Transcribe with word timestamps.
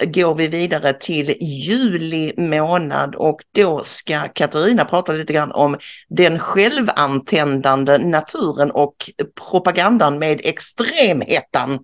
Går 0.00 0.34
vi 0.34 0.48
vidare 0.48 0.92
till 0.92 1.34
juli 1.40 2.32
månad 2.36 3.14
och 3.14 3.40
då 3.54 3.82
ska 3.84 4.28
Katarina 4.28 4.84
prata 4.84 5.12
lite 5.12 5.32
grann 5.32 5.52
om 5.52 5.78
den 6.08 6.38
självantändande 6.38 7.98
naturen 7.98 8.70
och 8.70 9.10
propagandan 9.50 10.18
med 10.18 10.40
extremhettan. 10.44 11.78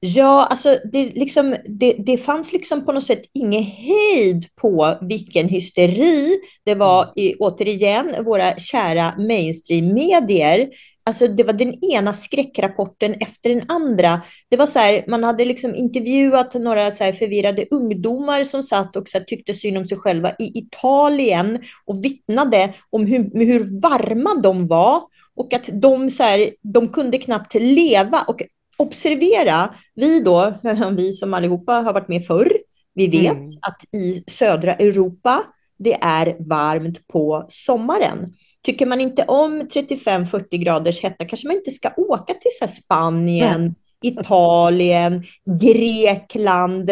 Ja, 0.00 0.46
alltså 0.50 0.78
det, 0.92 1.04
liksom, 1.04 1.56
det, 1.64 1.92
det 1.92 2.16
fanns 2.16 2.52
liksom 2.52 2.84
på 2.84 2.92
något 2.92 3.04
sätt 3.04 3.22
ingen 3.34 3.62
hejd 3.62 4.46
på 4.60 4.98
vilken 5.00 5.48
hysteri 5.48 6.40
det 6.64 6.74
var 6.74 7.12
i, 7.16 7.34
återigen, 7.34 8.24
våra 8.24 8.56
kära 8.58 9.14
mainstream-medier 9.18 10.68
Alltså 11.08 11.28
det 11.28 11.44
var 11.44 11.52
den 11.52 11.84
ena 11.84 12.12
skräckrapporten 12.12 13.14
efter 13.14 13.50
den 13.50 13.62
andra. 13.68 14.20
Det 14.48 14.56
var 14.56 14.66
så 14.66 14.78
här, 14.78 15.04
man 15.08 15.24
hade 15.24 15.44
liksom 15.44 15.74
intervjuat 15.74 16.54
några 16.54 16.90
så 16.90 17.12
förvirrade 17.12 17.66
ungdomar 17.70 18.44
som 18.44 18.62
satt 18.62 18.96
och 18.96 19.08
så 19.08 19.20
tyckte 19.26 19.54
synd 19.54 19.78
om 19.78 19.86
sig 19.86 19.98
själva 19.98 20.32
i 20.38 20.58
Italien 20.58 21.58
och 21.86 22.04
vittnade 22.04 22.74
om 22.90 23.06
hur, 23.06 23.44
hur 23.44 23.80
varma 23.80 24.40
de 24.42 24.66
var 24.66 25.02
och 25.36 25.52
att 25.52 25.70
de, 25.72 26.10
så 26.10 26.22
här, 26.22 26.50
de 26.62 26.88
kunde 26.88 27.18
knappt 27.18 27.54
leva. 27.54 28.24
Och 28.28 28.42
observera, 28.76 29.74
vi 29.94 30.20
då, 30.20 30.52
vi 30.96 31.12
som 31.12 31.34
allihopa 31.34 31.72
har 31.72 31.92
varit 31.92 32.08
med 32.08 32.26
förr, 32.26 32.52
vi 32.94 33.08
vet 33.08 33.36
mm. 33.36 33.50
att 33.60 33.94
i 33.94 34.24
södra 34.26 34.74
Europa 34.74 35.44
det 35.78 35.94
är 36.00 36.36
varmt 36.48 37.08
på 37.08 37.46
sommaren. 37.48 38.34
Tycker 38.62 38.86
man 38.86 39.00
inte 39.00 39.24
om 39.24 39.60
35-40 39.60 40.56
graders 40.56 41.02
hetta 41.02 41.24
kanske 41.24 41.46
man 41.46 41.56
inte 41.56 41.70
ska 41.70 41.90
åka 41.96 42.34
till 42.34 42.50
så 42.60 42.68
Spanien, 42.68 43.60
mm. 43.60 43.74
Italien, 44.02 45.24
Grekland. 45.60 46.86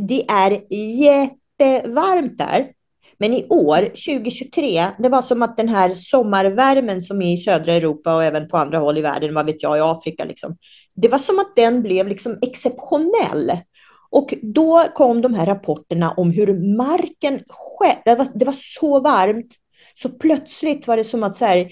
Det 0.00 0.24
är 0.28 0.60
jättevarmt 1.02 2.38
där. 2.38 2.66
Men 3.20 3.34
i 3.34 3.46
år, 3.48 3.80
2023, 3.80 4.86
det 4.98 5.08
var 5.08 5.22
som 5.22 5.42
att 5.42 5.56
den 5.56 5.68
här 5.68 5.90
sommarvärmen 5.90 7.02
som 7.02 7.22
är 7.22 7.32
i 7.32 7.36
södra 7.36 7.72
Europa 7.72 8.14
och 8.14 8.24
även 8.24 8.48
på 8.48 8.56
andra 8.56 8.78
håll 8.78 8.98
i 8.98 9.00
världen, 9.00 9.34
vad 9.34 9.46
vet 9.46 9.62
jag, 9.62 9.78
i 9.78 9.80
Afrika, 9.80 10.24
liksom, 10.24 10.56
det 10.94 11.08
var 11.08 11.18
som 11.18 11.38
att 11.38 11.56
den 11.56 11.82
blev 11.82 12.08
liksom 12.08 12.38
exceptionell. 12.42 13.52
Och 14.10 14.34
då 14.42 14.84
kom 14.94 15.22
de 15.22 15.34
här 15.34 15.46
rapporterna 15.46 16.10
om 16.12 16.30
hur 16.30 16.76
marken 16.76 17.40
själv, 17.48 17.98
det 18.04 18.14
var, 18.14 18.26
det 18.34 18.44
var 18.44 18.54
så 18.56 19.00
varmt, 19.00 19.54
så 19.94 20.08
plötsligt 20.08 20.86
var 20.86 20.96
det 20.96 21.04
som 21.04 21.22
att 21.22 21.36
så 21.36 21.44
här, 21.44 21.68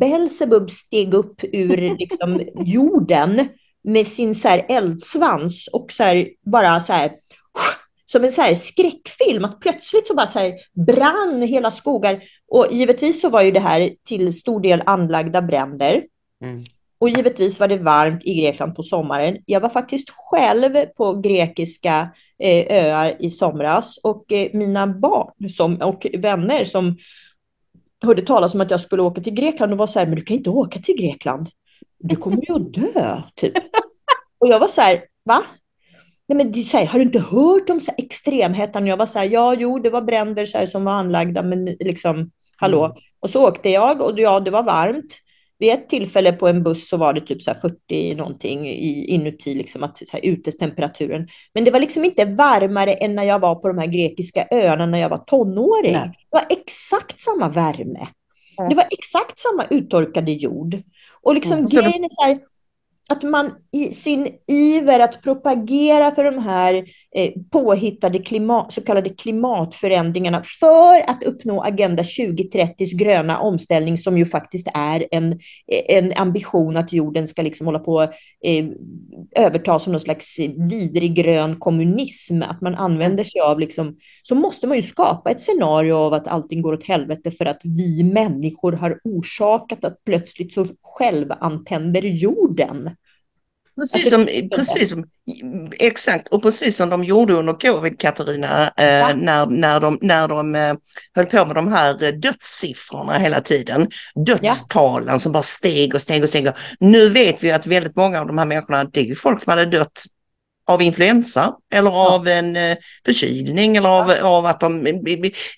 Belsebub 0.00 0.70
steg 0.70 1.14
upp 1.14 1.40
ur 1.52 1.96
liksom, 1.98 2.40
jorden 2.56 3.48
med 3.84 4.06
sin 4.06 4.34
så 4.34 4.48
här, 4.48 4.66
eldsvans 4.68 5.68
och 5.72 5.92
så 5.92 6.02
här, 6.02 6.28
bara 6.44 6.80
så 6.80 6.92
här, 6.92 7.12
som 8.06 8.24
en 8.24 8.32
så 8.32 8.42
här 8.42 8.54
skräckfilm, 8.54 9.44
att 9.44 9.60
plötsligt 9.60 10.06
så 10.06 10.14
bara 10.14 10.26
så 10.26 10.38
här 10.38 10.54
brann 10.86 11.42
hela 11.42 11.70
skogar. 11.70 12.22
Och 12.48 12.66
givetvis 12.70 13.20
så 13.20 13.28
var 13.28 13.42
ju 13.42 13.50
det 13.50 13.60
här 13.60 13.90
till 14.08 14.32
stor 14.32 14.60
del 14.60 14.82
anlagda 14.86 15.42
bränder. 15.42 16.04
Mm. 16.44 16.64
Och 17.04 17.10
givetvis 17.10 17.60
var 17.60 17.68
det 17.68 17.76
varmt 17.76 18.24
i 18.24 18.34
Grekland 18.34 18.76
på 18.76 18.82
sommaren. 18.82 19.36
Jag 19.46 19.60
var 19.60 19.68
faktiskt 19.68 20.10
själv 20.10 20.76
på 20.96 21.14
grekiska 21.14 22.08
eh, 22.38 22.84
öar 22.84 23.16
i 23.18 23.30
somras 23.30 23.98
och 23.98 24.32
eh, 24.32 24.48
mina 24.52 24.86
barn 24.86 25.48
som, 25.48 25.76
och 25.76 26.06
vänner 26.18 26.64
som 26.64 26.96
hörde 28.04 28.22
talas 28.22 28.54
om 28.54 28.60
att 28.60 28.70
jag 28.70 28.80
skulle 28.80 29.02
åka 29.02 29.20
till 29.20 29.34
Grekland 29.34 29.72
och 29.72 29.78
var 29.78 29.86
så 29.86 29.98
här, 29.98 30.06
men 30.06 30.14
du 30.16 30.22
kan 30.22 30.36
inte 30.36 30.50
åka 30.50 30.80
till 30.80 30.96
Grekland. 30.96 31.48
Du 31.98 32.16
kommer 32.16 32.44
ju 32.48 32.54
att 32.54 32.74
dö, 32.74 33.22
typ. 33.34 33.54
Och 34.38 34.48
jag 34.48 34.58
var 34.58 34.68
så 34.68 34.80
här, 34.80 35.04
va? 35.24 35.42
Nej, 36.28 36.36
men 36.36 36.64
så 36.64 36.76
här, 36.76 36.86
har 36.86 36.98
du 36.98 37.04
inte 37.04 37.20
hört 37.20 37.70
om 37.70 37.80
så 37.80 37.90
här, 37.90 38.04
extremhettan? 38.04 38.86
Jag 38.86 38.96
var 38.96 39.06
så 39.06 39.18
här, 39.18 39.26
ja, 39.26 39.54
jo, 39.58 39.78
det 39.78 39.90
var 39.90 40.02
bränder 40.02 40.46
så 40.46 40.58
här, 40.58 40.66
som 40.66 40.84
var 40.84 40.92
anlagda, 40.92 41.42
men 41.42 41.64
liksom, 41.64 42.30
hallå. 42.56 42.84
Mm. 42.84 42.96
Och 43.20 43.30
så 43.30 43.48
åkte 43.48 43.70
jag 43.70 44.02
och 44.02 44.20
ja, 44.20 44.40
det 44.40 44.50
var 44.50 44.62
varmt 44.62 45.23
vid 45.58 45.72
ett 45.72 45.88
tillfälle 45.88 46.32
på 46.32 46.48
en 46.48 46.62
buss 46.62 46.88
så 46.88 46.96
var 46.96 47.12
det 47.12 47.20
typ 47.20 47.42
så 47.42 47.54
40 47.54 48.14
någonting 48.14 48.68
i, 48.68 49.04
inuti, 49.04 49.54
liksom 49.54 49.82
att, 49.82 49.98
så 49.98 50.16
här, 50.16 50.24
utestemperaturen. 50.24 51.28
Men 51.54 51.64
det 51.64 51.70
var 51.70 51.80
liksom 51.80 52.04
inte 52.04 52.24
varmare 52.24 52.92
än 52.92 53.14
när 53.14 53.24
jag 53.24 53.38
var 53.38 53.54
på 53.54 53.68
de 53.68 53.78
här 53.78 53.86
grekiska 53.86 54.46
öarna 54.50 54.86
när 54.86 54.98
jag 54.98 55.08
var 55.08 55.18
tonåring. 55.18 55.92
Nej. 55.92 56.10
Det 56.30 56.36
var 56.36 56.46
exakt 56.50 57.20
samma 57.20 57.48
värme. 57.48 58.08
Mm. 58.58 58.68
Det 58.68 58.74
var 58.74 58.86
exakt 58.90 59.38
samma 59.38 59.64
uttorkade 59.70 60.32
jord. 60.32 60.82
Och 61.22 61.34
liksom 61.34 61.52
mm. 61.52 61.66
grejen 61.66 62.04
är 62.04 62.08
så 62.08 62.22
här, 62.26 62.38
att 63.08 63.22
man 63.22 63.50
i 63.72 63.92
sin 63.92 64.28
iver 64.48 65.00
att 65.00 65.22
propagera 65.22 66.10
för 66.10 66.24
de 66.24 66.38
här 66.38 66.74
eh, 67.16 67.32
påhittade 67.50 68.18
klimat, 68.18 68.72
så 68.72 68.80
kallade 68.80 69.08
klimatförändringarna 69.08 70.42
för 70.60 71.10
att 71.10 71.22
uppnå 71.22 71.62
Agenda 71.62 72.02
2030s 72.02 72.98
gröna 72.98 73.38
omställning 73.38 73.98
som 73.98 74.18
ju 74.18 74.24
faktiskt 74.24 74.68
är 74.74 75.06
en, 75.10 75.40
en 75.88 76.12
ambition 76.16 76.76
att 76.76 76.92
jorden 76.92 77.28
ska 77.28 77.42
liksom 77.42 77.66
hålla 77.66 77.78
på 77.78 78.02
eh, 78.44 78.66
övertas 79.36 79.82
som 79.82 79.92
någon 79.92 80.00
slags 80.00 80.38
vidrig 80.70 81.14
grön 81.14 81.56
kommunism, 81.56 82.42
att 82.42 82.60
man 82.60 82.74
använder 82.74 83.24
sig 83.24 83.40
av 83.40 83.60
liksom, 83.60 83.96
så 84.22 84.34
måste 84.34 84.66
man 84.66 84.76
ju 84.76 84.82
skapa 84.82 85.30
ett 85.30 85.40
scenario 85.40 85.94
av 85.94 86.12
att 86.12 86.28
allting 86.28 86.62
går 86.62 86.72
åt 86.72 86.84
helvete 86.84 87.30
för 87.30 87.46
att 87.46 87.60
vi 87.64 88.02
människor 88.02 88.72
har 88.72 89.00
orsakat 89.04 89.84
att 89.84 90.04
plötsligt 90.04 90.54
så 90.54 90.66
självantänder 90.82 92.02
jorden. 92.02 92.93
Precis 93.76 94.12
alltså, 94.12 94.32
som, 94.34 94.48
precis 94.56 94.90
som, 94.90 95.04
exakt, 95.78 96.28
och 96.28 96.42
precis 96.42 96.76
som 96.76 96.90
de 96.90 97.04
gjorde 97.04 97.34
under 97.34 97.52
covid, 97.52 97.98
Katarina, 97.98 98.66
eh, 98.66 99.16
när, 99.16 99.46
när 99.46 99.80
de, 99.80 99.98
när 100.00 100.28
de 100.28 100.54
eh, 100.54 100.74
höll 101.14 101.26
på 101.26 101.44
med 101.44 101.56
de 101.56 101.72
här 101.72 102.12
dödssiffrorna 102.12 103.18
hela 103.18 103.40
tiden. 103.40 103.90
Dödstalen 104.26 105.08
ja. 105.08 105.18
som 105.18 105.32
bara 105.32 105.42
steg 105.42 105.94
och 105.94 106.02
steg 106.02 106.22
och 106.22 106.28
steg. 106.28 106.48
Nu 106.80 107.10
vet 107.10 107.44
vi 107.44 107.50
att 107.50 107.66
väldigt 107.66 107.96
många 107.96 108.20
av 108.20 108.26
de 108.26 108.38
här 108.38 108.46
människorna, 108.46 108.84
det 108.84 109.00
är 109.00 109.04
ju 109.04 109.14
folk 109.14 109.42
som 109.42 109.50
hade 109.50 109.66
dött 109.66 110.04
av 110.66 110.82
influensa 110.82 111.54
eller 111.72 111.90
av 111.90 112.28
en 112.28 112.56
eh, 112.56 112.76
förkylning 113.04 113.76
eller 113.76 113.88
av, 113.88 114.10
ja. 114.10 114.22
av 114.22 114.46
att 114.46 114.60
de, 114.60 114.86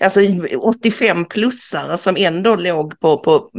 alltså 0.01 0.21
85-plussare 0.21 1.97
som 1.97 2.17
ändå 2.19 2.57
låg 2.57 3.01
på, 3.01 3.19
på, 3.19 3.51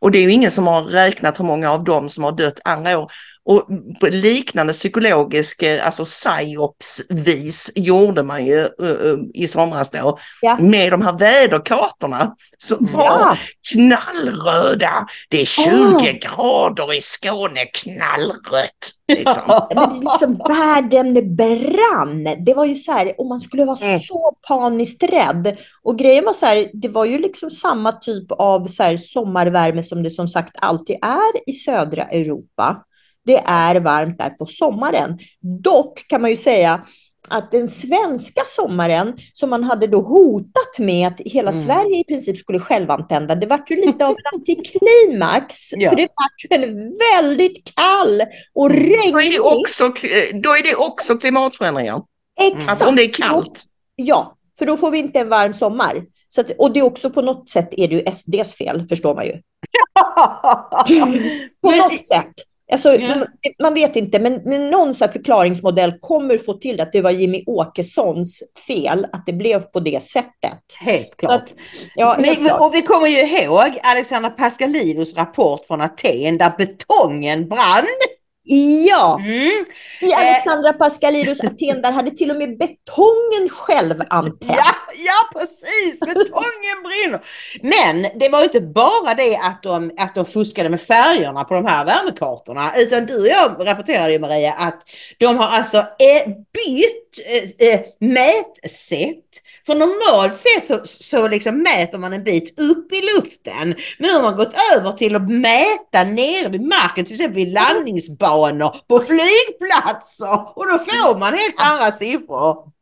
och 0.00 0.10
det 0.10 0.18
är 0.18 0.22
ju 0.22 0.32
ingen 0.32 0.50
som 0.50 0.66
har 0.66 0.82
räknat 0.82 1.40
hur 1.40 1.44
många 1.44 1.72
av 1.72 1.84
dem 1.84 2.08
som 2.08 2.24
har 2.24 2.32
dött 2.32 2.60
andra 2.64 2.98
år. 2.98 3.12
Och 3.44 3.68
på 4.00 4.06
liknande 4.06 4.72
psykologisk, 4.72 5.62
eh, 5.62 5.86
alltså 5.86 6.04
psyops-vis 6.04 7.70
gjorde 7.74 8.22
man 8.22 8.46
ju 8.46 8.68
uh, 8.82 9.18
i 9.34 9.48
somras 9.48 9.90
då 9.90 10.18
ja. 10.40 10.58
med 10.60 10.92
de 10.92 11.02
här 11.02 11.18
väderkartorna 11.18 12.34
som 12.58 12.88
var 12.92 13.04
ja. 13.04 13.36
knallröda. 13.72 15.06
Det 15.28 15.40
är 15.40 15.46
20 15.46 15.70
oh. 15.70 16.02
grader 16.02 16.94
i 16.94 17.00
Skåne, 17.00 17.64
knallrött. 17.64 18.92
Liksom. 19.08 19.68
Men 19.74 20.00
liksom, 20.00 20.34
världen 20.48 21.36
brann. 21.36 22.44
Det 22.44 22.54
var 22.54 22.64
ju 22.64 22.76
så 22.76 22.92
här, 22.92 23.12
och 23.18 23.26
man 23.26 23.40
skulle 23.40 23.64
vara 23.64 23.78
mm. 23.82 24.00
så 24.00 24.36
paniskt 24.48 25.02
rädd. 25.02 25.56
Och 25.82 25.98
grejen 25.98 26.24
var 26.24 26.32
så 26.32 26.46
här, 26.46 26.70
det 26.72 26.88
var 26.88 27.04
ju 27.04 27.18
liksom 27.18 27.50
samma 27.50 27.92
typ 27.92 28.32
av 28.32 28.66
så 28.66 28.82
här, 28.82 28.96
sommarvärme 28.96 29.82
som 29.82 30.02
det 30.02 30.10
som 30.10 30.28
sagt 30.28 30.56
alltid 30.58 30.96
är 31.02 31.50
i 31.50 31.52
södra 31.52 32.02
Europa. 32.02 32.84
Det 33.24 33.42
är 33.46 33.80
varmt 33.80 34.18
där 34.18 34.30
på 34.30 34.46
sommaren. 34.46 35.18
Dock 35.62 36.08
kan 36.08 36.20
man 36.20 36.30
ju 36.30 36.36
säga 36.36 36.84
att 37.28 37.50
den 37.50 37.68
svenska 37.68 38.42
sommaren 38.46 39.16
som 39.32 39.50
man 39.50 39.64
hade 39.64 39.86
då 39.86 40.00
hotat 40.00 40.78
med 40.78 41.08
att 41.08 41.20
hela 41.20 41.50
mm. 41.50 41.62
Sverige 41.62 42.00
i 42.00 42.04
princip 42.04 42.36
skulle 42.36 42.60
självantända, 42.60 43.34
det 43.34 43.46
var 43.46 43.60
ju 43.66 43.76
lite 43.86 44.06
av 44.06 44.10
en 44.10 44.38
antiklimax. 44.38 45.72
ja. 45.76 45.90
För 45.90 45.96
det 45.96 46.08
var 46.48 46.58
ju 46.58 46.64
en 46.64 46.92
väldigt 47.14 47.74
kall 47.74 48.22
och 48.54 48.70
regnig... 48.70 49.12
Då 49.12 49.20
är 49.20 49.30
det 49.30 49.40
också, 49.40 49.88
då 50.42 50.50
är 50.50 50.62
det 50.62 50.74
också 50.74 51.16
klimatförändringar. 51.16 52.02
Exakt. 52.40 52.68
Alltså 52.68 52.86
om 52.86 52.96
det 52.96 53.02
är 53.02 53.12
kallt. 53.12 53.64
Ja, 53.96 54.36
för 54.58 54.66
då 54.66 54.76
får 54.76 54.90
vi 54.90 54.98
inte 54.98 55.18
en 55.18 55.28
varm 55.28 55.54
sommar. 55.54 56.02
Så 56.28 56.40
att, 56.40 56.50
och 56.58 56.72
det 56.72 56.80
är 56.80 56.84
också 56.84 57.10
på 57.10 57.22
något 57.22 57.48
sätt 57.48 57.68
är 57.76 57.88
det 57.88 57.94
ju 57.94 58.12
SDs 58.12 58.54
fel, 58.54 58.86
förstår 58.88 59.14
man 59.14 59.26
ju. 59.26 59.32
på 61.62 61.70
något 61.70 62.06
sätt. 62.06 62.32
Alltså, 62.72 62.92
yeah. 62.92 63.18
man, 63.18 63.26
man, 63.62 63.74
vet 63.74 63.96
inte, 63.96 64.18
men, 64.18 64.40
men 64.44 64.70
någon 64.70 64.94
så 64.94 65.08
förklaringsmodell 65.08 65.98
kommer 66.00 66.38
få 66.38 66.52
till 66.52 66.80
att 66.80 66.92
det 66.92 67.00
var 67.00 67.10
Jimmy 67.10 67.44
Åkessons 67.46 68.42
fel 68.66 69.06
att 69.12 69.26
det 69.26 69.32
blev 69.32 69.60
på 69.60 69.80
det 69.80 70.02
sättet. 70.02 70.60
Helt 70.80 71.16
klart. 71.16 71.42
Att, 71.42 71.54
ja, 71.94 72.12
helt 72.12 72.38
men, 72.38 72.48
klart. 72.48 72.60
Och 72.60 72.74
vi 72.74 72.82
kommer 72.82 73.08
ju 73.08 73.18
ihåg 73.18 73.78
Alexandra 73.82 74.30
Pascalidous 74.30 75.16
rapport 75.16 75.66
från 75.66 75.80
Aten 75.80 76.38
där 76.38 76.52
betongen 76.58 77.48
brann. 77.48 77.86
Ja, 78.44 79.18
mm. 79.20 79.64
i 80.00 80.12
eh. 80.12 80.18
Alexandra 80.18 80.72
Pascalidous 80.72 81.40
Aten 81.40 81.82
där 81.82 81.92
hade 81.92 82.10
till 82.10 82.30
och 82.30 82.36
med 82.36 82.58
betongen 82.58 83.48
själv 83.50 84.02
antänt. 84.10 84.44
Ja, 84.56 84.74
ja, 84.96 85.40
precis, 85.40 86.00
betongen 86.00 86.82
brinner. 86.84 87.24
Men 87.62 88.18
det 88.18 88.28
var 88.28 88.44
inte 88.44 88.60
bara 88.60 89.14
det 89.14 89.36
att 89.36 89.62
de, 89.62 89.90
att 89.98 90.14
de 90.14 90.24
fuskade 90.24 90.68
med 90.68 90.80
färgerna 90.80 91.44
på 91.44 91.54
de 91.54 91.66
här 91.66 91.84
värmekartorna, 91.84 92.72
utan 92.76 93.06
du 93.06 93.20
och 93.20 93.26
jag 93.26 93.56
rapporterade 93.58 94.12
ju 94.12 94.18
Maria 94.18 94.52
att 94.52 94.82
de 95.18 95.36
har 95.36 95.48
alltså 95.48 95.78
eh, 95.78 96.28
bytt 96.52 97.18
eh, 97.58 97.80
mätsätt 97.98 99.41
för 99.66 99.74
normalt 99.74 100.36
sett 100.36 100.66
så, 100.66 100.80
så 100.84 101.28
liksom 101.28 101.62
mäter 101.62 101.98
man 101.98 102.12
en 102.12 102.24
bit 102.24 102.60
upp 102.60 102.92
i 102.92 103.00
luften. 103.00 103.74
Nu 103.98 104.12
har 104.12 104.22
man 104.22 104.36
gått 104.36 104.54
över 104.74 104.92
till 104.92 105.16
att 105.16 105.30
mäta 105.30 106.04
nere 106.04 106.48
vid 106.48 106.62
marken, 106.62 107.04
till 107.04 107.14
exempel 107.14 107.34
vid 107.36 107.52
landningsbanor 107.52 108.76
på 108.88 108.98
flygplatser. 108.98 110.58
Och 110.58 110.66
då 110.66 110.78
får 110.78 111.18
man 111.18 111.34
helt 111.34 111.54
andra 111.58 111.92
siffror. 111.92 112.72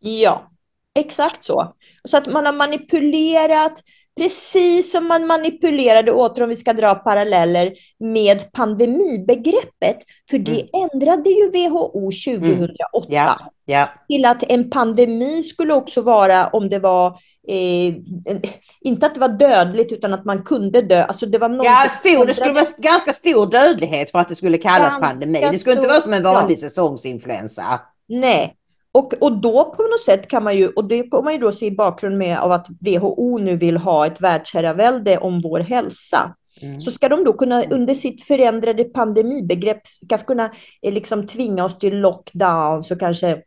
Ja, 0.00 0.50
exakt 0.94 1.44
så. 1.44 1.74
Så 2.04 2.16
att 2.16 2.26
man 2.26 2.46
har 2.46 2.52
manipulerat 2.52 3.82
Precis 4.20 4.92
som 4.92 5.08
man 5.08 5.26
manipulerade 5.26 6.12
åter, 6.12 6.42
om 6.42 6.48
vi 6.48 6.56
ska 6.56 6.72
dra 6.72 6.94
paralleller, 6.94 7.72
med 7.98 8.52
pandemibegreppet. 8.52 9.98
För 10.30 10.38
det 10.38 10.60
mm. 10.60 10.90
ändrade 10.92 11.30
ju 11.30 11.50
WHO 11.50 12.10
2008 12.10 12.46
mm. 12.56 12.68
ja, 13.08 13.38
ja. 13.64 13.88
till 14.08 14.24
att 14.24 14.42
en 14.42 14.70
pandemi 14.70 15.42
skulle 15.42 15.74
också 15.74 16.02
vara 16.02 16.46
om 16.48 16.68
det 16.68 16.78
var 16.78 17.18
Eh, 17.48 17.94
inte 18.80 19.06
att 19.06 19.14
det 19.14 19.20
var 19.20 19.28
dödligt 19.28 19.92
utan 19.92 20.14
att 20.14 20.24
man 20.24 20.42
kunde 20.42 20.82
dö. 20.82 21.04
Alltså 21.04 21.26
det, 21.26 21.38
var 21.38 21.64
ja, 21.64 21.86
stor, 21.90 22.26
det 22.26 22.34
skulle 22.34 22.52
vara 22.52 22.64
ganska 22.78 23.12
stor 23.12 23.46
dödlighet 23.46 24.10
för 24.10 24.18
att 24.18 24.28
det 24.28 24.36
skulle 24.36 24.58
kallas 24.58 25.00
ganska 25.00 25.06
pandemi. 25.06 25.48
Det 25.52 25.58
skulle 25.58 25.74
inte 25.74 25.88
vara 25.88 26.00
som 26.00 26.12
en 26.12 26.22
vanlig 26.22 26.56
ja. 26.56 26.60
säsongsinfluensa. 26.60 27.80
Nej, 28.08 28.54
och, 28.92 29.14
och 29.20 29.40
då 29.40 29.64
på 29.64 29.82
något 29.82 30.00
sätt 30.00 30.28
kan 30.28 30.44
man 30.44 30.56
ju, 30.56 30.68
och 30.68 30.84
det 30.84 31.08
kommer 31.08 31.24
man 31.24 31.32
ju 31.32 31.38
då 31.38 31.52
se 31.52 31.66
i 31.66 31.70
bakgrund 31.70 32.18
med 32.18 32.38
av 32.38 32.52
att 32.52 32.66
WHO 32.80 33.38
nu 33.38 33.56
vill 33.56 33.76
ha 33.76 34.06
ett 34.06 34.20
världsherravälde 34.20 35.18
om 35.18 35.40
vår 35.40 35.60
hälsa. 35.60 36.34
Mm. 36.62 36.80
Så 36.80 36.90
ska 36.90 37.08
de 37.08 37.24
då 37.24 37.32
kunna 37.32 37.64
under 37.64 37.94
sitt 37.94 38.24
förändrade 38.24 38.84
pandemibegrepp 38.84 39.86
ska 39.86 40.18
kunna 40.18 40.50
eh, 40.82 40.92
liksom 40.92 41.26
tvinga 41.26 41.64
oss 41.64 41.78
till 41.78 41.98
lockdowns 41.98 42.90
och 42.90 43.00
kanske 43.00 43.42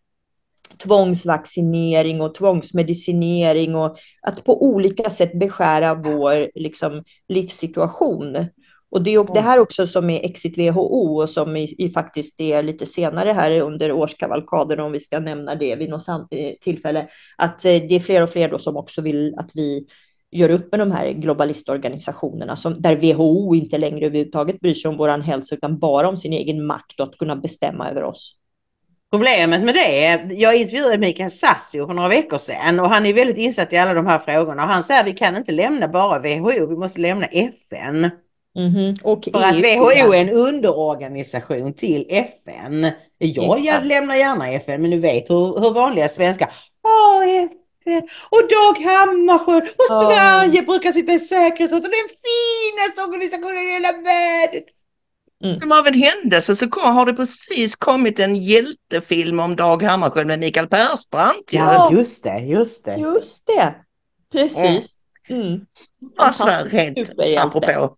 tvångsvaccinering 0.83 2.21
och 2.21 2.35
tvångsmedicinering 2.35 3.75
och 3.75 3.97
att 4.21 4.43
på 4.43 4.63
olika 4.63 5.09
sätt 5.09 5.39
beskära 5.39 5.95
vår 5.95 6.59
liksom, 6.59 7.03
livssituation. 7.27 8.37
Och 8.93 9.03
det 9.03 9.13
är 9.13 9.33
det 9.33 9.41
här 9.41 9.59
också 9.59 9.87
som 9.87 10.09
är 10.09 10.25
Exit 10.25 10.57
WHO 10.57 11.21
och 11.21 11.29
som 11.29 11.55
i, 11.55 11.75
i 11.77 11.89
faktiskt 11.89 12.39
är 12.39 12.63
lite 12.63 12.85
senare 12.85 13.31
här 13.31 13.61
under 13.61 13.91
årskavalkaden, 13.91 14.79
om 14.79 14.91
vi 14.91 14.99
ska 14.99 15.19
nämna 15.19 15.55
det 15.55 15.75
vid 15.75 15.89
något 15.89 16.07
eh, 16.07 16.53
tillfälle, 16.61 17.07
att 17.37 17.65
eh, 17.65 17.69
det 17.69 17.95
är 17.95 17.99
fler 17.99 18.23
och 18.23 18.29
fler 18.29 18.49
då 18.49 18.57
som 18.57 18.77
också 18.77 19.01
vill 19.01 19.35
att 19.37 19.51
vi 19.55 19.87
gör 20.31 20.51
upp 20.51 20.71
med 20.71 20.79
de 20.79 20.91
här 20.91 21.11
globalistorganisationerna 21.11 22.55
som, 22.55 22.81
där 22.81 22.95
WHO 22.95 23.55
inte 23.55 23.77
längre 23.77 24.05
överhuvudtaget 24.05 24.59
bryr 24.59 24.73
sig 24.73 24.89
om 24.89 24.97
vår 24.97 25.21
hälsa 25.21 25.55
utan 25.55 25.79
bara 25.79 26.09
om 26.09 26.17
sin 26.17 26.33
egen 26.33 26.65
makt 26.65 26.99
och 26.99 27.07
att 27.07 27.17
kunna 27.17 27.35
bestämma 27.35 27.89
över 27.89 28.03
oss. 28.03 28.37
Problemet 29.11 29.63
med 29.63 29.75
det 29.75 30.05
är, 30.05 30.27
jag 30.31 30.55
intervjuade 30.55 30.97
Mikael 30.97 31.31
Sassio 31.31 31.87
för 31.87 31.93
några 31.93 32.09
veckor 32.09 32.37
sedan 32.37 32.79
och 32.79 32.89
han 32.89 33.05
är 33.05 33.13
väldigt 33.13 33.37
insatt 33.37 33.73
i 33.73 33.77
alla 33.77 33.93
de 33.93 34.05
här 34.05 34.19
frågorna. 34.19 34.63
Och 34.63 34.69
han 34.69 34.83
säger 34.83 34.99
att 34.99 35.07
vi 35.07 35.13
kan 35.13 35.37
inte 35.37 35.51
lämna 35.51 35.87
bara 35.87 36.19
WHO, 36.19 36.67
vi 36.67 36.75
måste 36.75 37.01
lämna 37.01 37.25
FN. 37.25 38.09
Mm 38.55 38.71
-hmm. 38.71 39.03
och 39.03 39.23
För 39.23 39.41
att 39.41 39.55
WHO 39.55 40.11
är 40.11 40.15
en 40.15 40.29
underorganisation 40.29 41.73
till 41.73 42.05
FN. 42.09 42.91
Jag 43.17 43.59
Exakt. 43.59 43.85
lämnar 43.85 44.15
gärna 44.15 44.51
FN 44.51 44.81
men 44.81 44.91
du 44.91 44.99
vet 44.99 45.29
hur, 45.29 45.59
hur 45.59 45.73
vanliga 45.73 46.09
svenskar 46.09 46.53
Åh, 46.83 47.27
FN 47.27 48.09
och 48.29 48.41
Dag 48.49 48.85
Hammarskjöld 48.85 49.63
och 49.63 49.95
oh. 49.95 50.09
Sverige 50.09 50.61
brukar 50.61 50.91
sitta 50.91 51.13
i 51.13 51.19
säkerhetsrådet 51.19 51.85
och 51.85 51.91
det 51.91 51.97
är 51.97 52.07
den 52.07 52.15
finaste 52.25 53.01
organisationen 53.01 53.57
i 53.57 53.73
hela 53.73 53.91
världen. 53.91 54.63
Mm. 55.43 55.59
Som 55.59 55.71
av 55.71 55.87
en 55.87 55.93
händelse 55.93 56.55
så 56.55 56.65
har 56.79 57.05
det 57.05 57.13
precis 57.13 57.75
kommit 57.75 58.19
en 58.19 58.35
hjältefilm 58.35 59.39
om 59.39 59.55
Dag 59.55 59.83
Hammarskjöld 59.83 60.27
med 60.27 60.39
Mikael 60.39 60.67
Persbrandt. 60.67 61.53
Ja, 61.53 61.91
just 61.91 62.23
det, 62.23 62.39
just 62.39 62.85
det. 62.85 62.97
Just 62.97 63.45
det, 63.45 63.75
precis. 64.31 64.97
Mm. 65.29 65.41
Mm. 65.41 65.61
Alltså, 66.17 66.45
rent 66.65 66.97
apropå. 67.39 67.97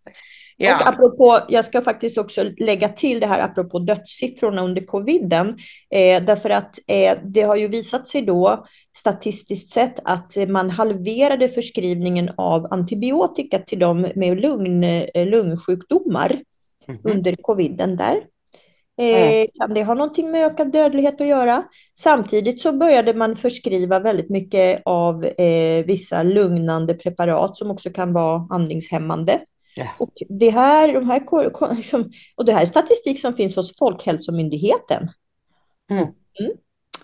Ja. 0.57 0.75
Och 0.75 0.87
apropå, 0.87 1.39
jag 1.49 1.65
ska 1.65 1.81
faktiskt 1.81 2.17
också 2.17 2.43
lägga 2.43 2.89
till 2.89 3.19
det 3.19 3.27
här 3.27 3.39
apropå 3.39 3.79
dödssiffrorna 3.79 4.61
under 4.61 4.85
coviden. 4.85 5.47
Eh, 5.89 6.23
därför 6.23 6.49
att 6.49 6.79
eh, 6.87 7.17
det 7.23 7.41
har 7.41 7.55
ju 7.55 7.67
visat 7.67 8.07
sig 8.07 8.21
då 8.21 8.65
statistiskt 8.97 9.69
sett 9.69 9.99
att 10.03 10.33
man 10.47 10.69
halverade 10.69 11.49
förskrivningen 11.49 12.29
av 12.37 12.73
antibiotika 12.73 13.59
till 13.59 13.79
dem 13.79 14.07
med 14.15 14.41
lugn, 14.41 14.83
eh, 14.83 15.27
lungsjukdomar 15.27 16.29
mm 16.87 17.01
-hmm. 17.01 17.11
under 17.11 17.35
coviden 17.41 17.95
där. 17.95 18.21
Eh, 18.97 19.47
kan 19.59 19.73
det 19.73 19.83
ha 19.83 19.93
någonting 19.93 20.31
med 20.31 20.45
ökad 20.45 20.71
dödlighet 20.71 21.21
att 21.21 21.27
göra? 21.27 21.63
Samtidigt 21.99 22.59
så 22.59 22.73
började 22.73 23.13
man 23.13 23.35
förskriva 23.35 23.99
väldigt 23.99 24.29
mycket 24.29 24.81
av 24.85 25.25
eh, 25.25 25.85
vissa 25.85 26.23
lugnande 26.23 26.93
preparat 26.93 27.57
som 27.57 27.71
också 27.71 27.89
kan 27.89 28.13
vara 28.13 28.47
andningshämmande. 28.49 29.39
Yeah. 29.77 29.89
Och, 29.97 30.11
det 30.29 30.49
här, 30.49 30.93
de 30.93 31.09
här, 31.09 31.75
liksom, 31.75 32.11
och 32.35 32.45
det 32.45 32.53
här 32.53 32.61
är 32.61 32.65
statistik 32.65 33.21
som 33.21 33.35
finns 33.35 33.55
hos 33.55 33.77
Folkhälsomyndigheten. 33.77 35.11
Mm. 35.91 36.07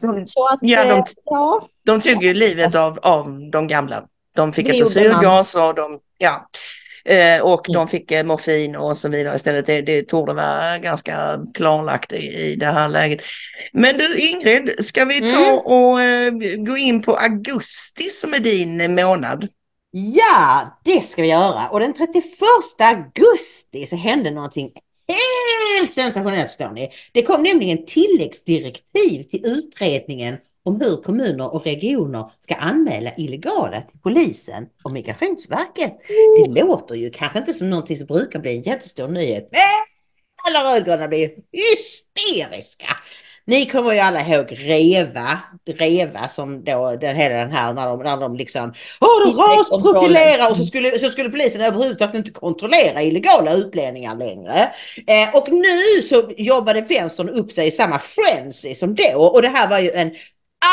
Mm. 0.04 0.28
Så 0.28 0.48
att, 0.48 0.60
ja, 0.62 0.84
de, 0.84 0.90
eh, 0.90 1.06
ja. 1.25 1.68
de 1.86 2.01
tog 2.01 2.24
ju 2.24 2.34
livet 2.34 2.75
av, 2.75 3.00
av 3.01 3.50
de 3.51 3.68
gamla. 3.68 4.04
De 4.36 4.54
fick 4.54 4.74
inte 4.74 4.90
syrgas 4.90 5.56
och 5.56 5.75
de, 5.75 6.00
ja. 6.18 6.48
Eh, 7.06 7.42
och 7.42 7.70
mm. 7.70 7.80
de 7.80 7.88
fick 7.88 8.12
eh, 8.12 8.24
morfin 8.24 8.75
och 8.75 8.98
så 8.98 9.10
vidare 9.10 9.36
istället. 9.36 9.66
Det, 9.66 9.82
det 9.82 10.01
torde 10.01 10.34
vara 10.34 10.78
ganska 10.78 11.40
klarlagt 11.54 12.13
i, 12.13 12.18
i 12.18 12.56
det 12.56 12.66
här 12.66 12.90
läget. 12.90 13.22
Men 13.74 13.98
du 13.98 14.18
Ingrid, 14.18 14.86
ska 14.86 15.06
vi 15.06 15.20
ta 15.20 15.46
mm. 15.46 15.60
och 15.60 16.01
eh, 16.01 16.32
gå 16.58 16.78
in 16.78 17.01
på 17.01 17.16
augusti 17.16 18.10
som 18.10 18.34
är 18.34 18.40
din 18.40 18.96
månad? 18.96 19.48
Ja, 19.92 20.80
det 20.84 21.02
ska 21.02 21.22
vi 21.22 21.28
göra. 21.28 21.70
Och 21.70 21.80
den 21.80 21.94
31 21.94 22.24
augusti 22.80 23.88
så 23.88 23.96
hände 23.96 24.32
någonting 24.32 24.72
helt 25.08 25.92
sensationellt 25.92 26.48
förstår 26.48 26.72
ni. 26.72 26.92
Det 27.12 27.24
kom 27.24 27.44
nämligen 27.44 27.86
tilläggsdirektiv 27.86 29.24
till 29.24 29.46
utredningen 29.46 30.38
om 30.64 30.82
hur 30.82 31.02
kommuner 31.02 31.54
och 31.54 31.66
regioner 31.66 32.32
ska 32.44 32.56
anmäla 32.56 33.12
illegala 33.18 33.82
till 33.82 34.00
polisen 34.00 34.68
och 34.84 34.92
Migrationsverket. 34.92 35.98
Det 36.46 36.62
låter 36.62 36.96
ju 36.96 37.10
kanske 37.10 37.40
inte 37.40 37.54
som 37.54 37.70
någonting 37.70 37.98
som 37.98 38.08
brukar 38.08 38.40
bli 38.40 38.58
en 38.58 38.62
jättestor 38.62 39.08
nyhet. 39.08 39.50
Men 39.52 39.62
alla 40.48 40.74
rödgröna 40.74 41.08
blir 41.08 41.32
hysteriska 41.52 42.98
ni 43.51 43.65
kommer 43.65 43.91
ju 43.93 44.00
alla 44.00 44.22
ihåg 44.27 44.58
Reva, 44.58 45.39
Reva 45.65 46.27
som 46.27 46.63
då 46.63 46.96
den, 46.96 47.15
hela 47.15 47.36
den 47.36 47.51
här 47.51 47.74
när 47.74 47.86
de, 47.88 48.00
när 48.00 48.17
de 48.17 48.36
liksom 48.36 48.74
Åh, 49.00 49.34
de 49.34 49.58
rasprofilerar 49.58 50.50
och 50.50 50.58
så 50.58 50.65
skulle, 50.65 51.00
så 51.00 51.10
skulle 51.10 51.29
polisen 51.29 51.62
överhuvudtaget 51.62 52.15
inte 52.15 52.31
kontrollera 52.31 53.01
illegala 53.01 53.53
utlänningar 53.53 54.15
längre. 54.15 54.72
Eh, 55.08 55.36
och 55.36 55.48
nu 55.51 56.01
så 56.01 56.31
jobbade 56.38 56.81
vänstern 56.81 57.29
upp 57.29 57.51
sig 57.51 57.67
i 57.67 57.72
samma 57.72 58.00
frenzy 58.00 58.75
som 58.75 58.96
då 58.96 59.22
och 59.34 59.41
det 59.41 59.48
här 59.48 59.70
var 59.70 59.79
ju 59.79 59.91
en 59.91 60.12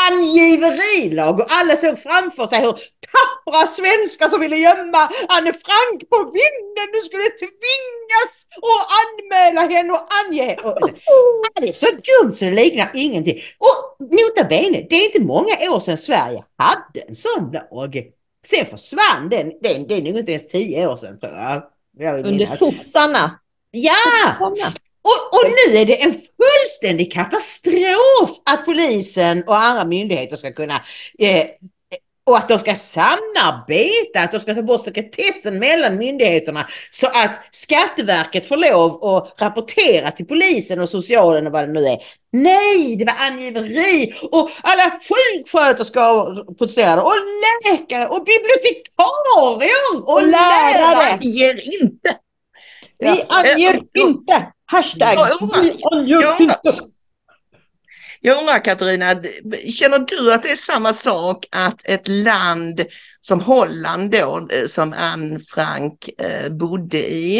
angiverilag 0.07 1.39
och 1.39 1.45
alla 1.49 1.75
såg 1.77 1.99
framför 1.99 2.45
sig 2.45 2.61
hur 2.61 2.71
tappra 3.11 3.67
svenskar 3.67 4.29
som 4.29 4.41
ville 4.41 4.57
gömma 4.57 5.09
Anne 5.27 5.53
Frank 5.53 6.09
på 6.09 6.17
vinden 6.17 6.87
nu 6.93 7.01
skulle 7.01 7.23
tvingas 7.23 8.47
att 8.55 8.87
anmäla 8.99 9.61
henne 9.61 9.93
och 9.93 10.07
ange 10.19 10.43
henne. 10.43 10.61
Och, 10.61 11.61
det 11.61 11.69
är 11.69 11.73
så 11.73 11.85
dumt 11.85 12.33
så 12.33 12.45
det 12.45 12.51
liknar 12.51 12.91
ingenting. 12.93 13.41
Och 13.57 14.07
nota 14.11 14.43
bene, 14.49 14.85
det 14.89 14.95
är 14.95 15.05
inte 15.05 15.21
många 15.21 15.71
år 15.71 15.79
sedan 15.79 15.97
Sverige 15.97 16.43
hade 16.57 16.99
en 17.07 17.15
sån 17.15 17.51
lag. 17.51 18.03
Sen 18.45 18.65
försvann 18.65 19.29
den, 19.29 19.51
den, 19.61 19.87
det 19.87 19.93
är 19.93 20.01
nog 20.01 20.17
inte 20.17 20.31
ens 20.31 20.47
tio 20.47 20.87
år 20.87 20.97
sedan 20.97 21.19
tror 21.19 21.33
jag. 21.33 21.63
jag 21.97 22.25
Under 22.25 22.45
sossarna. 22.45 23.39
Ja! 23.71 23.93
Sossarna. 24.39 24.73
Och, 25.09 25.39
och, 25.39 25.45
nu 25.67 25.77
är 25.77 25.85
det 25.85 26.01
en 26.01 26.13
fullständig 26.13 27.13
katastrof 27.13 28.41
att 28.45 28.65
polisen 28.65 29.43
och 29.47 29.57
andra 29.57 29.85
myndigheter 29.85 30.35
ska 30.35 30.53
kunna 30.53 30.81
eh, 31.19 31.45
och 32.29 32.37
att 32.37 32.49
de 32.49 32.59
ska 32.59 32.75
samarbeta, 32.75 34.19
att 34.19 34.31
de 34.31 34.39
ska 34.39 34.55
ta 34.55 34.61
bort 34.61 34.85
sekretessen 34.85 35.59
mellan 35.59 35.97
myndigheterna 35.97 36.67
så 36.91 37.07
att 37.07 37.31
Skatteverket 37.51 38.45
får 38.45 38.57
lov 38.57 39.03
att 39.03 39.41
rapportera 39.41 40.11
till 40.11 40.25
polisen 40.25 40.79
och 40.79 40.89
socialen 40.89 41.47
och 41.47 41.53
vad 41.53 41.63
det 41.63 41.73
nu 41.73 41.87
är. 41.87 41.97
Nej, 42.31 42.95
det 42.95 43.05
var 43.05 43.15
angiveri 43.17 44.13
och 44.31 44.49
alla 44.61 44.99
sjuksköterskor 45.09 46.53
protesterade 46.53 47.01
och 47.01 47.13
läkare 47.65 48.07
och 48.07 48.23
bibliotekarier 48.23 49.95
och, 49.95 50.13
och 50.13 50.27
lärare. 50.27 50.73
lärare. 50.73 51.11
anger 51.11 51.81
inte. 51.81 52.17
Vi 52.99 53.23
anger 53.27 53.81
inte. 53.93 54.51
Hashtag. 54.71 55.17
Vi 55.61 55.83
anger 55.91 56.41
inte. 56.41 56.79
Jag 58.21 58.37
undrar 58.37 58.63
Katarina, 58.63 59.15
känner 59.79 59.99
du 59.99 60.33
att 60.33 60.43
det 60.43 60.51
är 60.51 60.55
samma 60.55 60.93
sak 60.93 61.45
att 61.51 61.81
ett 61.83 62.07
land 62.07 62.85
som 63.21 63.41
Holland 63.41 64.11
då, 64.11 64.47
eh, 64.51 64.65
som 64.65 64.93
Anne 64.97 65.39
Frank 65.39 66.09
eh, 66.17 66.49
bodde 66.51 66.97
i, 66.97 67.39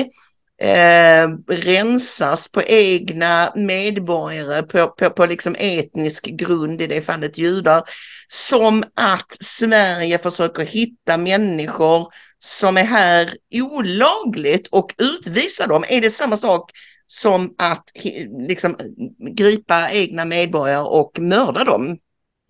eh, 0.62 1.28
rensas 1.48 2.52
på 2.52 2.64
egna 2.64 3.52
medborgare 3.56 4.64
på, 4.64 4.88
på, 4.88 5.10
på 5.10 5.26
liksom 5.26 5.56
etnisk 5.60 6.26
grund, 6.26 6.82
i 6.82 6.88
det 6.88 7.02
fallet 7.02 7.38
judar, 7.38 7.84
som 8.28 8.84
att 8.96 9.38
Sverige 9.42 10.18
försöker 10.18 10.66
hitta 10.66 11.18
människor 11.18 12.08
som 12.40 12.78
är 12.78 12.84
här 12.84 13.34
olagligt 13.54 14.68
och 14.68 14.96
utvisa 14.98 15.68
dem. 15.68 15.86
Är 15.88 16.02
det 16.02 16.12
samma 16.12 16.38
sak 16.38 16.72
som 17.12 17.56
att 17.58 17.92
eh, 17.96 18.48
liksom, 18.48 18.76
gripa 19.20 19.92
egna 19.92 20.26
medborgare 20.26 20.82
och 20.82 21.20
mörda 21.20 21.64
dem. 21.64 21.98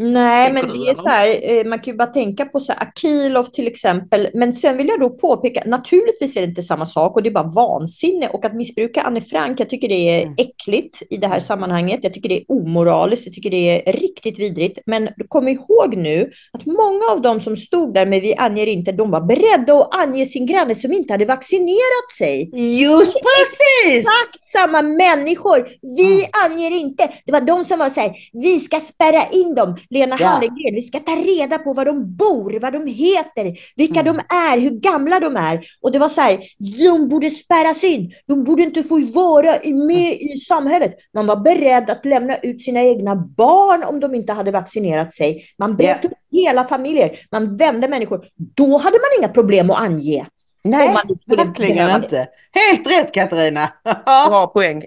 Nej, 0.01 0.53
men 0.53 0.68
det 0.68 0.89
är 0.89 0.96
så 0.96 1.10
här, 1.10 1.39
eh, 1.44 1.65
man 1.65 1.79
kan 1.79 1.91
ju 1.91 1.98
bara 1.98 2.08
tänka 2.08 2.46
på 2.46 2.60
så 2.60 2.72
här, 2.72 2.82
Akilov 2.82 3.44
till 3.44 3.68
exempel. 3.68 4.29
Men 4.34 4.53
sen 4.53 4.77
vill 4.77 4.88
jag 4.88 5.00
då 5.00 5.10
påpeka, 5.10 5.63
naturligtvis 5.65 6.38
är 6.38 6.41
det 6.41 6.48
inte 6.48 6.63
samma 6.63 6.86
sak 6.86 7.15
och 7.15 7.24
det 7.24 7.29
är 7.29 7.34
bara 7.34 7.51
vansinne. 7.56 8.27
Och 8.27 8.46
att 8.46 8.56
missbruka 8.56 9.01
Anne 9.01 9.22
Frank, 9.22 9.60
jag 9.60 9.70
tycker 9.70 9.89
det 9.89 10.10
är 10.10 10.22
mm. 10.24 10.36
äckligt 10.38 11.01
i 11.10 11.18
det 11.18 11.27
här 11.27 11.39
sammanhanget. 11.39 12.00
Jag 12.03 12.13
tycker 12.13 12.29
det 12.29 12.38
är 12.38 12.46
omoraliskt, 12.48 13.25
jag 13.25 13.36
tycker 13.36 13.50
det 13.50 13.89
är 13.89 13.94
riktigt 13.94 14.39
vidrigt. 14.39 14.79
Men 14.86 15.10
kom 15.27 15.48
ihåg 15.48 15.98
nu 15.98 16.32
att 16.53 16.65
många 16.65 17.06
av 17.12 17.22
dem 17.22 17.39
som 17.39 17.58
stod 17.58 17.94
där 17.94 18.06
med 18.06 18.22
Vi 18.22 18.36
anger 18.36 18.68
inte, 18.68 18.91
de 18.91 19.12
var 19.12 19.22
beredda 19.22 19.74
att 19.74 20.08
ange 20.08 20.25
sin 20.25 20.46
granne 20.46 20.75
som 20.75 20.94
inte 20.94 21.13
hade 21.13 21.25
vaccinerat 21.25 22.12
sig. 22.18 22.50
Just 22.82 23.13
precis! 23.13 23.98
Exakt 23.98 24.48
samma 24.48 24.82
människor. 24.82 25.68
Vi 25.82 26.13
mm. 26.13 26.29
anger 26.46 26.72
inte. 26.72 27.10
Det 27.25 27.32
var 27.32 27.41
de 27.41 27.65
som 27.65 27.79
var 27.79 27.89
så 27.89 28.00
här, 28.00 28.15
vi 28.34 28.60
ska 28.60 28.79
spärra 28.79 29.24
in 29.32 29.56
dem. 29.56 29.77
Lena 29.89 30.15
ja. 30.19 30.27
Hallengren. 30.27 30.75
Vi 30.75 30.81
ska 30.81 31.00
ta 31.00 31.15
reda 31.15 31.58
på 31.58 31.74
var 31.74 31.86
de 31.86 32.15
bor, 32.15 32.60
vad 32.60 32.74
de 32.74 32.88
heter, 32.88 33.60
vilka 33.75 34.00
mm. 34.00 34.05
de 34.15 34.36
är, 34.36 34.60
hur 34.60 34.69
gamla 34.69 35.19
de 35.19 35.36
är. 35.36 35.62
Och 35.81 35.91
det 35.91 36.00
var 36.00 36.10
så 36.10 36.22
här, 36.22 36.39
de 36.58 37.10
borde 37.10 37.29
spärras 37.29 37.84
in. 37.84 38.13
De 38.25 38.43
borde 38.43 38.63
inte 38.63 38.84
få 38.84 39.00
vara 39.13 39.55
med 39.88 40.13
i 40.13 40.38
samhället. 40.38 40.96
Man 41.13 41.25
var 41.25 41.36
beredd 41.36 41.89
att 41.89 42.05
lämna 42.05 42.38
ut 42.38 42.63
sina 42.63 42.81
egna 42.81 43.15
barn 43.15 43.84
om 43.84 44.00
de 44.00 44.15
inte 44.15 44.34
hade 44.34 44.51
vaccinerat 44.51 45.13
sig. 45.13 45.46
Man 45.58 45.75
bröt 45.75 46.05
upp 46.05 46.13
hela 46.31 46.63
familjer. 46.63 47.19
Man 47.31 47.58
vände 47.58 47.88
människor. 47.88 48.25
Då 48.36 48.77
hade 48.77 48.98
man 48.98 49.19
inga 49.19 49.27
problem 49.27 49.69
att 49.69 49.79
ange. 49.79 50.25
Nej, 50.63 50.96
verkligen 51.27 51.96
inte. 51.96 52.27
Helt 52.51 52.88
rätt 52.88 53.13
Katarina. 53.13 53.74
bra 54.05 54.48
poäng. 54.48 54.84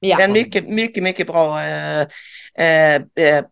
Ja. 0.00 0.20
En 0.20 0.32
mycket, 0.32 0.68
mycket, 0.68 1.02
mycket 1.02 1.26
bra 1.26 1.62
eh, 1.62 2.00
eh, 2.58 2.94
eh 2.94 3.44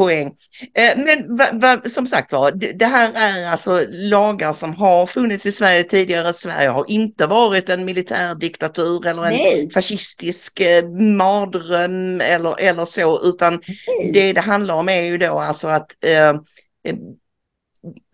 poäng. 0.00 0.34
Eh, 0.74 0.96
men 0.96 1.36
va, 1.36 1.48
va, 1.52 1.80
som 1.88 2.06
sagt 2.06 2.32
var, 2.32 2.52
det, 2.52 2.72
det 2.72 2.86
här 2.86 3.12
är 3.14 3.46
alltså 3.46 3.84
lagar 3.88 4.52
som 4.52 4.74
har 4.74 5.06
funnits 5.06 5.46
i 5.46 5.52
Sverige 5.52 5.84
tidigare. 5.84 6.32
Sverige 6.32 6.68
har 6.68 6.84
inte 6.88 7.26
varit 7.26 7.68
en 7.68 7.84
militärdiktatur 7.84 9.06
eller 9.06 9.22
en 9.24 9.32
Nej. 9.32 9.70
fascistisk 9.74 10.60
eh, 10.60 10.88
mardröm 10.90 12.20
eller, 12.20 12.60
eller 12.60 12.84
så, 12.84 13.20
utan 13.22 13.52
Nej. 13.52 14.10
det 14.12 14.32
det 14.32 14.40
handlar 14.40 14.74
om 14.74 14.88
är 14.88 15.02
ju 15.02 15.18
då 15.18 15.38
alltså 15.38 15.68
att 15.68 16.04
eh, 16.04 16.28
eh, 16.28 16.96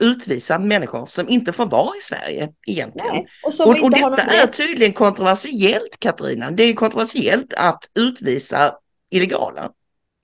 utvisa 0.02 0.58
människor 0.58 1.06
som 1.06 1.28
inte 1.28 1.52
får 1.52 1.66
vara 1.66 1.96
i 1.96 2.02
Sverige 2.02 2.48
egentligen. 2.66 3.12
Nej, 3.12 3.26
och, 3.42 3.66
och, 3.66 3.82
och 3.82 3.90
detta 3.90 4.22
är 4.22 4.46
tydligen 4.46 4.92
kontroversiellt 4.92 5.96
Katarina. 5.98 6.50
Det 6.50 6.62
är 6.62 6.72
kontroversiellt 6.72 7.54
att 7.56 7.90
utvisa 7.94 8.74
illegala. 9.10 9.70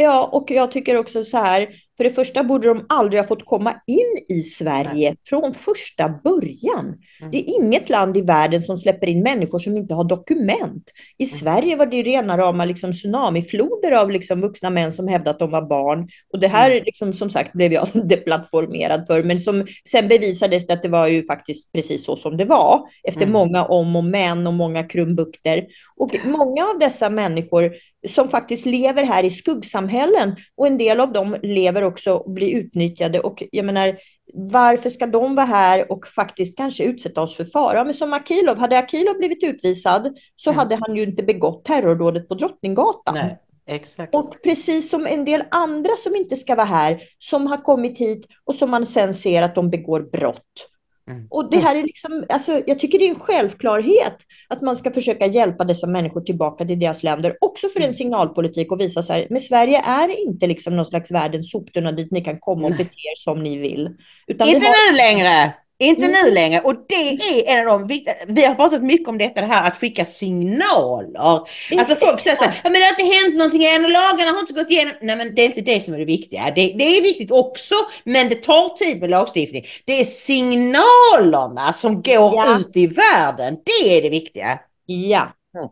Ja, 0.03 0.29
och 0.33 0.51
jag 0.51 0.73
tycker 0.73 0.97
också 0.97 1.25
så 1.25 1.37
här, 1.37 1.69
för 1.97 2.05
det 2.05 2.11
första 2.11 2.45
borde 2.45 2.69
de 2.69 2.87
aldrig 2.89 3.21
ha 3.21 3.27
fått 3.27 3.45
komma 3.45 3.75
in 3.87 4.37
i 4.37 4.43
Sverige 4.43 5.09
Nej. 5.11 5.17
från 5.29 5.55
första 5.55 6.09
början. 6.25 6.87
Mm. 7.21 7.31
Det 7.31 7.39
är 7.39 7.55
inget 7.61 7.89
land 7.89 8.17
i 8.17 8.21
världen 8.21 8.63
som 8.63 8.79
släpper 8.79 9.07
in 9.07 9.23
människor 9.23 9.59
som 9.59 9.77
inte 9.77 9.95
har 9.95 10.05
dokument. 10.05 10.91
I 11.19 11.25
mm. 11.25 11.29
Sverige 11.29 11.77
var 11.77 11.87
det 11.87 12.03
rena 12.03 12.39
rama 12.39 12.65
liksom 12.65 12.93
tsunamifloder 12.93 13.93
av 13.93 14.11
liksom 14.11 14.41
vuxna 14.41 14.71
män 14.71 14.93
som 14.93 15.09
hävdade 15.09 15.31
att 15.31 15.39
de 15.39 15.51
var 15.51 15.69
barn. 15.69 16.09
Och 16.33 16.41
det 16.41 16.49
här 16.49 16.71
mm. 16.71 16.85
liksom, 16.85 17.13
som 17.13 17.31
sagt 17.31 17.53
blev 17.53 17.73
jag 17.73 17.89
deplattformerad 18.09 19.07
för, 19.07 19.23
men 19.23 19.39
som 19.39 19.67
sen 19.91 20.09
bevisades 20.09 20.67
det 20.67 20.73
att 20.73 20.83
det 20.83 20.89
var 20.89 21.07
ju 21.07 21.25
faktiskt 21.25 21.73
precis 21.73 22.05
så 22.05 22.17
som 22.17 22.37
det 22.37 22.45
var 22.45 22.81
efter 23.09 23.23
mm. 23.23 23.33
många 23.33 23.65
om 23.65 23.97
och 23.97 24.05
men 24.05 24.47
och 24.47 24.55
många 24.55 24.83
krumbukter. 24.83 25.67
Och 26.03 26.17
många 26.25 26.67
av 26.67 26.79
dessa 26.79 27.11
människor 27.11 27.75
som 28.09 28.29
faktiskt 28.29 28.67
lever 28.67 29.05
här 29.05 29.25
i 29.25 29.31
skuggsamhällen 29.31 30.37
och 30.57 30.67
en 30.67 30.79
del 30.79 31.01
av 31.01 31.13
dem 31.13 31.37
lever 31.43 31.85
också 31.85 32.13
och 32.15 32.31
blir 32.31 32.57
utnyttjade. 32.57 33.21
Och 33.21 33.43
jag 33.51 33.65
menar, 33.65 33.97
varför 34.35 34.91
ska 34.91 35.07
de 35.07 35.35
vara 35.35 35.47
här 35.47 35.93
och 35.93 36.07
faktiskt 36.07 36.57
kanske 36.57 36.85
utsätta 36.85 37.23
oss 37.23 37.37
för 37.37 37.45
fara? 37.45 37.85
Men 37.85 37.95
som 37.95 38.13
Akilov, 38.13 38.59
hade 38.59 38.79
Akilov 38.79 39.19
blivit 39.19 39.45
utvisad 39.45 40.17
så 40.37 40.51
mm. 40.51 40.59
hade 40.59 40.79
han 40.81 40.97
ju 40.97 41.03
inte 41.03 41.23
begått 41.23 41.65
terrordådet 41.65 42.29
på 42.29 42.35
Drottninggatan. 42.35 43.15
Nej, 43.15 43.39
exakt. 43.67 44.15
Och 44.15 44.43
precis 44.43 44.91
som 44.91 45.07
en 45.07 45.25
del 45.25 45.45
andra 45.51 45.93
som 45.99 46.15
inte 46.15 46.37
ska 46.37 46.55
vara 46.55 46.67
här, 46.67 47.03
som 47.19 47.47
har 47.47 47.57
kommit 47.57 47.99
hit 47.99 48.27
och 48.45 48.55
som 48.55 48.71
man 48.71 48.87
sen 48.87 49.15
ser 49.15 49.43
att 49.43 49.55
de 49.55 49.71
begår 49.71 50.01
brott. 50.01 50.72
Mm. 51.11 51.27
Och 51.31 51.51
det 51.51 51.59
här 51.59 51.77
är 51.77 51.83
liksom, 51.83 52.25
alltså, 52.29 52.63
jag 52.67 52.79
tycker 52.79 52.99
det 52.99 53.05
är 53.05 53.11
en 53.11 53.21
självklarhet 53.21 54.17
att 54.49 54.61
man 54.61 54.77
ska 54.77 54.91
försöka 54.91 55.27
hjälpa 55.27 55.65
dessa 55.65 55.87
människor 55.87 56.21
tillbaka 56.21 56.65
till 56.65 56.79
deras 56.79 57.03
länder, 57.03 57.37
också 57.41 57.69
för 57.69 57.81
en 57.81 57.85
mm. 57.85 57.93
signalpolitik 57.93 58.73
och 58.73 58.81
visa 58.81 59.03
så 59.03 59.13
här, 59.13 59.27
men 59.31 59.41
Sverige 59.41 59.79
är 59.79 60.27
inte 60.27 60.47
liksom 60.47 60.77
någon 60.77 60.87
slags 60.87 61.11
världens 61.11 61.51
soptunna 61.51 61.93
dit 61.93 62.11
ni 62.11 62.21
kan 62.21 62.39
komma 62.41 62.67
och 62.67 62.77
bete 62.77 62.85
er 62.85 63.17
som 63.17 63.43
ni 63.43 63.57
vill. 63.57 63.89
Utan 64.27 64.49
inte 64.49 64.67
har... 64.67 64.93
nu 64.93 64.97
längre! 64.97 65.55
Inte 65.83 66.05
mm. 66.05 66.25
nu 66.25 66.31
längre. 66.31 66.61
Och 66.61 66.75
det 66.89 66.95
är 66.95 67.59
en 67.59 67.69
av 67.69 67.79
de 67.79 67.87
viktiga, 67.89 68.15
vi 68.27 68.45
har 68.45 68.55
pratat 68.55 68.83
mycket 68.83 69.09
om 69.09 69.19
detta, 69.19 69.41
det 69.41 69.47
här 69.47 69.67
att 69.69 69.77
skicka 69.77 70.05
signaler. 70.05 71.41
Inte 71.71 71.81
alltså 71.81 72.07
folk 72.07 72.21
säger 72.21 72.37
så 72.37 72.45
här, 72.45 72.61
men 72.63 72.73
det 72.73 72.79
har 72.79 72.91
inte 72.91 73.17
hänt 73.17 73.37
någonting 73.37 73.65
än 73.65 73.85
och 73.85 73.91
lagarna 73.91 74.31
har 74.31 74.41
inte 74.41 74.53
gått 74.53 74.71
igenom. 74.71 74.95
Nej 75.03 75.17
men 75.17 75.35
det 75.35 75.43
är 75.43 75.47
inte 75.47 75.61
det 75.61 75.81
som 75.81 75.95
är 75.95 75.99
det 75.99 76.05
viktiga. 76.05 76.45
Det, 76.45 76.75
det 76.79 76.85
är 76.85 77.03
viktigt 77.03 77.31
också, 77.31 77.75
men 78.05 78.29
det 78.29 78.35
tar 78.35 78.69
tid 78.69 79.01
med 79.01 79.11
lagstiftning. 79.11 79.65
Det 79.85 80.01
är 80.01 80.05
signalerna 80.05 81.73
som 81.73 82.03
går 82.03 82.35
ja. 82.35 82.59
ut 82.59 82.77
i 82.77 82.87
världen. 82.87 83.57
Det 83.65 83.99
är 83.99 84.03
det 84.03 84.11
viktiga. 84.11 84.59
Ja. 84.87 85.33
Mm. 85.57 85.69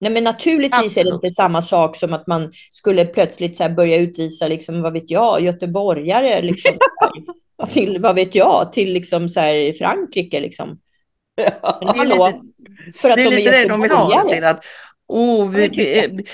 Nej, 0.00 0.12
men 0.12 0.24
naturligtvis 0.24 0.86
Absolut. 0.86 1.06
är 1.06 1.10
det 1.10 1.14
inte 1.14 1.32
samma 1.32 1.62
sak 1.62 1.96
som 1.96 2.12
att 2.12 2.26
man 2.26 2.52
skulle 2.70 3.04
plötsligt 3.04 3.56
så 3.56 3.68
börja 3.68 3.96
utvisa, 3.96 4.48
liksom, 4.48 4.82
vad 4.82 4.92
vet 4.92 5.10
jag, 5.10 5.40
göteborgare. 5.40 6.42
Liksom, 6.42 6.72
till, 7.72 7.98
vad 8.00 8.14
vet 8.14 8.34
jag, 8.34 8.72
till 8.72 8.92
liksom 8.92 9.28
så 9.28 9.40
här 9.40 9.72
Frankrike 9.72 10.40
liksom. 10.40 10.78
Ja, 11.62 11.94
hallå, 11.96 12.26
lite, 12.26 12.98
för 12.98 13.10
att 13.10 13.16
det 13.16 13.22
är 13.22 13.30
de 13.30 13.36
lite 13.36 13.48
är 13.48 13.62
det 13.62 13.68
de 13.68 13.80
vill 13.80 13.90
ha 13.90 14.28
till 14.28 14.44
att 14.44 14.64
Oh, 15.12 15.50
vi, 15.50 15.68
vi, 15.68 16.24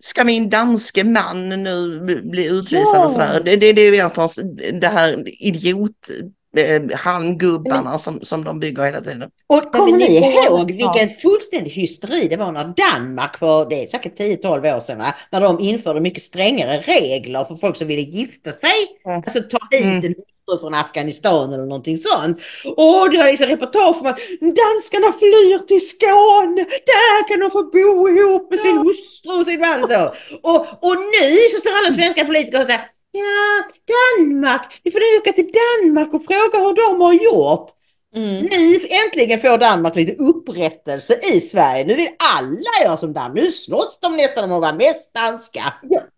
ska 0.00 0.24
min 0.24 0.48
danske 0.48 1.04
man 1.04 1.48
nu 1.48 2.00
bli 2.24 2.46
utvisad 2.48 2.96
ja. 2.96 3.04
och 3.04 3.10
sådär? 3.10 3.42
Det, 3.44 3.56
det, 3.56 3.72
det 3.72 3.82
är 3.82 3.92
någonstans 3.92 4.40
det 4.80 4.88
här 4.88 5.24
idiot 5.26 6.10
eh, 6.56 6.98
halmgubbarna 6.98 7.98
som, 7.98 8.20
som 8.22 8.44
de 8.44 8.60
bygger 8.60 8.82
hela 8.82 9.00
tiden. 9.00 9.30
Och 9.46 9.72
kommer 9.72 9.98
ni 9.98 10.16
ihåg 10.16 10.66
vilken 10.66 11.08
fullständig 11.22 11.70
hysteri 11.70 12.28
det 12.28 12.36
var 12.36 12.52
när 12.52 12.64
Danmark 12.64 13.38
för 13.38 13.68
det 13.68 13.82
är 13.82 13.86
säkert 13.86 14.18
10-12 14.20 14.76
år 14.76 14.80
sedan 14.80 14.98
va? 14.98 15.14
när 15.32 15.40
de 15.40 15.60
införde 15.60 16.00
mycket 16.00 16.22
strängare 16.22 16.78
regler 16.78 17.44
för 17.44 17.54
folk 17.54 17.76
som 17.76 17.86
ville 17.86 18.02
gifta 18.02 18.52
sig. 18.52 18.70
Mm. 19.06 19.16
Alltså 19.16 19.40
ta 19.40 19.58
hit 19.70 19.82
Mm. 19.82 20.04
en 20.04 20.14
hustru 20.46 20.58
från 20.58 20.74
Afghanistan 20.74 21.52
eller 21.52 21.66
någonting 21.66 21.98
sånt. 21.98 22.38
Och 22.64 23.10
det 23.10 23.18
var 23.18 23.26
liksom 23.26 23.46
reportage 23.46 24.00
om 24.00 24.06
att 24.06 24.18
danskarna 24.40 25.12
flyr 25.12 25.66
till 25.66 25.88
Skåne. 25.88 26.62
Där 26.62 27.28
kan 27.28 27.40
de 27.40 27.50
få 27.50 27.62
bo 27.62 28.08
ihop 28.08 28.50
med 28.50 28.60
sin 28.60 28.76
hustru 28.76 29.40
och 29.40 29.46
sin 29.46 29.60
man. 29.60 29.88
Så. 29.88 30.14
Och, 30.42 30.60
och 30.60 30.96
nu 30.96 31.28
så 31.52 31.60
står 31.60 31.72
alla 31.78 31.92
svenska 31.92 32.24
politiker 32.24 32.60
och 32.60 32.66
säger 32.66 32.80
Ja, 33.12 33.62
Danmark, 33.92 34.80
ni 34.84 34.90
får 34.90 35.00
åka 35.20 35.32
till 35.32 35.52
Danmark 35.52 36.14
och 36.14 36.24
fråga 36.24 36.58
hur 36.58 36.74
de 36.74 37.00
har 37.00 37.12
gjort. 37.12 37.70
Mm. 38.16 38.42
Nu 38.42 38.80
äntligen 39.04 39.40
får 39.40 39.58
Danmark 39.58 39.96
lite 39.96 40.22
upprättelse 40.22 41.14
i 41.32 41.40
Sverige. 41.40 41.84
Nu 41.84 41.94
vill 41.94 42.08
alla 42.18 42.84
göra 42.84 42.96
som 42.96 43.12
Danmark. 43.12 43.44
Nu 43.44 43.52
slåss 43.52 43.98
de 44.02 44.16
nästan 44.16 44.44
om 44.44 44.52
att 44.52 44.60
vara 44.60 44.72
mest 44.72 45.14
danska. 45.14 45.74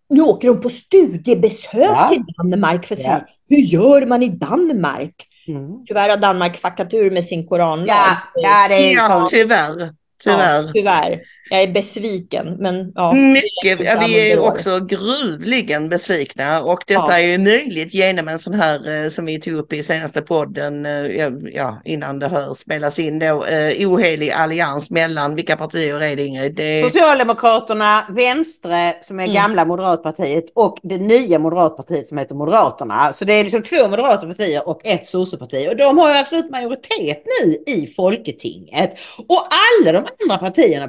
Nu 0.09 0.23
åker 0.23 0.49
de 0.49 0.61
på 0.61 0.71
studiebesök 0.71 1.75
Ja. 1.75 2.09
till 2.09 2.23
Danmark 2.39 2.87
för 2.87 2.95
att 2.95 3.05
Ja. 3.05 3.21
hur 3.49 3.57
gör 3.59 4.07
man 4.07 4.23
i 4.23 4.29
Danmark? 4.29 5.15
Mm. 5.49 5.85
Tyvärr 5.87 6.09
har 6.09 6.17
Danmark 6.17 6.57
fuckat 6.57 6.95
ur 6.95 7.11
med 7.11 7.25
sin 7.25 7.49
koranlag. 7.49 7.87
Ja, 7.89 8.17
ja, 8.35 8.69
det 8.69 8.75
är 8.75 8.95
Ja, 8.95 9.09
så. 9.27 9.37
tyvärr. 9.37 9.91
Tyvärr. 10.25 10.63
Ja, 10.63 10.71
tyvärr. 10.75 11.21
Jag 11.51 11.63
är 11.63 11.69
besviken, 11.73 12.57
men 12.59 12.93
ja. 12.95 13.13
Mycket, 13.13 13.81
ja, 13.87 14.03
vi 14.07 14.33
är 14.33 14.39
också 14.39 14.81
gruvligen 14.81 15.89
besvikna 15.89 16.63
och 16.63 16.79
detta 16.87 17.05
Ja. 17.09 17.19
är 17.19 17.27
ju 17.27 17.39
möjligt 17.39 17.95
genom 17.95 18.29
en 18.29 18.39
sån 18.39 18.55
här 18.55 19.05
eh, 19.05 19.09
som 19.09 19.27
vi 19.27 19.41
tog 19.41 19.55
upp 19.55 19.73
i 19.73 19.83
senaste 19.83 20.23
podden, 20.23 20.87
eh, 20.87 21.29
ja, 21.55 21.83
innan 21.85 22.19
det 22.19 22.29
här 22.29 22.55
spelas 22.55 22.99
in 22.99 23.19
då, 23.19 23.45
eh, 23.45 23.89
ohelig 23.89 24.31
allians 24.31 24.91
mellan, 24.91 25.35
vilka 25.35 25.57
partier 25.57 26.01
är 26.03 26.17
det 26.17 26.25
Ingrid? 26.25 26.55
Det 26.55 26.83
Socialdemokraterna, 26.93 28.07
Vänstre 28.11 28.95
som 29.01 29.21
är 29.21 29.25
Mm. 29.25 29.35
gamla 29.35 29.65
Moderatpartiet 29.65 30.45
och 30.55 30.79
det 30.83 30.99
nya 30.99 31.39
Moderatpartiet 31.39 32.09
som 32.09 32.19
heter 32.19 32.35
Moderaterna. 32.35 33.13
Så 33.13 33.25
det 33.25 33.33
är 33.33 33.45
liksom 33.45 33.63
två 33.63 33.89
moderata 33.89 34.27
partier 34.27 34.69
och 34.69 34.81
ett 34.87 35.07
sosseparti. 35.07 35.69
Och 35.71 35.77
de 35.77 35.99
har 35.99 36.13
ju 36.13 36.19
absolut 36.19 36.51
majoritet 36.51 37.23
nu 37.43 37.73
i 37.73 37.87
Folketinget. 37.87 38.95
Och 39.29 39.43
alla 39.51 39.93
de 39.93 40.07
andra 40.23 40.39
partierna 40.39 40.89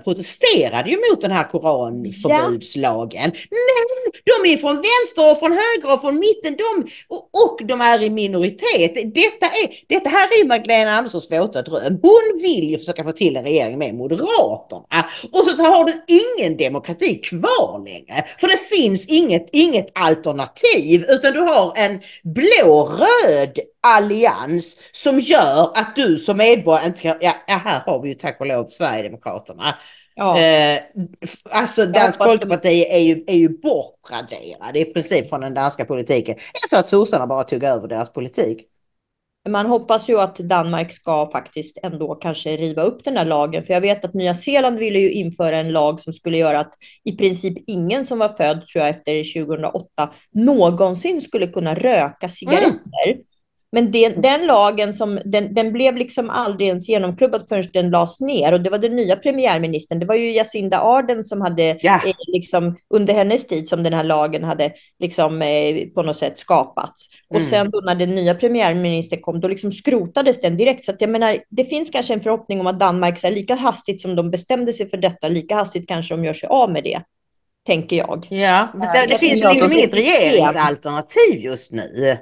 protesterade 0.50 0.90
ju 0.90 0.98
mot 1.10 1.22
den 1.22 1.32
här 1.32 1.52
koranförbudslagen. 1.52 3.32
Men 3.50 4.12
de 4.26 4.54
är 4.54 4.58
från 4.58 4.76
vänster 4.76 5.32
och 5.32 5.40
från 5.40 5.52
höger 5.52 5.94
och 5.94 6.02
från 6.02 6.20
mitten. 6.20 6.56
De, 6.56 6.88
och, 7.08 7.30
och 7.34 7.66
de 7.66 7.82
är 7.82 8.04
i 8.04 8.10
minoritet. 8.10 8.94
Detta, 8.96 9.46
är, 9.46 9.88
detta 9.88 10.10
här 10.10 10.28
är 10.28 10.48
Magdalena 10.48 10.92
Anderssons 10.98 11.32
våta 11.32 11.62
dröm. 11.62 12.00
Hon 12.02 12.40
vill 12.42 12.70
ju 12.70 12.78
försöka 12.78 13.04
få 13.04 13.12
till 13.12 13.38
en 13.38 13.44
regering 13.44 13.78
med 13.78 13.96
Moderaterna. 13.96 15.06
Och 15.32 15.48
så 15.58 15.64
har 15.64 15.86
du 15.86 16.06
ingen 16.08 16.58
demokrati 16.58 17.16
kvar 17.16 17.86
längre. 17.86 18.26
För 18.40 18.48
det 18.48 18.58
finns 18.58 19.08
inget, 19.08 19.50
inget 19.52 19.92
alternativ 19.94 21.06
utan 21.10 21.34
du 21.34 21.40
har 21.40 21.74
en 21.78 22.00
blå-röd 22.24 23.60
allians 23.82 24.78
som 24.92 25.20
gör 25.20 25.72
att 25.76 25.96
du 25.96 26.18
som 26.18 26.38
medborgare 26.38 26.86
inte 26.86 27.02
kan, 27.02 27.18
ja, 27.22 27.36
ja 27.48 27.62
här 27.66 27.82
har 27.86 28.02
vi 28.02 28.10
ju 28.10 28.16
tack 28.16 28.40
och 28.40 28.48
lov 28.48 28.68
Sverigedemokraterna. 28.68 29.76
Ja. 30.20 30.40
Eh, 30.40 30.82
alltså 31.52 31.86
Dansk 31.86 32.18
Folkeparti 32.18 32.86
är 32.90 33.00
ju, 33.00 33.24
är 33.28 33.36
ju 33.36 33.50
bortraderade 33.50 34.80
i 34.80 34.86
princip 34.86 35.30
från 35.30 35.42
den 35.42 35.54
danska 35.54 35.86
politiken. 35.86 36.36
Efter 36.64 36.78
att 36.78 36.88
sossarna 36.88 37.28
bara 37.28 37.44
tog 37.44 37.64
över 37.64 37.88
deras 37.88 38.14
politik. 38.14 38.66
Man 39.50 39.66
hoppas 39.66 40.10
ju 40.10 40.20
att 40.20 40.38
Danmark 40.38 40.92
ska 40.92 41.30
faktiskt 41.32 41.78
ändå 41.84 42.16
kanske 42.16 42.58
riva 42.58 42.82
upp 42.82 43.04
den 43.04 43.18
här 43.18 43.26
lagen. 43.26 43.64
För 43.64 43.74
jag 43.74 43.82
vet 43.82 44.06
att 44.06 44.14
Nya 44.14 44.34
Zeeland 44.34 44.78
ville 44.80 45.00
ju 45.00 45.12
införa 45.12 45.58
en 45.58 45.72
lag 45.72 46.00
som 46.00 46.14
skulle 46.14 46.38
göra 46.38 46.60
att 46.60 46.74
i 47.04 47.18
princip 47.18 47.64
ingen 47.68 48.06
som 48.06 48.20
var 48.20 48.30
född, 48.30 48.68
tror 48.68 48.86
jag, 48.86 48.90
efter 48.90 49.46
2008 49.46 50.14
någonsin 50.32 51.22
skulle 51.22 51.48
kunna 51.48 51.76
röka 51.76 52.30
cigaretter. 52.30 53.29
Men 53.72 53.92
den, 53.92 54.22
den 54.22 54.46
lagen 54.48 54.94
som, 54.94 55.20
den, 55.26 55.54
den 55.54 55.74
blev 55.74 55.96
liksom 55.98 56.30
aldrig 56.30 56.68
ens 56.68 56.90
genomklubbad 56.90 57.48
förrän 57.50 57.64
den 57.74 57.90
lades 57.90 58.22
ner. 58.22 58.54
Och 58.54 58.62
det 58.62 58.70
var 58.70 58.78
den 58.78 58.96
nya 58.96 59.16
premiärministern, 59.16 60.00
det 60.00 60.06
var 60.06 60.16
ju 60.16 60.32
Jacinda 60.32 60.80
Ardern 60.80 61.24
som 61.24 61.42
hade 61.42 61.78
Ja. 61.82 61.96
eh, 62.06 62.14
liksom, 62.28 62.78
under 62.94 63.14
hennes 63.14 63.48
tid 63.48 63.68
som 63.68 63.84
den 63.84 63.94
här 63.94 64.04
lagen 64.04 64.44
hade 64.44 64.72
liksom, 65.00 65.42
eh, 65.42 65.88
på 65.96 66.04
något 66.04 66.16
sätt 66.18 66.40
skapats. 66.40 67.08
Och 67.30 67.36
Mm. 67.36 67.48
sen 67.48 67.70
då 67.72 67.80
när 67.86 67.96
den 67.96 68.16
nya 68.16 68.36
premiärministern 68.36 69.22
kom, 69.22 69.40
då 69.40 69.48
liksom 69.48 69.72
skrotades 69.72 70.42
den 70.42 70.58
direkt. 70.58 70.86
Så 70.86 70.92
att 70.92 71.02
jag 71.02 71.10
menar, 71.10 71.38
det 71.50 71.64
finns 71.66 71.90
kanske 71.90 72.14
en 72.14 72.22
förhoppning 72.22 72.60
om 72.60 72.68
att 72.68 72.80
Danmark, 72.80 73.20
så 73.20 73.28
här, 73.28 73.34
lika 73.34 73.56
hastigt 73.56 74.02
som 74.02 74.16
de 74.16 74.32
bestämde 74.32 74.74
sig 74.74 74.90
för 74.90 74.98
detta, 74.98 75.28
lika 75.28 75.56
hastigt 75.56 75.88
kanske 75.88 76.16
de 76.16 76.26
gör 76.26 76.34
sig 76.34 76.50
av 76.50 76.72
med 76.72 76.84
det, 76.84 77.02
tänker 77.68 77.96
jag. 77.96 78.28
Ja, 78.30 78.68
det, 78.94 79.06
det 79.10 79.18
finns 79.18 79.44
liksom 79.44 79.72
inget 79.78 79.94
regeringsalternativ 79.94 81.38
just 81.40 81.72
nu. 81.72 82.18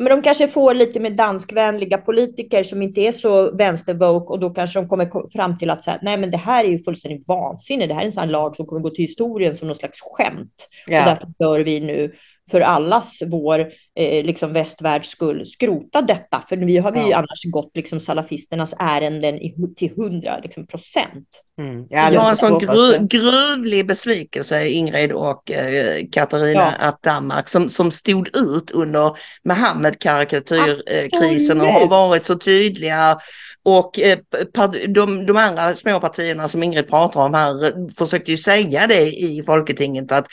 Men 0.00 0.10
de 0.10 0.22
kanske 0.22 0.48
får 0.48 0.74
lite 0.74 1.00
med 1.00 1.12
danskvänliga 1.16 1.98
politiker 1.98 2.62
som 2.62 2.82
inte 2.82 3.00
är 3.00 3.12
så 3.12 3.56
vänstervoke 3.56 4.32
och 4.32 4.40
då 4.40 4.50
kanske 4.50 4.80
de 4.80 4.88
kommer 4.88 5.10
ko- 5.10 5.28
fram 5.32 5.58
till 5.58 5.70
att 5.70 5.84
så 5.84 5.90
här, 5.90 5.98
nej 6.02 6.18
men 6.18 6.30
det 6.30 6.36
här 6.36 6.64
är 6.64 6.68
ju 6.68 6.78
fullständigt 6.78 7.28
vansinne. 7.28 7.86
Det 7.86 7.94
här 7.94 8.02
är 8.02 8.06
en 8.06 8.12
sån 8.12 8.28
lag 8.28 8.56
som 8.56 8.66
kommer 8.66 8.80
gå 8.82 8.90
till 8.90 9.04
historien 9.04 9.54
som 9.56 9.66
någon 9.68 9.76
slags 9.76 9.98
skämt. 10.00 10.68
Och 10.86 10.92
Ja. 10.92 11.04
därför 11.04 11.26
bör 11.38 11.60
vi 11.60 11.80
nu 11.80 12.12
för 12.50 12.60
allas 12.60 13.22
vår 13.26 13.60
eh, 13.96 14.24
liksom 14.24 14.52
västvärlds 14.52 15.08
skull 15.08 15.46
skrota 15.46 16.02
detta. 16.02 16.44
För 16.48 16.56
vi 16.56 16.78
har 16.78 16.92
vi 16.92 17.00
ju 17.00 17.08
Ja. 17.08 17.16
annars 17.16 17.44
gått 17.44 17.70
liksom 17.74 18.00
salafisternas 18.00 18.74
ärenden 18.78 19.34
i, 19.38 19.54
till 19.76 19.90
hundra 19.96 20.38
liksom, 20.38 20.66
procent. 20.66 21.42
Mm. 21.58 21.86
jag 21.90 22.20
har 22.20 22.30
en 22.30 22.36
sån 22.36 22.58
gru, 22.58 22.98
gruvlig 23.06 23.86
besvikelse 23.86 24.68
Ingrid 24.68 25.12
och 25.12 25.50
eh, 25.50 26.04
Katarina 26.12 26.74
Ja. 26.80 26.86
att 26.88 27.02
Danmark 27.02 27.48
som, 27.48 27.68
som 27.68 27.90
stod 27.90 28.36
ut 28.36 28.70
under 28.70 29.12
Mohammed-karikatyrkrisen 29.44 31.60
och 31.60 31.66
har 31.66 31.86
varit 31.88 32.24
så 32.24 32.34
tydliga 32.38 33.16
och 33.62 33.98
eh, 33.98 34.18
de, 34.88 35.26
de 35.26 35.36
andra 35.36 35.74
små 35.74 36.00
partierna 36.00 36.48
som 36.48 36.62
Ingrid 36.62 36.88
pratar 36.88 37.24
om 37.24 37.34
här 37.34 37.64
eh, 37.64 37.70
försökte 37.98 38.30
ju 38.30 38.36
säga 38.36 38.86
det 38.86 39.02
i 39.02 39.42
Folketinget 39.46 40.12
att 40.12 40.26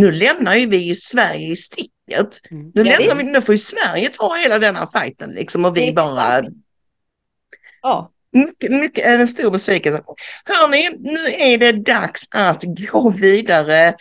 nu 0.00 0.12
lämnar 0.12 0.54
ju 0.54 0.66
vi 0.66 0.76
ju 0.76 0.94
Sverige 0.94 1.48
i 1.48 1.56
sticket. 1.56 2.50
Mm. 2.50 2.72
Nu, 2.74 2.82
Ja, 2.82 2.98
lämnar 2.98 3.14
vi, 3.14 3.22
nu 3.22 3.40
får 3.40 3.54
ju 3.54 3.58
Sverige 3.58 4.08
ta 4.08 4.36
hela 4.36 4.58
denna 4.58 4.86
fighten 4.86 5.30
liksom 5.30 5.64
och 5.64 5.76
vi 5.76 5.92
bara. 5.92 6.42
Ja, 7.82 8.10
mycket, 8.32 8.70
mycket 8.70 9.06
är 9.06 9.18
en 9.18 9.28
stor 9.28 9.50
besvikelse. 9.50 10.02
Hörni, 10.44 10.88
nu 10.98 11.32
är 11.32 11.58
det 11.58 11.72
dags 11.72 12.28
att 12.30 12.64
gå 12.64 13.10
vidare 13.10 13.94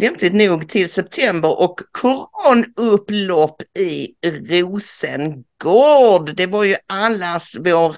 lämpligt 0.00 0.34
nog 0.34 0.68
till 0.68 0.88
september 0.88 1.60
och 1.60 1.80
koranupplopp 1.92 3.62
i 3.78 4.08
Rosengård. 4.48 5.44
Det 6.36 6.46
var 6.46 6.64
ju 6.64 6.76
allas 6.86 7.56
vår 7.60 7.96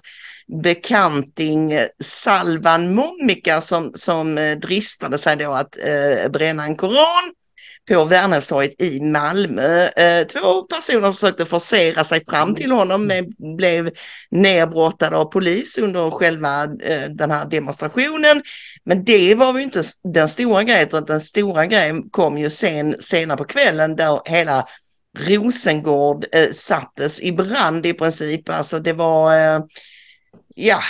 bekanting 0.63 1.73
Salvan 2.01 2.95
Momika 2.95 3.61
som, 3.61 3.93
som 3.95 4.39
eh, 4.39 4.59
dristade 4.59 5.19
sig 5.19 5.37
då 5.37 5.53
att 5.53 5.77
eh, 5.77 6.29
bränna 6.29 6.65
en 6.65 6.77
koran 6.77 7.33
på 7.89 8.05
Värnhemstorget 8.05 8.83
i 8.83 9.01
Malmö. 9.01 9.87
Eh, 9.87 10.27
två 10.27 10.63
personer 10.63 11.13
försökte 11.13 11.47
forcera 11.47 12.05
sig 12.05 12.25
fram 12.25 12.55
till 12.55 12.73
honom 12.73 13.07
men 13.07 13.35
blev 13.57 13.91
nerbrottade 14.31 15.17
av 15.17 15.25
polis 15.25 15.79
under 15.79 16.11
själva 16.11 16.63
eh, 16.65 17.11
den 17.11 17.31
här 17.31 17.45
demonstrationen. 17.45 18.43
Men 18.85 19.05
det 19.05 19.35
var 19.35 19.59
ju 19.59 19.63
inte 19.63 19.83
den 20.05 20.29
stora 20.29 20.63
grejen 20.63 20.87
utan 20.87 21.05
den 21.05 21.21
stora 21.21 21.67
grejen 21.67 22.11
kom 22.11 22.39
ju 22.39 22.51
sen, 22.51 22.97
senare 23.01 23.39
på 23.39 23.45
kvällen 23.45 23.97
där 23.97 24.21
hela 24.25 24.67
Rosengård 25.19 26.27
eh, 26.33 26.53
sattes 26.53 27.21
i 27.21 27.33
brand 27.33 27.87
i 27.87 27.93
princip. 27.93 28.49
Alltså 28.49 28.79
det 28.79 28.93
var 28.93 29.39
eh, 29.39 29.61
Ja, 30.59 30.81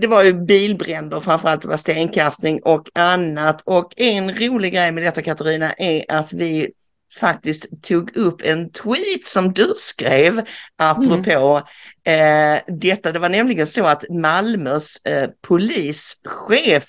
det 0.00 0.06
var 0.06 0.22
ju 0.22 0.32
bilbränder 0.32 1.20
framförallt, 1.20 1.62
det 1.62 1.68
var 1.68 1.76
stenkastning 1.76 2.60
och 2.62 2.88
annat. 2.94 3.62
Och 3.66 3.92
en 3.96 4.36
rolig 4.36 4.72
grej 4.72 4.92
med 4.92 5.02
detta 5.02 5.22
Katarina 5.22 5.72
är 5.72 6.04
att 6.08 6.32
vi 6.32 6.70
faktiskt 7.20 7.82
tog 7.82 8.16
upp 8.16 8.42
en 8.44 8.70
tweet 8.70 9.24
som 9.24 9.52
du 9.52 9.72
skrev 9.76 10.42
apropå 10.76 11.62
eh, 12.04 12.74
detta. 12.74 13.12
Det 13.12 13.18
var 13.18 13.28
nämligen 13.28 13.66
så 13.66 13.86
att 13.86 14.04
Malmös 14.10 14.96
eh, 15.04 15.30
polischef 15.46 16.86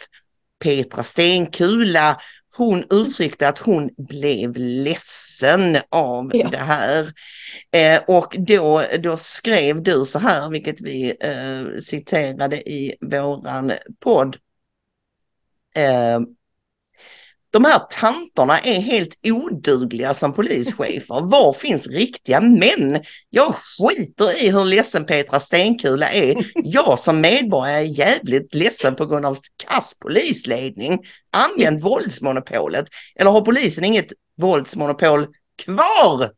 Petra 0.60 1.04
Stenkula 1.04 2.22
hon 2.58 2.84
uttryckte 2.89 3.48
att 3.48 3.60
hon 3.60 3.89
blev 3.98 4.54
ledsen 4.58 5.78
av 5.89 6.32
Ja. 6.34 6.48
det 6.48 6.58
här. 6.58 7.13
Eh, 7.72 8.02
och 8.08 8.36
då, 8.39 8.86
då 9.00 9.18
skrev 9.18 9.84
du 9.84 10.06
så 10.06 10.20
här, 10.20 10.50
vilket 10.50 10.82
vi 10.82 11.18
eh, 11.20 11.80
citerade 11.82 12.70
i 12.70 12.96
våran 13.02 13.72
podd. 14.00 14.38
Eh, 15.76 16.20
de 17.56 17.65
här 17.65 17.80
tanterna 17.80 18.60
är 18.60 18.80
helt 18.80 19.20
odugliga 19.24 20.13
som 20.13 20.34
polischefer. 20.34 21.30
Var 21.30 21.54
finns 21.54 21.88
riktiga 21.88 22.41
män? 22.41 23.04
Jag 23.30 23.56
skiter 23.56 24.44
i 24.44 24.50
hur 24.50 24.65
ledsen 24.65 25.06
Petra 25.06 25.39
Stenkula 25.39 26.12
är. 26.12 26.36
Jag 26.56 27.00
som 27.00 27.22
medborgare 27.22 27.76
är 27.76 28.00
jävligt 28.00 28.54
ledsen 28.54 28.96
på 28.96 29.06
grund 29.06 29.26
av 29.26 29.38
kass 29.68 29.94
polisledning. 30.00 31.00
Använd 31.32 31.82
våldsmonopolet. 31.82 32.88
Eller 33.15 33.32
har 33.32 33.41
polisen 33.41 33.84
inget 33.84 34.13
våldsmonopol 34.38 35.28
kvar? 35.65 36.32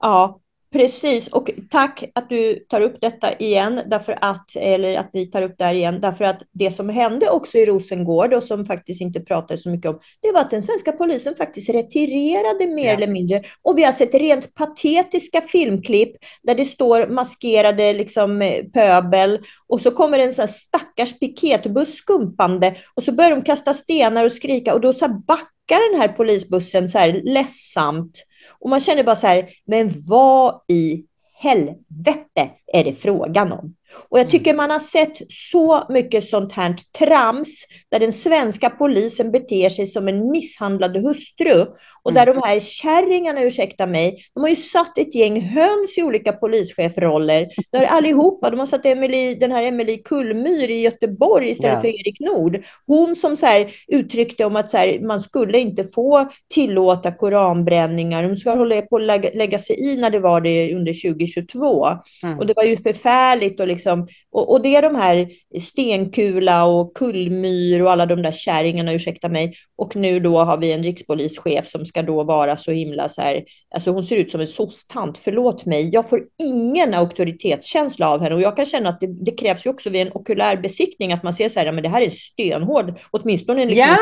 Ja, 0.00 0.41
Precis, 0.72 1.28
och 1.28 1.50
tack 1.70 2.04
att 2.14 2.28
du 2.28 2.54
tar 2.54 2.80
upp 2.80 3.00
detta 3.00 3.32
igen, 3.32 3.80
därför 3.86 4.18
att, 4.20 4.56
eller 4.56 4.98
att 4.98 5.14
ni 5.14 5.26
tar 5.26 5.42
upp 5.42 5.54
det 5.58 5.64
här 5.64 5.74
igen, 5.74 6.00
därför 6.00 6.24
att 6.24 6.42
det 6.52 6.70
som 6.70 6.88
hände 6.88 7.30
också 7.30 7.58
i 7.58 7.66
Rosengård 7.66 8.34
och 8.34 8.42
som 8.42 8.66
faktiskt 8.66 9.00
inte 9.00 9.20
pratades 9.20 9.62
så 9.62 9.70
mycket 9.70 9.90
om, 9.90 10.00
det 10.22 10.32
var 10.32 10.40
att 10.40 10.50
den 10.50 10.62
svenska 10.62 10.92
polisen 10.92 11.36
faktiskt 11.36 11.68
retirerade 11.68 12.74
mer 12.74 12.86
ja. 12.86 12.92
eller 12.92 13.06
mindre. 13.06 13.42
Och 13.62 13.78
vi 13.78 13.84
har 13.84 13.92
sett 13.92 14.14
rent 14.14 14.54
patetiska 14.54 15.40
filmklipp 15.40 16.12
där 16.42 16.54
det 16.54 16.64
står 16.64 17.06
maskerade 17.06 17.92
liksom, 17.92 18.60
pöbel 18.74 19.40
och 19.68 19.80
så 19.80 19.90
kommer 19.90 20.18
en 20.18 20.32
sån 20.32 20.42
här 20.42 20.46
stackars 20.46 21.18
piketbuss 21.18 21.94
skumpande 21.94 22.76
och 22.94 23.02
så 23.02 23.12
börjar 23.12 23.30
de 23.30 23.42
kasta 23.42 23.74
stenar 23.74 24.24
och 24.24 24.32
skrika 24.32 24.74
och 24.74 24.80
då 24.80 24.92
så 24.92 25.08
backar 25.08 25.92
den 25.92 26.00
här 26.00 26.08
polisbussen 26.08 26.88
så 26.88 26.98
här 26.98 27.20
ledsamt 27.24 28.24
och 28.48 28.70
man 28.70 28.80
känner 28.80 29.04
bara 29.04 29.16
så 29.16 29.26
här, 29.26 29.50
men 29.66 29.90
vad 30.08 30.60
i 30.68 31.04
helvete 31.34 32.50
är 32.72 32.84
det 32.84 32.94
frågan 32.94 33.52
om? 33.52 33.74
Och 34.08 34.18
jag 34.18 34.24
mm. 34.24 34.30
tycker 34.30 34.54
man 34.54 34.70
har 34.70 34.78
sett 34.78 35.16
så 35.28 35.86
mycket 35.88 36.24
sånt 36.24 36.52
här 36.52 36.76
trams 36.98 37.64
där 37.90 38.00
den 38.00 38.12
svenska 38.12 38.70
polisen 38.70 39.30
beter 39.30 39.68
sig 39.68 39.86
som 39.86 40.08
en 40.08 40.30
misshandlad 40.30 40.96
hustru 40.96 41.66
och 42.02 42.12
där 42.12 42.26
mm. 42.26 42.34
de 42.34 42.48
här 42.48 42.60
kärringarna, 42.60 43.42
ursäkta 43.42 43.86
mig, 43.86 44.24
de 44.34 44.40
har 44.40 44.48
ju 44.48 44.56
satt 44.56 44.98
ett 44.98 45.14
gäng 45.14 45.40
höns 45.40 45.98
i 45.98 46.02
olika 46.02 46.32
polischefroller. 46.32 47.48
Där 47.72 47.82
allihopa, 47.82 48.50
de 48.50 48.58
har 48.58 48.66
satt 48.66 48.86
Emily, 48.86 49.34
den 49.34 49.52
här 49.52 49.62
Emily 49.62 50.02
Kullmyr 50.02 50.70
i 50.70 50.80
Göteborg 50.80 51.50
istället 51.50 51.74
ja. 51.74 51.80
för 51.80 51.88
Erik 51.88 52.20
Nord. 52.20 52.62
Hon 52.86 53.16
som 53.16 53.36
så 53.36 53.46
här 53.46 53.72
uttryckte 53.88 54.44
om 54.44 54.56
att 54.56 54.70
så 54.70 54.76
här, 54.76 55.00
man 55.00 55.20
skulle 55.20 55.58
inte 55.58 55.84
få 55.84 56.28
tillåta 56.54 57.12
koranbränningar, 57.12 58.22
de 58.22 58.36
ska 58.36 58.54
hålla 58.54 58.82
på 58.82 58.96
att 58.96 59.02
lägga, 59.02 59.30
lägga 59.34 59.58
sig 59.58 59.80
i 59.80 59.96
när 59.96 60.10
det 60.10 60.18
var 60.18 60.40
det 60.40 60.74
under 60.74 61.10
2022. 61.10 61.86
Mm. 62.22 62.38
Och 62.38 62.46
det 62.46 62.54
var 62.56 62.64
ju 62.64 62.76
förfärligt 62.76 63.60
och 63.60 63.66
liksom 63.66 63.81
liksom, 63.82 64.06
och, 64.32 64.52
och, 64.52 64.62
det 64.62 64.76
är 64.76 64.82
de 64.82 64.94
här 64.94 65.28
Stenkula 65.60 66.64
och 66.64 66.94
Kullmyr 66.94 67.80
och 67.80 67.90
alla 67.90 68.06
de 68.06 68.22
där 68.22 68.32
kärringarna, 68.32 68.92
ursäkta 68.92 69.28
mig. 69.28 69.54
Och 69.76 69.96
nu 69.96 70.20
då 70.20 70.38
har 70.38 70.58
vi 70.58 70.72
en 70.72 70.82
rikspolischef 70.82 71.66
som 71.66 71.86
ska 71.86 72.02
då 72.02 72.24
vara 72.24 72.56
så 72.56 72.70
himla 72.70 73.08
så 73.08 73.22
här, 73.22 73.44
alltså 73.74 73.90
hon 73.90 74.04
ser 74.04 74.16
ut 74.16 74.30
som 74.30 74.40
en 74.40 74.46
sosstant, 74.46 75.18
förlåt 75.18 75.66
mig, 75.66 75.90
jag 75.92 76.08
får 76.08 76.22
ingen 76.42 76.94
auktoritetskänsla 76.94 78.10
av 78.10 78.20
henne 78.20 78.34
och 78.34 78.42
jag 78.42 78.56
kan 78.56 78.66
känna 78.66 78.88
att 78.88 79.00
det, 79.00 79.24
det 79.24 79.32
krävs 79.32 79.66
ju 79.66 79.70
också 79.70 79.90
vid 79.90 80.02
en 80.02 80.12
okulär 80.12 80.56
besiktning 80.56 81.12
att 81.12 81.22
man 81.22 81.34
ser 81.34 81.48
så 81.48 81.60
här, 81.60 81.72
men 81.72 81.82
det 81.82 81.88
här 81.88 82.02
är 82.02 82.10
stenhård, 82.10 82.98
åtminstone 83.10 83.64
liksom 83.64 83.88
yeah. 83.88 83.98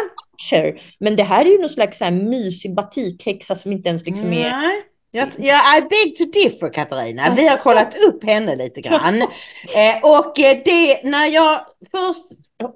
Men 1.00 1.16
det 1.16 1.22
här 1.22 1.44
är 1.44 1.50
ju 1.50 1.58
någon 1.58 1.68
slags 1.68 1.98
så 1.98 2.04
här 2.04 2.12
mysig 2.12 2.74
batikhäxa 2.74 3.54
som 3.54 3.72
inte 3.72 3.88
ens 3.88 4.06
liksom 4.06 4.32
är 4.32 4.89
jag, 5.10 5.28
jag, 5.38 5.78
I 5.78 5.80
beg 5.80 6.16
to 6.16 6.24
differ 6.24 6.72
Katarina. 6.72 7.34
Vi 7.36 7.48
har 7.48 7.56
kollat 7.56 7.94
upp 8.08 8.24
henne 8.24 8.56
lite 8.56 8.80
grann. 8.80 9.22
eh, 9.22 9.98
och 10.02 10.38
eh, 10.38 10.58
det 10.64 11.04
när 11.04 11.26
jag 11.26 11.60
först 11.90 12.24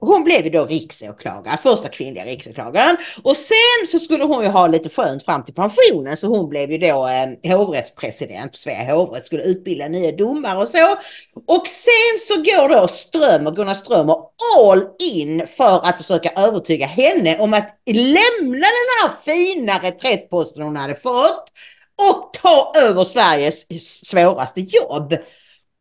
hon 0.01 0.25
blev 0.25 0.45
ju 0.45 0.51
då 0.51 0.67
riksåklagare, 0.67 1.57
första 1.57 1.89
kvinnliga 1.89 2.25
riksåklagaren. 2.25 2.97
Och 3.23 3.37
sen 3.37 3.87
så 3.87 3.99
skulle 3.99 4.25
hon 4.25 4.45
ju 4.45 4.51
ha 4.51 4.67
lite 4.67 4.89
skönt 4.89 5.25
fram 5.25 5.45
till 5.45 5.55
pensionen 5.55 6.17
så 6.17 6.27
hon 6.27 6.49
blev 6.49 6.73
ju 6.73 6.79
då 6.79 7.09
eh, 7.09 7.57
hovrättspresident 7.57 8.53
på 8.53 8.59
Svea 8.59 8.95
hovrätt, 8.95 9.25
skulle 9.25 9.43
utbilda 9.43 9.89
nya 9.89 10.13
domare 10.13 10.59
och 10.59 10.69
så. 10.69 10.97
Och 11.47 11.69
sen 11.69 12.19
så 12.19 12.35
går 12.35 12.69
då 12.69 12.89
Strömmer, 12.89 13.51
Gunnar 13.51 13.75
Strömmer 13.75 14.17
all 14.57 14.85
in 14.99 15.47
för 15.47 15.87
att 15.89 15.97
försöka 15.97 16.43
övertyga 16.43 16.87
henne 16.87 17.39
om 17.39 17.55
att 17.55 17.69
lämna 17.87 18.67
den 18.67 18.91
här 19.03 19.11
fina 19.25 19.79
reträttposten 19.79 20.63
hon 20.63 20.77
hade 20.77 20.95
fått 20.95 21.45
och 22.03 22.33
ta 22.33 22.73
över 22.77 23.05
Sveriges 23.05 23.67
svåraste 24.07 24.61
jobb. 24.61 25.15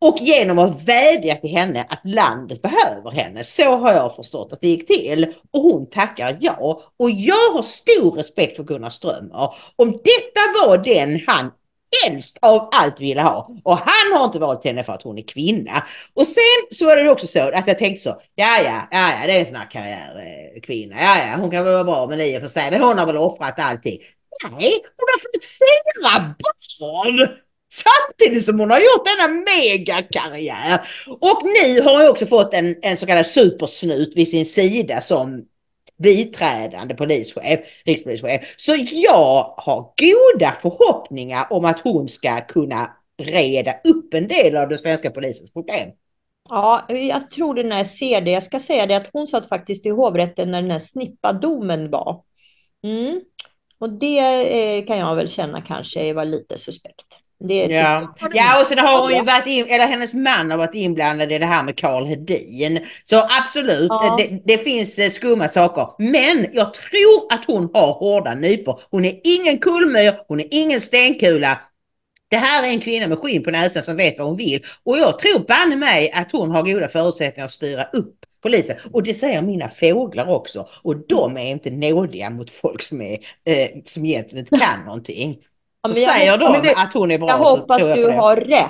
Och 0.01 0.17
genom 0.21 0.59
att 0.59 0.83
vädja 0.83 1.35
till 1.35 1.49
henne 1.49 1.87
att 1.89 2.01
landet 2.03 2.61
behöver 2.61 3.11
henne. 3.11 3.43
Så 3.43 3.75
har 3.77 3.93
jag 3.93 4.15
förstått 4.15 4.53
att 4.53 4.61
det 4.61 4.67
gick 4.67 4.87
till. 4.87 5.33
Och 5.51 5.61
hon 5.61 5.89
tackar 5.89 6.37
ja. 6.41 6.81
Och 6.99 7.11
jag 7.11 7.51
har 7.51 7.61
stor 7.61 8.11
respekt 8.11 8.55
för 8.55 8.63
Gunnar 8.63 8.89
Strömmer. 8.89 9.53
Om 9.75 9.91
detta 9.91 10.67
var 10.67 10.77
den 10.77 11.21
han 11.27 11.51
helst 12.03 12.37
av 12.41 12.69
allt 12.71 13.01
ville 13.01 13.21
ha. 13.21 13.49
Och 13.63 13.77
han 13.77 14.17
har 14.17 14.25
inte 14.25 14.39
valt 14.39 14.65
henne 14.65 14.83
för 14.83 14.93
att 14.93 15.01
hon 15.01 15.17
är 15.17 15.27
kvinna. 15.27 15.83
Och 16.13 16.27
sen 16.27 16.43
så 16.71 16.85
var 16.85 16.97
det 16.97 17.09
också 17.09 17.27
så 17.27 17.39
att 17.39 17.67
jag 17.67 17.79
tänkte 17.79 18.03
så, 18.03 18.09
ja 18.35 18.61
ja, 18.65 18.87
ja, 18.91 19.11
ja 19.21 19.27
det 19.27 19.33
är 19.33 19.39
en 19.39 19.45
sån 19.45 19.55
här 19.55 19.71
karriärkvinna, 19.71 20.95
ja 21.01 21.17
ja, 21.17 21.37
hon 21.39 21.51
kan 21.51 21.63
väl 21.63 21.73
vara 21.73 21.83
bra 21.83 22.07
med 22.07 22.27
i 22.27 22.37
och 22.37 22.41
för 22.41 22.47
sig, 22.47 22.71
men 22.71 22.81
hon 22.81 22.97
har 22.97 23.05
väl 23.05 23.17
offrat 23.17 23.59
allting. 23.59 23.97
Nej, 24.51 24.71
hon 24.97 25.07
har 25.07 25.19
fått 25.19 25.45
fyra 25.45 26.35
barn! 26.79 27.37
Samtidigt 27.73 28.45
som 28.45 28.59
hon 28.59 28.71
har 28.71 28.77
gjort 28.79 29.05
denna 29.05 29.27
megakarriär. 29.27 30.81
Och 31.07 31.41
nu 31.43 31.81
har 31.81 31.97
hon 31.97 32.09
också 32.09 32.25
fått 32.25 32.53
en, 32.53 32.75
en 32.81 32.97
så 32.97 33.05
kallad 33.05 33.27
supersnut 33.27 34.13
vid 34.15 34.27
sin 34.27 34.45
sida 34.45 35.01
som 35.01 35.45
biträdande 35.97 36.95
polischef, 36.95 37.59
rikspolischef. 37.85 38.55
Så 38.57 38.75
jag 38.91 39.53
har 39.57 39.93
goda 39.97 40.51
förhoppningar 40.61 41.47
om 41.49 41.65
att 41.65 41.79
hon 41.79 42.07
ska 42.07 42.41
kunna 42.41 42.91
reda 43.17 43.73
upp 43.83 44.13
en 44.13 44.27
del 44.27 44.57
av 44.57 44.69
den 44.69 44.77
svenska 44.77 45.11
polisens 45.11 45.53
problem. 45.53 45.89
Ja, 46.49 46.85
jag 46.89 47.29
tror 47.29 47.55
det 47.55 47.63
när 47.63 47.77
jag 47.77 47.87
ser 47.87 48.21
det. 48.21 48.31
Jag 48.31 48.43
ska 48.43 48.59
säga 48.59 48.85
det 48.85 48.97
att 48.97 49.09
hon 49.13 49.27
satt 49.27 49.49
faktiskt 49.49 49.85
i 49.85 49.89
hovrätten 49.89 50.51
när 50.51 50.61
den 50.61 50.71
här 50.71 50.79
snippadomen 50.79 51.89
var. 51.89 52.21
Mm. 52.83 53.21
Och 53.83 53.89
det 53.89 54.19
eh, 54.19 54.85
kan 54.85 54.97
jag 54.97 55.15
väl 55.15 55.29
känna 55.29 55.61
kanske 55.61 56.13
var 56.13 56.25
lite 56.25 56.57
suspekt. 56.57 57.05
Det 57.39 57.65
ja. 57.65 58.15
ja, 58.33 58.61
och 58.61 58.67
sen 58.67 58.79
har 58.79 59.01
hon 59.01 59.15
ju 59.15 59.23
varit 59.23 59.47
in, 59.47 59.65
eller 59.69 59.87
hennes 59.87 60.13
man 60.13 60.51
har 60.51 60.57
varit 60.57 60.75
inblandad 60.75 61.31
i 61.31 61.39
det 61.39 61.45
här 61.45 61.63
med 61.63 61.77
Karl 61.77 62.05
Hedin. 62.05 62.85
Så 63.03 63.27
absolut, 63.41 63.87
ja. 63.89 64.15
det, 64.17 64.41
det, 64.45 64.57
finns 64.57 64.99
eh, 64.99 65.09
skumma 65.09 65.47
saker. 65.47 65.87
Men 65.97 66.47
jag 66.53 66.73
tror 66.73 67.27
att 67.33 67.45
hon 67.45 67.69
har 67.73 67.93
hårda 67.93 68.35
nypor. 68.35 68.79
Hon 68.91 69.05
är 69.05 69.19
ingen 69.23 69.59
kullmyr, 69.59 70.13
hon 70.27 70.39
är 70.39 70.47
ingen 70.51 70.81
stenkula. 70.81 71.59
Det 72.29 72.37
här 72.37 72.63
är 72.63 72.67
en 72.67 72.81
kvinna 72.81 73.07
med 73.07 73.19
skinn 73.19 73.43
på 73.43 73.51
näsan 73.51 73.83
som 73.83 73.97
vet 73.97 74.17
vad 74.17 74.27
hon 74.27 74.37
vill. 74.37 74.65
Och 74.83 74.97
jag 74.97 75.19
tror 75.19 75.39
banne 75.39 75.75
mig 75.75 76.11
att 76.11 76.31
hon 76.31 76.51
har 76.51 76.63
goda 76.63 76.87
förutsättningar 76.87 77.45
att 77.45 77.51
styra 77.51 77.83
upp 77.83 78.22
polisen. 78.43 78.77
Och 78.91 79.03
det 79.03 79.13
säger 79.13 79.41
mina 79.41 79.69
fåglar 79.69 80.29
också. 80.29 80.67
Och 80.81 81.07
de 81.07 81.37
är 81.37 81.45
inte 81.45 81.69
nådiga 81.69 82.29
mot 82.29 82.51
folk 82.51 82.81
som, 82.81 83.01
är, 83.01 83.13
eh, 83.45 83.67
som 83.85 84.05
egentligen 84.05 84.45
inte 84.45 84.59
kan 84.59 84.79
någonting. 84.85 85.37
Så 85.87 85.99
ja, 85.99 86.13
säger 86.13 86.37
de 86.37 86.61
det, 86.61 86.75
att 86.75 86.93
hon 86.93 87.11
är 87.11 87.17
bra. 87.17 87.29
Jag 87.29 87.37
hoppas 87.37 87.79
jag 87.79 87.97
du 87.97 88.07
har 88.07 88.35
rätt. 88.35 88.69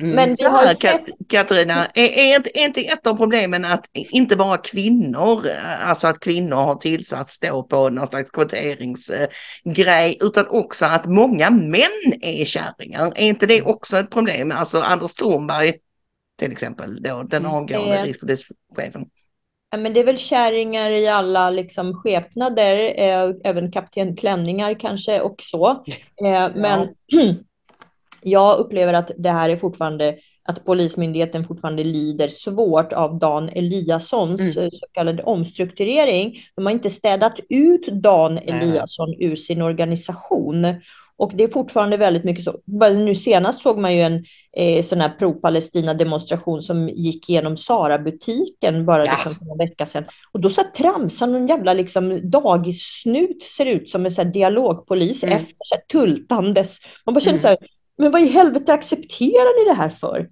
Mm. 0.00 0.14
Men 0.14 0.36
så 0.36 0.48
här, 0.48 0.74
sett... 0.74 1.02
Katarina, 1.28 1.86
är, 1.86 2.04
är, 2.04 2.36
inte, 2.36 2.58
är 2.58 2.64
inte 2.64 2.80
ett 2.80 3.06
av 3.06 3.14
problemen 3.14 3.64
att 3.64 3.86
inte 3.92 4.36
bara 4.36 4.56
kvinnor, 4.56 5.48
alltså 5.84 6.06
att 6.06 6.20
kvinnor 6.20 6.56
har 6.56 6.74
tillsatts 6.74 7.40
då 7.40 7.62
på 7.62 7.90
någon 7.90 8.06
slags 8.06 8.30
kvoteringsgrej, 8.30 10.18
utan 10.20 10.46
också 10.48 10.84
att 10.84 11.06
många 11.06 11.50
män 11.50 12.12
är 12.20 12.44
kärringar. 12.44 13.12
Är 13.16 13.26
inte 13.26 13.46
det 13.46 13.62
också 13.62 13.96
ett 13.96 14.10
problem? 14.10 14.52
Alltså 14.52 14.80
Anders 14.80 15.14
Thornberg 15.14 15.72
till 16.38 16.52
exempel, 16.52 17.02
då, 17.02 17.22
den 17.22 17.44
mm. 17.44 17.56
avgående 17.56 17.94
mm. 17.94 18.06
rikspolischefen. 18.06 19.06
Ja, 19.70 19.78
men 19.78 19.94
det 19.94 20.00
är 20.00 20.04
väl 20.04 20.18
kärringar 20.18 20.90
i 20.90 21.08
alla 21.08 21.50
liksom, 21.50 21.94
skepnader, 21.94 22.76
eh, 22.96 23.34
även 23.44 23.72
kapten 23.72 24.16
Klänningar 24.16 24.74
kanske 24.80 25.20
också. 25.20 25.84
Eh, 26.24 26.50
men 26.54 26.88
ja. 27.06 27.34
jag 28.22 28.58
upplever 28.58 28.92
att 28.92 29.10
det 29.18 29.30
här 29.30 29.48
är 29.48 29.56
fortfarande 29.56 30.18
att 30.48 30.64
Polismyndigheten 30.64 31.44
fortfarande 31.44 31.84
lider 31.84 32.28
svårt 32.28 32.92
av 32.92 33.18
Dan 33.18 33.48
Eliassons 33.48 34.56
mm. 34.56 34.64
Eh, 34.64 34.70
så 34.72 34.86
kallade 34.92 35.22
omstrukturering. 35.22 36.36
De 36.54 36.66
har 36.66 36.72
inte 36.72 36.90
städat 36.90 37.40
ut 37.48 37.86
Dan 37.86 38.38
Eliasson 38.38 39.14
ur 39.18 39.36
sin 39.36 39.62
organisation. 39.62 40.66
Och 41.16 41.32
det 41.34 41.44
är 41.44 41.48
fortfarande 41.48 41.96
väldigt 41.96 42.24
mycket 42.24 42.44
så. 42.44 42.60
Nu 42.94 43.14
senast 43.14 43.62
såg 43.62 43.78
man 43.78 43.94
ju 43.96 44.02
en 44.02 44.24
eh, 44.56 44.82
sån 44.82 45.00
här 45.00 45.08
pro-Palestina-demonstration 45.08 46.62
som 46.62 46.88
gick 46.88 47.28
genom 47.28 47.56
Sara-butiken 47.56 48.86
bara 48.86 49.06
ja. 49.06 49.12
liksom, 49.12 49.34
för 49.34 49.52
en 49.52 49.58
vecka 49.58 49.86
sedan. 49.86 50.04
Och 50.32 50.40
då 50.40 50.50
satt 50.50 50.74
tramsan 50.74 51.32
någon 51.32 51.46
jävla 51.46 51.74
liksom, 51.74 52.30
dagissnut, 52.30 53.42
ser 53.42 53.66
ut 53.66 53.90
som 53.90 54.04
en 54.04 54.12
så 54.12 54.22
här, 54.22 54.30
dialogpolis 54.30 55.24
mm. 55.24 55.36
efter, 55.36 55.56
så 55.58 55.74
här, 55.74 55.82
tultandes. 56.00 56.78
Man 57.06 57.14
bara 57.14 57.20
känner 57.20 57.38
mm. 57.38 57.42
så 57.42 57.48
här, 57.48 57.58
men 57.98 58.10
vad 58.10 58.22
i 58.22 58.28
helvete 58.28 58.72
accepterar 58.72 59.64
ni 59.64 59.70
det 59.70 59.76
här 59.76 59.90
för? 59.90 60.28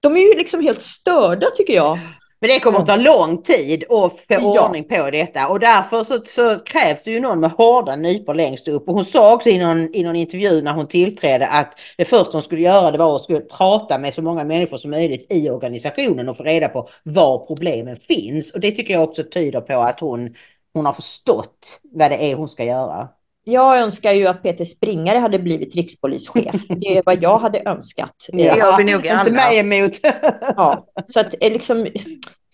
De 0.00 0.16
är 0.16 0.20
ju 0.20 0.38
liksom 0.38 0.60
helt 0.60 0.82
störda 0.82 1.46
tycker 1.56 1.74
jag. 1.74 1.98
Men 2.40 2.50
det 2.50 2.60
kommer 2.60 2.78
att 2.78 2.86
ta 2.86 2.96
lång 2.96 3.42
tid 3.42 3.84
att 3.84 4.12
få 4.12 4.24
Ja. 4.28 4.66
ordning 4.66 4.84
på 4.84 5.10
detta 5.10 5.48
och 5.48 5.60
därför 5.60 6.04
så, 6.04 6.20
så 6.24 6.58
krävs 6.58 7.04
det 7.04 7.10
ju 7.10 7.20
någon 7.20 7.40
med 7.40 7.50
hårda 7.50 7.96
nypor 7.96 8.34
längst 8.34 8.68
upp. 8.68 8.88
Och 8.88 8.94
hon 8.94 9.04
sa 9.04 9.34
också 9.34 9.48
i 9.48 9.58
någon, 9.58 9.94
i 9.94 10.02
någon 10.02 10.16
intervju 10.16 10.62
när 10.62 10.72
hon 10.72 10.88
tillträdde 10.88 11.46
att 11.48 11.74
det 11.96 12.04
första 12.04 12.32
hon 12.32 12.42
skulle 12.42 12.62
göra 12.62 12.90
det 12.90 12.98
var 12.98 13.16
att 13.16 13.22
skulle 13.22 13.40
prata 13.40 13.98
med 13.98 14.14
så 14.14 14.22
många 14.22 14.44
människor 14.44 14.76
som 14.76 14.90
möjligt 14.90 15.26
i 15.32 15.50
organisationen 15.50 16.28
och 16.28 16.36
få 16.36 16.42
reda 16.42 16.68
på 16.68 16.88
var 17.02 17.46
problemen 17.46 17.96
finns. 17.96 18.54
Och 18.54 18.60
det 18.60 18.70
tycker 18.70 18.94
jag 18.94 19.02
också 19.02 19.24
tyder 19.24 19.60
på 19.60 19.80
att 19.80 20.00
hon, 20.00 20.34
hon 20.72 20.86
har 20.86 20.92
förstått 20.92 21.80
vad 21.92 22.10
det 22.10 22.30
är 22.32 22.36
hon 22.36 22.48
ska 22.48 22.64
göra. 22.64 23.08
Jag 23.44 23.78
önskar 23.78 24.12
ju 24.12 24.26
att 24.26 24.42
Peter 24.42 24.64
Springare 24.64 25.18
hade 25.18 25.38
blivit 25.38 25.74
rikspolischef. 25.76 26.62
Det 26.68 26.96
är 26.98 27.02
vad 27.06 27.22
jag 27.22 27.38
hade 27.38 27.62
önskat. 27.66 28.14
Det 28.32 28.42
gör 28.42 28.76
vi 28.76 28.84
nog 28.92 29.06
inte 29.06 29.30
mig 29.32 29.58
emot. 29.58 29.92
Ja, 30.56 30.86
så 31.12 31.20
att 31.20 31.34
eh, 31.40 31.52
liksom, 31.52 31.86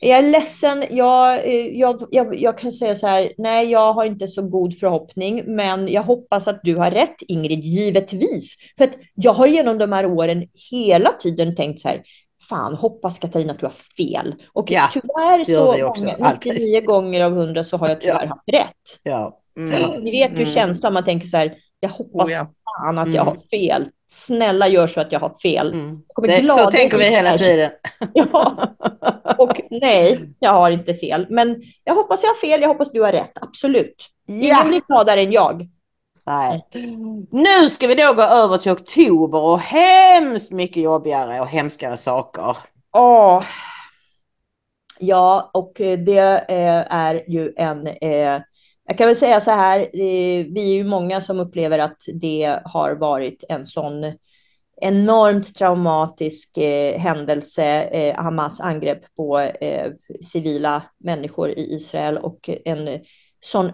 jag 0.01 0.18
är 0.18 0.22
ledsen. 0.22 0.85
Jag, 0.90 1.46
eh, 1.49 1.66
jag, 1.79 2.03
jag, 2.11 2.40
jag 2.40 2.59
kan 2.59 2.72
säga 2.72 2.94
så 2.96 3.07
här, 3.07 3.33
nej, 3.38 3.70
jag 3.70 3.92
har 3.92 4.05
inte 4.05 4.27
så 4.27 4.42
god 4.42 4.79
förhoppning, 4.79 5.42
men 5.46 5.88
jag 5.88 6.03
hoppas 6.03 6.49
att 6.49 6.61
du 6.62 6.77
har 6.77 6.90
rätt, 6.90 7.16
Ingrid, 7.29 7.61
givetvis. 7.64 8.57
För 8.79 8.85
att 8.85 8.94
jag 9.14 9.33
har 9.33 9.46
genom 9.46 9.79
de 9.79 9.92
här 9.92 10.07
åren 10.07 10.44
hela 10.70 11.12
tiden 11.12 11.57
tänkt 11.57 11.81
så 11.81 11.88
här, 11.88 12.03
fan, 12.49 12.75
hoppas 12.75 13.18
Katarina 13.18 13.53
att 13.53 13.59
du 13.59 13.66
har 13.66 13.75
fel. 13.96 14.35
Och 14.53 14.70
Ja, 14.70 14.88
tyvärr 14.92 15.44
så 15.44 15.64
många, 16.01 16.16
alltid. 16.29 16.53
99 16.53 16.81
gånger 16.81 17.25
av 17.25 17.33
100 17.38 17.64
så 17.64 17.77
har 17.77 17.88
jag 17.88 18.01
tyvärr 18.01 18.22
Ja. 18.22 18.29
haft 18.29 18.49
rätt. 18.53 19.01
ja. 19.03 19.40
Mm. 19.59 19.90
Ni 20.05 20.11
vet 20.11 20.31
ju 20.31 20.35
Mm. 20.35 20.47
känslan, 20.47 20.92
man 20.92 21.05
tänker 21.05 21.27
så 21.27 21.37
här, 21.37 21.55
jag 21.81 21.88
hoppas 21.88 22.29
Oh, 22.29 22.33
ja. 22.35 22.47
fan 22.64 22.99
att 22.99 23.14
jag 23.14 23.23
Mm. 23.23 23.27
har 23.27 23.37
fel. 23.59 23.88
Snälla 24.09 24.69
gör 24.69 24.87
så 24.87 25.01
att 25.01 25.12
jag 25.12 25.21
har 25.21 25.35
fel. 25.42 25.73
Mm. 25.73 26.03
Det, 26.23 26.49
så 26.49 26.71
tänker 26.71 26.99
vi 26.99 27.05
hela 27.05 27.38
tiden. 27.38 27.71
Ja. 28.14 28.66
Och 29.38 29.61
nej, 29.71 30.21
jag 30.38 30.53
har 30.53 30.71
inte 30.71 30.95
fel. 30.95 31.27
Men 31.31 31.62
jag 31.85 31.95
hoppas 31.95 32.23
jag 32.23 32.31
har 32.31 32.37
fel, 32.37 32.61
jag 32.61 32.69
hoppas 32.69 32.92
du 32.92 33.03
har 33.03 33.12
rätt. 33.12 33.33
Absolut. 33.40 34.07
Ingen 34.29 34.42
Ja. 34.49 34.64
blir 34.64 34.81
gladare 34.88 35.21
än 35.21 35.33
jag. 35.33 35.69
Nej. 36.27 36.66
Nu 37.31 37.69
ska 37.71 37.87
vi 37.87 37.95
då 37.95 38.12
gå 38.14 38.23
över 38.23 38.59
till 38.59 38.73
oktober 38.73 39.38
och 39.38 39.61
hemskt 39.61 40.53
mycket 40.53 40.83
jobbigare 40.83 41.40
och 41.40 41.47
hemskare 41.47 41.97
saker. 41.97 42.57
Åh. 42.97 43.42
Ja, 44.99 45.51
och 45.55 45.81
eh, 45.81 45.99
det 45.99 46.38
eh, 46.49 46.95
är 46.97 47.25
ju 47.31 47.53
en... 47.57 47.88
Jag 48.87 48.99
kan 48.99 49.07
väl 49.07 49.16
säga 49.16 49.40
så 49.40 49.51
här, 49.51 49.81
eh, 49.81 50.46
vi 50.53 50.70
är 50.70 50.75
ju 50.75 50.85
många 50.85 51.20
som 51.20 51.40
upplever 51.40 51.79
att 51.79 52.03
det 52.14 52.61
har 52.64 52.94
varit 52.94 53.44
en 53.49 53.66
sån 53.66 54.12
enormt 54.81 55.55
traumatisk 55.55 56.59
eh, 56.59 57.01
händelse, 57.01 57.64
eh, 57.83 58.16
Hamas 58.16 58.61
angrepp 58.61 59.14
på 59.16 59.38
eh, 59.38 59.92
civila 60.22 60.83
människor 60.99 61.51
i 61.51 61.75
Israel 61.75 62.18
och 62.18 62.51
en 62.64 63.01
sån 63.40 63.72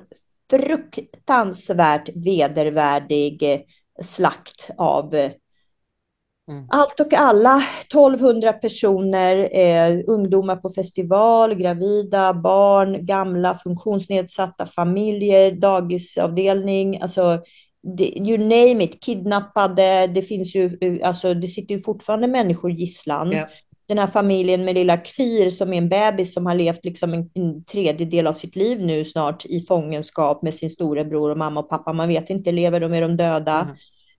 fruktansvärt 0.50 2.08
vedervärdig 2.14 3.42
eh, 3.42 3.60
slakt 4.02 4.70
av 4.78 5.14
eh, 5.14 5.30
Mm. 6.48 6.66
allt 6.70 7.00
och 7.00 7.14
alla. 7.14 7.62
1200 7.88 8.52
personer, 8.52 9.48
eh, 9.52 10.00
ungdomar 10.06 10.56
på 10.56 10.70
festival, 10.70 11.54
gravida, 11.54 12.34
barn, 12.34 13.06
gamla, 13.06 13.58
funktionsnedsatta, 13.64 14.66
familjer, 14.66 15.52
dagisavdelning, 15.52 17.00
alltså 17.00 17.42
det, 17.82 18.18
you 18.18 18.38
name 18.38 18.84
it, 18.84 19.04
kidnappade, 19.04 20.06
det 20.06 20.22
finns 20.22 20.54
ju, 20.54 20.78
eh, 20.80 21.08
alltså 21.08 21.34
det 21.34 21.48
sitter 21.48 21.74
ju 21.74 21.80
fortfarande 21.80 22.26
människor 22.26 22.70
i 22.70 22.74
gisslan. 22.74 23.32
Ja. 23.32 23.48
Den 23.86 23.98
här 23.98 24.06
familjen 24.06 24.64
med 24.64 24.74
lilla 24.74 24.96
Kvir 24.96 25.50
som 25.50 25.72
är 25.72 25.78
en 25.78 25.88
bebis 25.88 26.34
som 26.34 26.46
har 26.46 26.54
levt 26.54 26.84
liksom 26.84 27.14
en, 27.14 27.30
en 27.34 27.64
tredjedel 27.64 28.26
av 28.26 28.32
sitt 28.32 28.56
liv 28.56 28.80
nu 28.80 29.04
snart 29.04 29.46
i 29.46 29.60
fångenskap 29.60 30.42
med 30.42 30.54
sin 30.54 30.70
storebror 30.70 31.30
och 31.30 31.38
mamma 31.38 31.60
och 31.60 31.68
pappa. 31.68 31.92
Man 31.92 32.08
vet 32.08 32.30
inte, 32.30 32.52
lever 32.52 32.80
de, 32.80 32.94
är 32.94 33.02
de 33.02 33.16
döda? 33.16 33.60
Mm. 33.60 33.76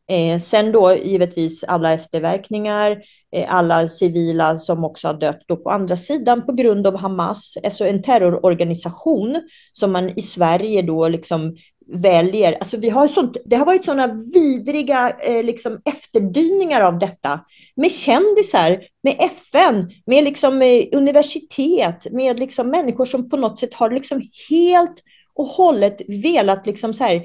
Eh, 0.10 0.40
sen 0.40 0.72
då 0.72 0.96
givetvis 0.96 1.64
alla 1.64 1.94
efterverkningar, 1.94 3.02
eh, 3.36 3.56
alla 3.56 3.88
civila 3.88 4.58
som 4.58 4.84
också 4.84 5.08
har 5.08 5.14
dött 5.14 5.42
då 5.48 5.58
på 5.58 5.70
andra 5.70 5.98
sidan 5.98 6.46
på 6.46 6.52
grund 6.52 6.88
av 6.88 6.98
Hamas, 6.98 7.58
alltså 7.64 7.86
en 7.86 8.02
terrororganisation 8.02 9.42
som 9.72 9.92
man 9.92 10.10
i 10.10 10.22
Sverige 10.22 10.82
då 10.82 11.08
liksom 11.08 11.56
väljer. 11.88 12.54
Alltså 12.54 12.78
vi 12.78 12.90
har 12.90 13.08
sånt, 13.08 13.38
det 13.46 13.56
har 13.56 13.66
varit 13.66 13.86
sådana 13.86 14.20
vidriga 14.34 15.10
eh, 15.10 15.44
liksom 15.44 15.82
efterdyningar 15.86 16.82
av 16.82 17.00
detta 17.00 17.40
med 17.76 17.92
kändisar, 17.92 18.84
med 19.04 19.16
FN, 19.20 19.92
med 20.06 20.24
liksom 20.24 20.62
eh, 20.62 20.84
universitet, 20.92 22.08
med 22.12 22.40
liksom 22.40 22.70
människor 22.70 23.06
som 23.06 23.30
på 23.30 23.38
något 23.38 23.60
sätt 23.60 23.74
har 23.74 23.90
liksom 23.90 24.22
helt 24.50 24.96
och 25.36 25.46
hållet 25.46 26.02
velat 26.24 26.66
liksom 26.66 26.94
så 26.94 27.04
här 27.04 27.24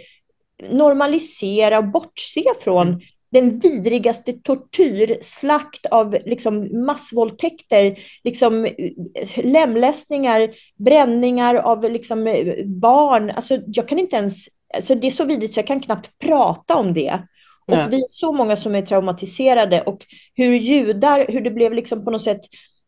normalisera 0.70 1.78
och 1.78 1.88
bortse 1.88 2.44
från 2.60 2.88
Mm. 2.88 3.00
den 3.32 3.58
vidrigaste 3.58 4.32
tortyr, 4.32 5.18
slakt 5.20 5.86
av 5.86 6.16
liksom 6.26 6.84
massvåldtäkter, 6.86 7.98
liksom 8.24 8.64
eh, 8.64 8.72
lemlästningar, 9.44 10.48
bränningar 10.76 11.54
av 11.54 11.90
liksom 11.90 12.26
eh, 12.26 12.64
barn. 12.66 13.30
Alltså, 13.30 13.58
jag 13.66 13.88
kan 13.88 13.98
inte 13.98 14.16
ens, 14.16 14.46
alltså, 14.74 14.94
det 14.94 15.06
är 15.06 15.10
så 15.10 15.24
vidrigt 15.24 15.54
så 15.54 15.60
jag 15.60 15.66
kan 15.66 15.80
knappt 15.80 16.10
prata 16.18 16.76
om 16.76 16.92
det. 16.94 17.18
Och 17.66 17.76
Nej. 17.76 17.86
vi 17.90 17.96
är 17.96 18.08
så 18.08 18.32
många 18.32 18.56
som 18.56 18.74
är 18.74 18.82
traumatiserade 18.82 19.82
och 19.82 20.06
hur 20.34 20.54
judar, 20.54 21.24
hur 21.28 21.40
det 21.40 21.50
blev 21.50 21.72
liksom 21.74 22.04
på 22.04 22.10
något 22.10 22.22
sätt 22.22 22.40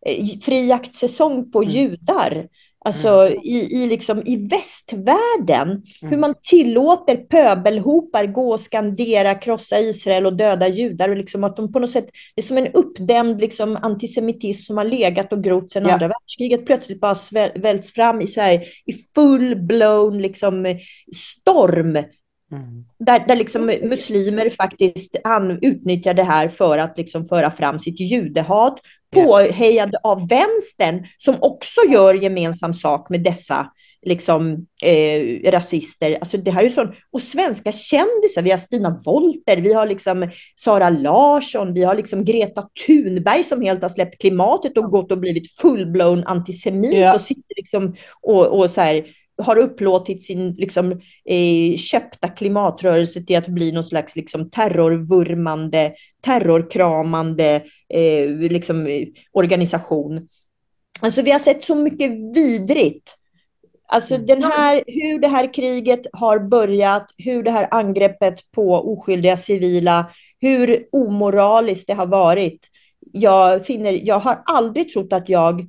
eh, 0.07 0.27
fri 0.43 0.67
jaktsäsong 0.69 1.51
på 1.53 1.63
Mm. 1.63 1.75
judar. 1.75 2.47
Alltså 2.85 3.29
i, 3.43 3.83
i, 3.83 3.87
liksom, 3.87 4.23
i 4.27 4.37
västvärlden, 4.49 5.83
hur 6.01 6.09
Mm. 6.09 6.21
man 6.21 6.35
tillåter 6.43 7.16
pöbelhopar 7.16 8.27
gå 8.27 8.53
och 8.53 8.61
skandera, 8.61 9.35
krossa 9.35 9.81
Israel 9.81 10.27
och 10.27 10.37
döda 10.37 10.69
judar. 10.69 11.09
Och 11.09 11.16
liksom 11.16 11.45
att 11.45 11.57
de 11.57 11.73
på 11.73 11.79
något 11.79 11.90
sätt, 11.90 12.09
det 12.35 12.40
är 12.40 12.43
som 12.43 12.59
en 12.59 12.66
uppdämd 12.73 13.40
liksom, 13.40 13.77
antisemitism 13.83 14.62
som 14.66 14.77
har 14.77 14.85
legat 14.85 15.33
och 15.33 15.45
grott 15.45 15.73
sedan 15.73 15.83
Ja. 15.87 15.93
andra 15.93 16.09
världskriget, 16.09 16.66
plötsligt 16.66 17.01
bara 17.01 17.14
sväl- 17.14 17.61
välts 17.62 17.93
fram 17.93 18.21
i, 18.21 18.27
så 18.27 18.40
här, 18.40 18.55
i 18.87 18.93
full-blown 19.14 20.21
liksom, 20.21 20.79
storm. 21.16 21.99
Mm. 22.53 22.85
Där, 22.99 23.25
där 23.29 23.37
liksom 23.37 23.67
muslimer 23.83 24.51
faktiskt 24.51 25.17
an, 25.25 25.59
utnyttjar 25.63 26.15
det 26.15 26.23
här 26.23 26.49
för 26.49 26.79
att 26.79 26.99
liksom 26.99 27.25
föra 27.25 27.51
fram 27.51 27.79
sitt 27.79 28.01
judehat, 28.01 28.81
Ja. 29.13 29.23
påhejade 29.25 29.99
av 30.03 30.29
vänstern 30.29 31.07
som 31.19 31.35
också 31.41 31.81
gör 31.89 32.15
gemensam 32.15 32.75
sak 32.75 33.11
med 33.11 33.23
dessa 33.23 33.67
liksom, 34.07 34.67
eh, 34.83 35.51
rasister. 35.51 36.19
Alltså 36.21 36.37
det 36.37 36.51
här 36.51 36.65
är 36.65 36.69
sån, 36.69 36.93
och 37.13 37.23
svenska 37.23 37.73
kändisar, 37.73 38.43
vi 38.43 38.51
har 38.51 38.59
Stina 38.59 39.01
Wolter, 39.05 39.57
vi 39.57 39.73
har 39.73 39.87
liksom 39.87 40.31
Sara 40.57 40.91
Larsson, 40.91 41.75
vi 41.75 41.83
har 41.85 41.95
liksom 41.95 42.25
Greta 42.25 42.65
Thunberg 42.87 43.45
som 43.45 43.63
helt 43.63 43.83
har 43.83 43.89
släppt 43.89 44.21
klimatet 44.21 44.79
och 44.79 44.91
gått 44.91 45.13
och 45.13 45.19
blivit 45.19 45.61
full-blown 45.61 46.23
antisemit 46.27 46.93
Ja. 46.95 47.15
och 47.15 47.21
sitter 47.21 47.55
liksom 47.57 47.95
och, 48.23 48.47
och 48.59 48.71
så 48.71 48.81
här, 48.81 49.05
har 49.42 49.57
upplåtit 49.57 50.22
sin 50.22 50.53
liksom, 50.53 50.92
eh, 51.24 51.76
köpta 51.76 52.29
klimatrörelse 52.29 53.22
till 53.22 53.37
att 53.37 53.46
bli 53.48 53.72
någon 53.72 53.85
slags 53.85 54.16
liksom, 54.16 54.50
terrorvurmande, 54.50 55.92
terrorkramande 56.20 57.62
eh, 57.94 58.31
liksom, 58.31 58.87
eh, 58.87 59.07
organisation. 59.33 60.29
Alltså 61.00 61.22
vi 61.22 61.31
har 61.31 61.38
sett 61.38 61.64
så 61.64 61.74
mycket 61.74 62.11
vidrigt. 62.37 63.16
Alltså 63.92 64.14
Mm. 64.14 64.26
den 64.26 64.42
här, 64.42 64.85
hur 64.87 65.18
det 65.18 65.29
här 65.29 65.55
kriget 65.55 66.00
har 66.12 66.38
börjat, 66.38 67.07
hur 67.16 67.42
det 67.42 67.50
här 67.50 67.68
angreppet 67.70 68.50
på 68.50 68.72
oskyldiga 68.74 69.37
civila, 69.37 70.11
hur 70.40 70.85
omoraliskt 70.92 71.87
det 71.87 71.94
har 71.94 72.07
varit. 72.07 72.61
Jag, 73.12 73.66
finner, 73.66 73.92
jag 73.92 74.18
har 74.18 74.42
aldrig 74.44 74.90
trott 74.92 75.12
att 75.12 75.29
jag, 75.29 75.66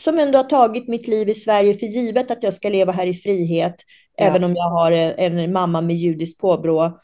som 0.00 0.18
ändå 0.18 0.38
har 0.38 0.44
tagit 0.44 0.88
mitt 0.88 1.08
liv 1.08 1.28
i 1.28 1.34
Sverige 1.34 1.74
för 1.74 1.86
givet 1.86 2.30
att 2.30 2.42
jag 2.42 2.54
ska 2.54 2.68
leva 2.68 2.92
här 2.92 3.06
i 3.06 3.14
frihet, 3.14 3.74
Ja. 4.16 4.24
även 4.24 4.44
om 4.44 4.54
jag 4.56 4.70
har 4.70 4.92
en, 4.92 5.52
mamma 5.52 5.80
med 5.80 5.96
judiskt 5.96 6.40
påbrå. 6.40 6.98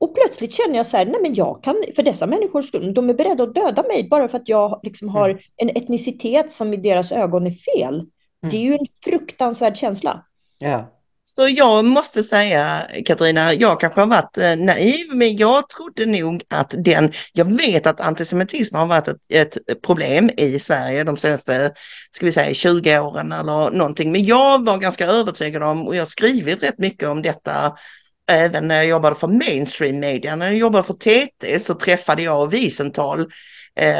Och 0.00 0.14
plötsligt 0.14 0.52
känner 0.52 0.76
jag 0.76 0.86
så 0.86 0.96
här, 0.96 1.06
nej 1.06 1.20
men 1.22 1.34
jag 1.34 1.62
kan, 1.62 1.84
för 1.96 2.02
dessa 2.02 2.26
människor, 2.26 2.92
de 2.92 3.10
är 3.10 3.14
beredda 3.14 3.42
att 3.44 3.54
döda 3.54 3.82
mig 3.82 4.08
bara 4.10 4.28
för 4.28 4.36
att 4.36 4.48
jag 4.48 4.80
liksom 4.82 5.08
har 5.08 5.40
en 5.56 5.68
etnicitet 5.68 6.52
som 6.52 6.72
i 6.74 6.76
deras 6.76 7.12
ögon 7.12 7.46
är 7.46 7.50
fel. 7.50 8.06
Det 8.50 8.56
är 8.56 8.60
ju 8.60 8.72
en 8.72 8.86
fruktansvärd 9.04 9.76
känsla. 9.76 10.24
Ja. 10.58 10.99
Så 11.36 11.48
jag 11.48 11.84
måste 11.84 12.22
säga, 12.22 12.86
Katarina, 13.06 13.54
jag 13.54 13.80
kanske 13.80 14.00
har 14.00 14.06
varit 14.06 14.38
eh, 14.38 14.56
naiv, 14.56 15.06
men 15.14 15.36
jag 15.36 15.68
trodde 15.68 16.06
nog 16.06 16.42
att 16.48 16.74
den, 16.78 17.12
jag 17.32 17.44
vet 17.44 17.86
att 17.86 18.00
antisemitism 18.00 18.76
har 18.76 18.86
varit 18.86 19.08
ett, 19.08 19.56
ett 19.68 19.82
problem 19.82 20.30
i 20.36 20.58
Sverige 20.58 21.04
de 21.04 21.16
senaste, 21.16 21.72
ska 22.12 22.26
vi 22.26 22.32
säga 22.32 22.54
20 22.54 22.98
åren 22.98 23.32
eller 23.32 23.70
någonting, 23.70 24.12
men 24.12 24.24
jag 24.24 24.64
var 24.64 24.78
ganska 24.78 25.06
övertygad 25.06 25.62
om, 25.62 25.86
och 25.86 25.96
jag 25.96 26.00
har 26.00 26.06
skrivit 26.06 26.62
rätt 26.62 26.78
mycket 26.78 27.08
om 27.08 27.22
detta, 27.22 27.72
även 28.30 28.68
när 28.68 28.74
jag 28.74 28.86
jobbade 28.86 29.16
för 29.16 29.28
mainstream 29.28 30.00
media. 30.00 30.36
När 30.36 30.46
jag 30.46 30.56
jobbade 30.56 30.84
för 30.84 30.94
TT 30.94 31.58
så 31.58 31.74
träffade 31.74 32.22
jag 32.22 32.50
Wiesenthal 32.50 33.26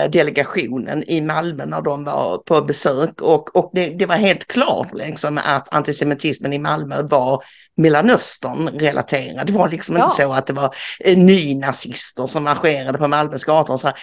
delegationen 0.09 1.05
i 1.07 1.21
Malmö 1.21 1.67
när 1.67 1.83
de 1.83 2.05
var 2.05 2.39
på 2.39 2.63
besök 2.63 3.21
och, 3.21 3.57
och 3.57 3.71
det, 3.75 3.87
det 3.87 4.07
var 4.07 4.17
helt 4.17 4.47
klart 4.47 4.95
liksom 4.95 5.39
att 5.45 5.75
antisemitismen 5.75 6.53
i 6.53 6.59
Malmö 6.59 7.03
var 7.03 7.43
Mellanöstern-relaterad. 7.77 9.47
Det 9.47 9.53
var 9.53 9.69
liksom 9.69 9.97
ja. 9.97 10.03
inte 10.03 10.17
så 10.17 10.33
att 10.33 10.47
det 10.47 10.53
var 10.53 10.75
eh, 11.01 11.19
nynazister 11.19 12.27
som 12.27 12.45
marscherade 12.45 12.99
på 12.99 13.09
Malmös 13.09 13.45
gator. 13.45 13.77
Så 13.77 13.87
här. 13.87 13.97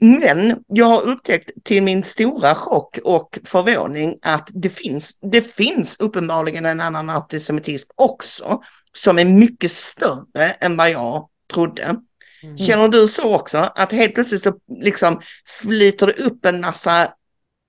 Men 0.00 0.64
jag 0.66 0.86
har 0.86 1.02
upptäckt 1.02 1.50
till 1.64 1.82
min 1.82 2.02
stora 2.02 2.54
chock 2.54 2.98
och 3.04 3.38
förvåning 3.44 4.18
att 4.22 4.48
det 4.52 4.68
finns, 4.68 5.18
det 5.20 5.42
finns 5.42 5.96
uppenbarligen 6.00 6.66
en 6.66 6.80
annan 6.80 7.10
antisemitism 7.10 7.90
också 7.94 8.62
som 8.92 9.18
är 9.18 9.24
mycket 9.24 9.70
större 9.70 10.50
än 10.60 10.76
vad 10.76 10.90
jag 10.90 11.28
trodde. 11.52 11.96
Mm. 12.42 12.58
Känner 12.58 12.88
du 12.88 13.08
så 13.08 13.34
också? 13.34 13.58
Att 13.58 13.92
helt 13.92 14.14
plötsligt 14.14 14.42
så 14.42 14.54
liksom 14.80 15.20
flyter 15.60 16.06
det 16.06 16.12
upp 16.12 16.44
en 16.44 16.60
massa 16.60 17.12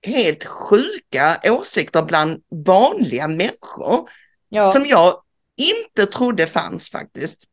helt 0.06 0.44
sjuka 0.44 1.40
åsikter 1.44 2.02
bland 2.02 2.42
vanliga 2.66 3.28
människor 3.28 4.08
ja. 4.48 4.72
som 4.72 4.86
jag 4.86 5.22
inte 5.56 6.06
trodde 6.06 6.46
fanns 6.46 6.90
faktiskt. 6.90 7.44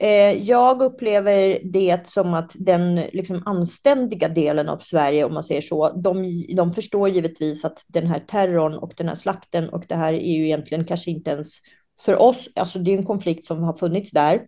Eh, 0.00 0.32
jag 0.32 0.82
upplever 0.82 1.60
det 1.64 2.08
som 2.08 2.34
att 2.34 2.56
den 2.58 2.94
liksom 2.94 3.42
anständiga 3.46 4.28
delen 4.28 4.68
av 4.68 4.78
Sverige, 4.78 5.24
om 5.24 5.34
man 5.34 5.42
säger 5.42 5.60
så, 5.60 5.92
de, 5.92 6.44
de 6.56 6.72
förstår 6.72 7.08
givetvis 7.08 7.64
att 7.64 7.84
den 7.86 8.06
här 8.06 8.20
terrorn 8.20 8.74
och 8.74 8.92
den 8.96 9.08
här 9.08 9.14
slakten 9.14 9.68
och 9.68 9.84
det 9.88 9.94
här 9.94 10.12
är 10.12 10.32
ju 10.32 10.44
egentligen 10.44 10.84
kanske 10.84 11.10
inte 11.10 11.30
ens 11.30 11.58
för 12.00 12.16
oss, 12.16 12.48
alltså 12.54 12.78
det 12.78 12.94
är 12.94 12.98
en 12.98 13.06
konflikt 13.06 13.46
som 13.46 13.62
har 13.62 13.74
funnits 13.74 14.10
där. 14.10 14.42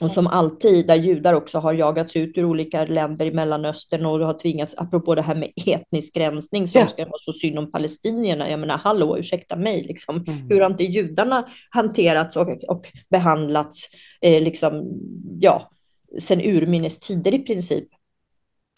Och 0.00 0.10
som 0.10 0.26
alltid, 0.26 0.86
där 0.86 0.94
judar 0.94 1.32
också 1.34 1.58
har 1.58 1.72
jagats 1.72 2.16
ut 2.16 2.38
ur 2.38 2.44
olika 2.44 2.84
länder 2.84 3.26
i 3.26 3.32
Mellanöstern 3.32 4.06
och 4.06 4.26
har 4.26 4.38
tvingats, 4.38 4.74
apropå 4.78 5.14
det 5.14 5.22
här 5.22 5.34
med 5.34 5.52
etnisk 5.66 6.16
rensning, 6.16 6.68
som 6.68 6.80
ja. 6.80 6.86
ska 6.86 7.04
vara 7.04 7.18
så 7.18 7.32
synd 7.32 7.58
om 7.58 7.72
palestinierna. 7.72 8.50
Jag 8.50 8.60
menar, 8.60 8.78
hallå, 8.78 9.18
ursäkta 9.18 9.56
mig, 9.56 9.82
liksom. 9.82 10.24
Mm. 10.26 10.48
hur 10.48 10.60
har 10.60 10.70
inte 10.70 10.84
judarna 10.84 11.48
hanterats 11.70 12.36
och, 12.36 12.48
och 12.68 12.86
behandlats, 13.10 13.88
eh, 14.20 14.42
liksom, 14.42 15.00
ja, 15.40 15.70
sen 16.18 16.40
urminnes 16.40 16.98
tider 16.98 17.34
i 17.34 17.38
princip. 17.38 17.88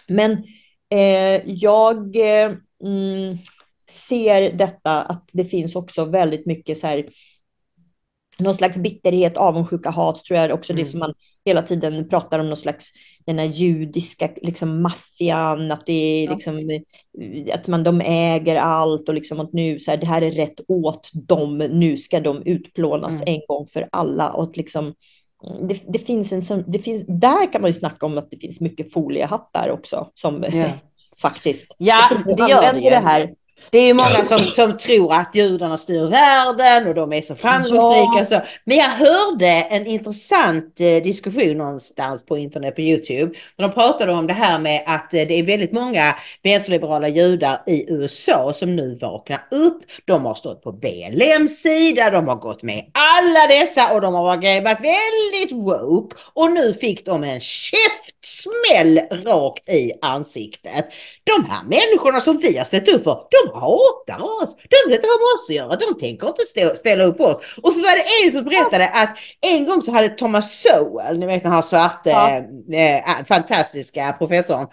Men 0.09 0.33
eh, 0.91 1.43
jag 1.47 2.17
eh, 2.17 2.53
mm, 2.85 3.39
ser 3.91 4.53
detta 4.53 5.03
att 5.03 5.31
det 5.33 5.45
finns 5.45 5.77
också 5.77 6.05
väldigt 6.05 6.47
mycket 6.47 6.79
så 6.79 6.87
här, 6.87 7.07
någon 8.39 8.55
slags 8.55 8.79
bitterhet, 8.79 9.37
avundsjuka, 9.37 9.91
hat 9.91 10.25
tror 10.25 10.41
jag 10.41 10.51
också 10.51 10.73
mm. 10.73 10.85
det 10.85 10.91
som 10.91 11.01
man 11.01 11.15
hela 11.45 11.63
tiden 11.63 12.09
pratar 12.09 12.39
om 12.39 12.47
någon 12.47 12.57
slags 12.57 12.91
den 13.27 13.39
här 13.39 13.47
judiska 13.47 14.31
liksom 14.43 14.83
maffian, 14.83 15.73
att 15.73 15.87
det 15.87 16.25
ja. 16.25 16.33
liksom 16.33 16.81
att 17.53 17.67
man 17.67 17.85
de 17.85 18.01
äger 18.01 18.57
allt 18.57 19.09
och 19.09 19.15
liksom 19.15 19.41
att 19.41 19.53
nu 19.53 19.79
så 19.81 19.91
här, 19.91 19.99
det 19.99 20.07
här 20.07 20.23
är 20.23 20.31
rätt 20.31 20.61
åt 20.69 21.11
dem, 21.15 21.59
nu 21.59 21.97
ska 21.97 22.21
de 22.21 22.43
utplånas 22.43 23.23
mm. 23.23 23.35
en 23.35 23.41
gång 23.49 23.67
för 23.67 23.89
alla 23.93 24.31
och 24.31 24.43
att 24.45 24.57
liksom 24.57 24.95
det, 25.69 25.83
det, 25.93 25.99
finns 25.99 26.51
en 26.51 26.65
det 26.67 26.79
finns, 26.79 27.05
där 27.07 27.53
kan 27.53 27.61
man 27.61 27.71
ju 27.71 27.75
snacka 27.75 28.07
om 28.07 28.19
att 28.19 28.31
det 28.31 28.37
finns 28.37 28.61
mycket 28.61 28.93
foliehattar 28.93 29.71
också 29.71 30.11
som 30.15 30.45
ja. 30.53 30.69
faktiskt 31.23 31.75
ja, 31.79 32.09
som 32.09 32.37
det 32.37 32.51
gör 32.51 32.73
det, 32.73 32.91
det 32.91 32.97
här 32.97 33.31
det 33.71 33.79
är 33.79 33.87
ju 33.87 33.95
många 33.95 34.25
som, 34.25 34.39
som 34.39 34.77
tror 34.77 35.13
att 35.13 35.31
judarna 35.35 35.79
styr 35.79 36.07
världen 36.07 36.89
och 36.89 36.95
de 36.95 37.13
är 37.13 37.23
så 37.23 37.35
framgångsrika. 37.35 38.19
Ja. 38.19 38.25
Så. 38.25 38.41
Men 38.65 38.77
jag 38.77 38.89
hörde 38.89 39.49
en 39.49 39.87
intressant 39.87 40.81
eh, 40.81 41.03
diskussion 41.03 41.59
någonstans 41.59 42.27
på 42.27 42.39
internet 42.39 42.75
på 42.75 42.81
Youtube. 42.81 43.35
Där 43.57 43.65
de 43.65 43.73
pratade 43.73 44.13
om 44.13 44.27
det 44.27 44.33
här 44.33 44.59
med 44.59 44.83
att 44.87 45.15
eh, 45.15 45.23
det 45.29 45.39
är 45.39 45.43
väldigt 45.43 45.73
många 45.73 46.15
vänsterliberala 46.43 47.09
judar 47.09 47.63
i 47.67 47.93
USA 47.93 48.53
som 48.53 48.77
nu 48.77 48.95
vaknar 48.95 49.41
upp. 49.51 49.83
De 50.05 50.25
har 50.25 50.35
stått 50.35 50.63
på 50.63 50.73
BLMs 50.73 51.63
sida, 51.63 52.11
de 52.11 52.29
har 52.29 52.37
gått 52.37 52.63
med 52.63 52.85
alla 52.93 53.47
dessa 53.47 53.93
och 53.93 54.01
de 54.01 54.15
har 54.15 54.25
varit 54.25 54.81
väldigt 54.81 55.53
woke. 55.53 56.17
Och 56.35 56.53
nu 56.53 56.75
fick 56.75 57.07
de 57.07 57.25
en 57.25 57.41
käftsmäll 57.41 59.01
rakt 59.25 59.69
i 59.69 59.93
ansiktet. 60.03 60.87
De 61.25 61.51
här 61.51 61.63
människorna 61.65 62.21
som 62.21 62.39
vi 62.39 62.59
har 62.59 62.65
ställt 62.65 62.89
upp 62.89 63.05
för, 63.05 63.21
de 63.47 63.61
hatar 63.61 64.43
oss. 64.43 64.57
De 64.71 64.77
vill 64.87 64.95
inte 64.97 65.09
ha 65.09 65.19
med 65.19 65.35
oss 65.35 65.51
att 65.51 65.57
göra. 65.57 65.77
De 65.77 65.99
tänker 66.01 66.27
inte 66.27 66.43
stå, 66.43 66.77
ställa 66.77 67.05
upp 67.05 67.17
för 67.17 67.25
oss. 67.25 67.37
Och 67.63 67.73
så 67.73 67.83
var 67.83 67.97
det 67.97 68.25
en 68.25 68.33
som 68.33 68.45
berättade 68.45 68.89
att 68.89 69.19
en 69.41 69.67
gång 69.67 69.83
så 69.83 69.93
hade 69.93 70.09
Thomas 70.09 70.63
Sowell, 70.63 71.19
ni 71.19 71.27
vet 71.27 71.43
den 71.43 71.53
här 71.53 71.63
svarte, 71.63 72.11
ja. 72.11 72.77
eh, 72.77 73.25
fantastiska 73.25 74.13
professorn. 74.13 74.67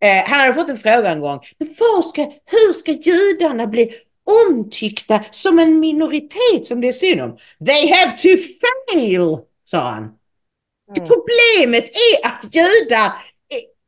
Eh, 0.00 0.24
han 0.30 0.40
hade 0.40 0.54
fått 0.54 0.68
en 0.68 0.76
fråga 0.76 1.10
en 1.10 1.20
gång. 1.20 1.40
Men 1.58 2.02
ska, 2.02 2.22
hur 2.46 2.72
ska 2.72 2.92
judarna 2.92 3.66
bli 3.66 3.94
omtyckta 4.48 5.24
som 5.30 5.58
en 5.58 5.80
minoritet 5.80 6.66
som 6.66 6.80
det 6.80 6.88
är 6.88 6.92
synd 6.92 7.20
om? 7.20 7.38
They 7.66 7.92
have 7.92 8.10
to 8.10 8.28
fail, 8.92 9.38
sa 9.64 9.78
han. 9.78 10.02
Mm. 10.96 11.08
Problemet 11.08 11.84
är 11.84 12.26
att 12.26 12.54
judar 12.54 13.12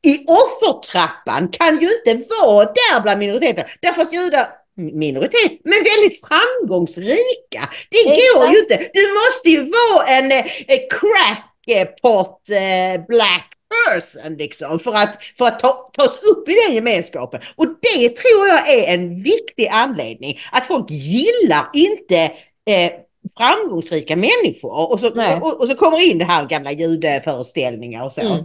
i 0.06 0.26
offertrappan 0.26 1.48
kan 1.48 1.80
ju 1.80 1.90
inte 1.92 2.24
vara 2.28 2.64
där 2.64 3.00
bland 3.02 3.18
minoriteterna. 3.18 3.68
Därför 3.80 4.02
att 4.02 4.12
judar, 4.12 4.48
minoritet, 4.76 5.60
men 5.64 5.84
väldigt 5.84 6.20
framgångsrika. 6.26 7.68
Det 7.90 7.98
Exakt. 7.98 8.36
går 8.36 8.52
ju 8.52 8.58
inte. 8.58 8.90
Du 8.94 9.12
måste 9.12 9.50
ju 9.50 9.70
vara 9.70 10.06
en 10.06 10.32
eh, 10.32 10.80
crackpot 10.90 12.50
eh, 12.50 13.06
black 13.08 13.50
person 13.70 14.36
liksom 14.36 14.78
för 14.78 14.92
att, 14.92 15.18
för 15.38 15.46
att 15.46 15.60
ta, 15.60 15.90
tas 15.92 16.22
upp 16.22 16.48
i 16.48 16.54
den 16.66 16.74
gemenskapen. 16.74 17.40
Och 17.56 17.66
det 17.66 18.16
tror 18.16 18.48
jag 18.48 18.68
är 18.68 18.94
en 18.94 19.22
viktig 19.22 19.66
anledning. 19.66 20.38
Att 20.52 20.66
folk 20.66 20.90
gillar 20.90 21.70
inte 21.72 22.22
eh, 22.70 22.92
framgångsrika 23.38 24.16
människor 24.16 24.92
och 24.92 25.00
så, 25.00 25.38
och, 25.40 25.60
och, 25.60 25.68
så 25.68 25.74
kommer 25.74 26.00
in 26.10 26.18
det 26.18 26.24
här 26.24 26.46
gamla 26.46 26.72
judeföreställningar 26.72 28.04
och 28.04 28.12
så. 28.12 28.20
Mm. 28.20 28.44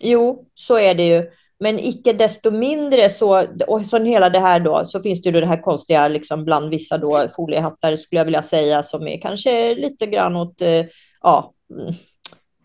Jo, 0.00 0.46
så 0.54 0.78
är 0.78 0.94
det 0.94 1.08
ju. 1.08 1.30
Men 1.60 1.78
icke 1.78 2.12
desto 2.12 2.50
mindre 2.50 3.10
så, 3.10 3.44
och 3.66 3.86
så 3.86 3.98
hela 4.04 4.30
det 4.30 4.38
här 4.38 4.60
då, 4.60 4.84
så 4.84 5.02
finns 5.02 5.22
det 5.22 5.30
ju 5.30 5.40
det 5.40 5.46
här 5.46 5.62
konstiga 5.62 6.08
liksom 6.08 6.44
bland 6.44 6.70
vissa 6.70 6.98
då 6.98 7.28
foliehattar 7.36 7.96
skulle 7.96 8.20
jag 8.20 8.24
vilja 8.24 8.42
säga 8.42 8.82
som 8.82 9.08
är 9.08 9.20
kanske 9.20 9.74
lite 9.74 10.06
grann 10.06 10.36
åt, 10.36 10.60
eh, 10.60 10.84
ja, 11.20 11.52
mm, 11.70 11.94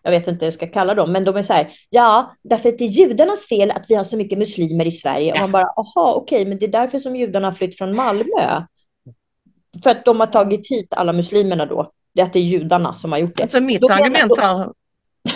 jag 0.02 0.10
vet 0.10 0.28
inte 0.28 0.38
vad 0.38 0.46
jag 0.46 0.54
ska 0.54 0.66
kalla 0.66 0.94
dem, 0.94 1.12
men 1.12 1.24
de 1.24 1.36
är 1.36 1.42
så 1.42 1.52
här, 1.52 1.72
ja, 1.90 2.36
därför 2.42 2.68
att 2.68 2.78
det 2.78 2.84
är 2.84 2.88
judarnas 2.88 3.46
fel 3.48 3.70
att 3.70 3.86
vi 3.88 3.94
har 3.94 4.04
så 4.04 4.16
mycket 4.16 4.38
muslimer 4.38 4.86
i 4.86 4.90
Sverige. 4.90 5.32
Och 5.32 5.38
man 5.38 5.52
bara, 5.52 5.66
aha, 5.66 6.14
okej, 6.16 6.36
okay, 6.36 6.48
men 6.48 6.58
det 6.58 6.66
är 6.66 6.72
därför 6.72 6.98
som 6.98 7.16
judarna 7.16 7.48
har 7.48 7.52
flytt 7.52 7.78
från 7.78 7.96
Malmö. 7.96 8.62
För 9.82 9.90
att 9.90 10.04
de 10.04 10.20
har 10.20 10.26
tagit 10.26 10.70
hit 10.70 10.86
alla 10.90 11.12
muslimerna 11.12 11.66
då. 11.66 11.90
Det 12.14 12.20
är 12.20 12.24
att 12.24 12.32
det 12.32 12.38
är 12.38 12.42
judarna 12.42 12.94
som 12.94 13.12
har 13.12 13.18
gjort 13.18 13.36
det. 13.36 13.42
Alltså 13.42 13.60
mitt 13.60 13.90
argument 13.90 14.38
här 14.38 14.68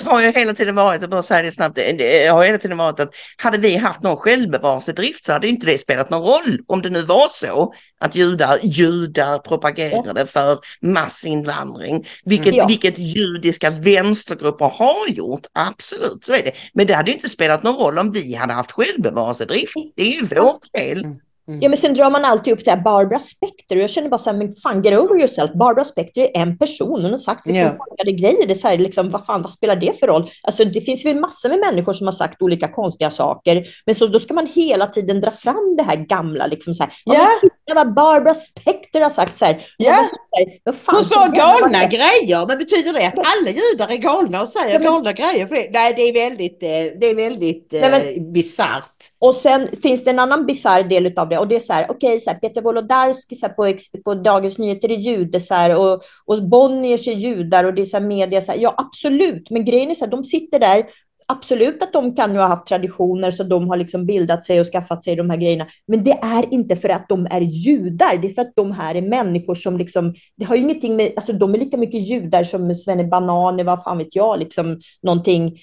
har 0.04 0.22
ju 0.22 0.32
hela 0.32 0.54
tiden 0.54 0.74
varit, 0.74 1.00
jag 1.00 1.10
bara 1.10 1.22
säga 1.22 1.42
det 1.42 1.52
snabbt, 1.52 1.76
det 1.76 2.28
har 2.28 2.44
hela 2.44 2.58
tiden 2.58 2.78
varit 2.78 3.00
att 3.00 3.14
hade 3.36 3.58
vi 3.58 3.76
haft 3.76 4.02
någon 4.02 4.16
självbevarelsedrift 4.16 5.24
så 5.24 5.32
hade 5.32 5.48
inte 5.48 5.66
det 5.66 5.78
spelat 5.78 6.10
någon 6.10 6.22
roll 6.22 6.60
om 6.66 6.82
det 6.82 6.90
nu 6.90 7.02
var 7.02 7.28
så 7.30 7.72
att 8.00 8.16
judar, 8.16 8.58
judar 8.62 9.38
propagerade 9.38 10.26
för 10.26 10.58
massinvandring, 10.80 12.06
vilket, 12.24 12.54
ja. 12.54 12.66
vilket 12.66 12.98
judiska 12.98 13.70
vänstergrupper 13.70 14.64
har 14.64 15.08
gjort, 15.08 15.46
absolut 15.52 16.24
så 16.24 16.32
är 16.34 16.42
det. 16.42 16.52
Men 16.74 16.86
det 16.86 16.94
hade 16.94 17.12
inte 17.12 17.28
spelat 17.28 17.62
någon 17.62 17.76
roll 17.76 17.98
om 17.98 18.12
vi 18.12 18.34
hade 18.34 18.52
haft 18.52 18.72
självbevarelsedrift, 18.72 19.74
det 19.96 20.02
är 20.02 20.06
ju 20.06 20.40
vårt 20.40 20.64
fel. 20.78 21.06
Mm. 21.48 21.60
Ja, 21.62 21.68
men 21.68 21.78
sen 21.78 21.94
drar 21.94 22.10
man 22.10 22.24
alltid 22.24 22.52
upp 22.52 22.64
det 22.64 22.70
här 22.70 22.80
Barbara 22.80 23.18
Specter 23.18 23.76
och 23.76 23.82
jag 23.82 23.90
känner 23.90 24.08
bara 24.08 24.18
så 24.18 24.30
här, 24.30 24.36
men 24.36 24.52
fan 24.52 24.82
get 24.82 24.98
over 24.98 25.18
yourself. 25.18 25.52
Barbara 25.52 25.84
Specter 25.84 26.22
är 26.22 26.42
en 26.42 26.58
person, 26.58 27.02
hon 27.02 27.10
har 27.10 27.18
sagt 27.18 27.46
liksom 27.46 27.66
yeah. 27.66 27.76
korkade 27.76 28.12
grejer. 28.12 28.46
Det 28.46 28.52
är 28.52 28.54
så 28.54 28.68
här, 28.68 28.78
liksom, 28.78 29.10
vad 29.10 29.26
fan, 29.26 29.42
vad 29.42 29.52
spelar 29.52 29.76
det 29.76 29.98
för 29.98 30.06
roll? 30.06 30.30
Alltså, 30.42 30.64
det 30.64 30.80
finns 30.80 31.06
väl 31.06 31.20
massor 31.20 31.48
med 31.48 31.58
människor 31.58 31.92
som 31.92 32.06
har 32.06 32.12
sagt 32.12 32.42
olika 32.42 32.68
konstiga 32.68 33.10
saker, 33.10 33.66
men 33.86 33.94
så, 33.94 34.06
då 34.06 34.18
ska 34.18 34.34
man 34.34 34.46
hela 34.46 34.86
tiden 34.86 35.20
dra 35.20 35.30
fram 35.30 35.76
det 35.76 35.82
här 35.82 35.96
gamla, 35.96 36.46
liksom 36.46 36.74
så 36.74 36.82
här, 36.82 36.92
yeah. 37.12 37.28
ja, 37.42 37.48
vad 37.74 37.94
Barbara 37.94 38.34
Specter 38.34 39.00
har 39.00 39.10
sagt 39.10 39.38
så 39.38 39.44
här. 39.44 39.62
Yeah. 39.78 40.04
Så 40.04 40.16
här 40.66 40.72
fan, 40.72 40.94
hon 40.94 41.04
sa 41.04 41.26
galna 41.26 41.86
grejer, 41.86 42.46
men 42.46 42.58
betyder 42.58 42.92
det 42.92 43.06
att 43.06 43.18
alla 43.18 43.50
judar 43.50 43.88
är 43.88 43.96
galna 43.96 44.42
och 44.42 44.48
säger 44.48 44.72
ja, 44.72 44.78
men... 44.78 44.92
galna 44.92 45.12
grejer? 45.12 45.46
För 45.46 45.54
det? 45.54 45.70
Nej, 45.72 45.94
det 45.96 46.02
är 46.02 46.12
väldigt, 46.12 46.62
eh, 46.62 46.98
det 47.00 47.06
är 47.06 47.14
väldigt 47.14 47.74
eh, 47.74 48.22
bisarrt. 48.32 48.96
Och 49.20 49.34
sen 49.34 49.68
finns 49.82 50.04
det 50.04 50.10
en 50.10 50.18
annan 50.18 50.46
bisarr 50.46 50.82
del 50.82 51.18
av 51.18 51.28
det 51.28 51.38
och 51.38 51.48
det 51.48 51.56
är 51.56 51.60
så 51.60 51.72
här, 51.72 51.86
okej, 51.90 52.16
okay, 52.16 52.34
Peter 52.34 52.62
Wolodarski 52.62 53.34
så 53.34 53.46
här, 53.46 53.54
på, 53.54 53.78
på 54.04 54.14
Dagens 54.14 54.58
Nyheter 54.58 54.90
är 54.90 54.96
jude 54.96 55.40
så 55.40 55.54
här, 55.54 55.76
och, 55.78 56.02
och 56.26 56.48
Bonniers 56.48 57.08
är 57.08 57.12
judar 57.12 57.64
och 57.64 57.74
det 57.74 57.82
är 57.82 57.86
så 57.86 57.96
här, 57.96 58.04
media, 58.04 58.40
så 58.40 58.52
här, 58.52 58.58
ja 58.58 58.74
absolut, 58.78 59.50
men 59.50 59.64
grejen 59.64 59.90
är 59.90 59.94
så 59.94 60.04
här, 60.04 60.10
de 60.10 60.24
sitter 60.24 60.58
där 60.58 60.84
absolut 61.30 61.82
att 61.82 61.92
de 61.92 62.14
kan 62.14 62.32
ju 62.32 62.38
ha 62.38 62.46
haft 62.46 62.66
traditioner 62.66 63.30
så 63.30 63.42
de 63.42 63.68
har 63.68 63.76
liksom 63.76 64.06
bildat 64.06 64.44
sig 64.44 64.60
och 64.60 64.66
skaffat 64.66 65.04
sig 65.04 65.16
de 65.16 65.30
här 65.30 65.36
grejerna. 65.36 65.66
Men 65.86 66.02
det 66.02 66.18
är 66.22 66.54
inte 66.54 66.76
för 66.76 66.88
att 66.88 67.08
de 67.08 67.26
är 67.30 67.40
judar, 67.40 68.16
det 68.16 68.28
är 68.28 68.32
för 68.32 68.42
att 68.42 68.52
de 68.56 68.72
här 68.72 68.94
är 68.94 69.02
människor 69.02 69.54
som 69.54 69.78
liksom, 69.78 70.14
det 70.36 70.44
har 70.44 70.56
ju 70.56 70.62
ingenting 70.62 70.96
med, 70.96 71.12
alltså 71.16 71.32
de 71.32 71.54
är 71.54 71.58
lika 71.58 71.76
mycket 71.76 72.08
judar 72.08 72.44
som 72.44 72.74
Svenne 72.74 73.04
Bananer, 73.04 73.64
vad 73.64 73.82
fan 73.82 73.98
vet 73.98 74.16
jag, 74.16 74.38
liksom 74.38 74.80
någonting 75.02 75.58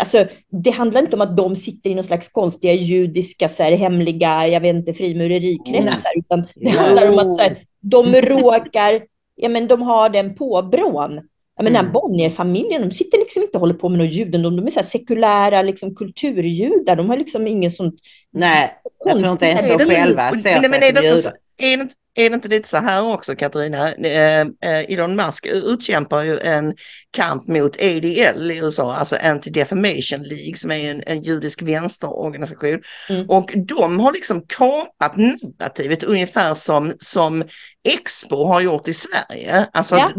Alltså, 0.00 0.24
det 0.50 0.70
handlar 0.70 1.00
inte 1.00 1.16
om 1.16 1.22
att 1.22 1.36
de 1.36 1.56
sitter 1.56 1.90
i 1.90 1.94
någon 1.94 2.04
slags 2.04 2.28
konstiga 2.28 2.72
judiska, 2.72 3.48
så 3.48 3.62
här, 3.62 3.72
hemliga, 3.72 4.48
jag 4.48 4.60
vet 4.60 4.74
inte, 4.74 4.94
frimurerikretsar, 4.94 6.10
utan 6.16 6.46
det 6.54 6.70
handlar 6.70 7.12
om 7.12 7.18
att 7.18 7.36
så 7.36 7.42
här, 7.42 7.58
de 7.80 8.14
råkar, 8.14 9.00
ja 9.34 9.48
men 9.48 9.66
de 9.66 9.82
har 9.82 10.08
den 10.08 10.34
påbrån. 10.34 11.20
Men 11.62 11.72
den 11.72 11.80
Mm. 11.80 11.92
Bonnier-familjen, 11.92 12.82
de 12.82 12.90
sitter 12.90 13.18
liksom 13.18 13.42
inte 13.42 13.56
och 13.56 13.60
håller 13.60 13.74
på 13.74 13.88
med 13.88 13.98
något 13.98 14.12
judendom, 14.12 14.56
de 14.56 14.66
är 14.66 14.70
så 14.70 14.78
här 14.78 14.86
sekulära 14.86 15.62
liksom, 15.62 15.94
kulturjudar, 15.94 16.96
de 16.96 17.08
har 17.10 17.16
liksom 17.16 17.46
ingen 17.46 17.70
sån 17.70 17.92
Nej, 18.32 18.74
jag 19.04 19.18
tror 19.18 19.30
inte 19.32 19.46
ens 19.46 19.62
de 19.68 19.78
själva 19.78 20.34
ser 20.34 20.60
Nej, 20.60 20.70
men 20.70 20.80
sig 20.80 20.88
är 20.88 20.92
det 20.92 21.08
som 21.08 21.16
judar. 21.16 21.32
Är 21.58 21.76
det, 21.76 21.82
inte- 21.82 21.94
är 22.14 22.28
det 22.30 22.34
inte 22.34 22.48
lite 22.48 22.68
så 22.68 22.76
här 22.76 23.12
också 23.12 23.36
Katarina? 23.36 23.92
Eh, 23.94 24.40
eh, 24.40 24.46
Elon 24.92 25.16
Musk 25.16 25.46
utkämpar 25.46 26.22
ju 26.22 26.38
en 26.38 26.74
kamp 27.10 27.46
mot 27.48 27.76
ADL 27.76 28.50
i 28.50 28.58
USA, 28.62 28.94
alltså 28.94 29.16
Anti-Defamation 29.16 30.22
League 30.22 30.56
som 30.56 30.70
är 30.70 30.90
en, 30.90 31.02
en 31.06 31.22
judisk 31.22 31.62
vänsterorganisation. 31.62 32.80
Mm. 33.08 33.30
Och 33.30 33.50
de 33.56 34.00
har 34.00 34.12
liksom 34.12 34.44
kapat 34.56 35.16
narrativet 35.16 36.02
ungefär 36.04 36.54
som, 36.54 36.92
som 36.98 37.44
Expo 37.88 38.44
har 38.46 38.60
gjort 38.60 38.88
i 38.88 38.94
Sverige. 38.94 39.66
Alltså 39.72 39.96
Ja. 39.96 40.10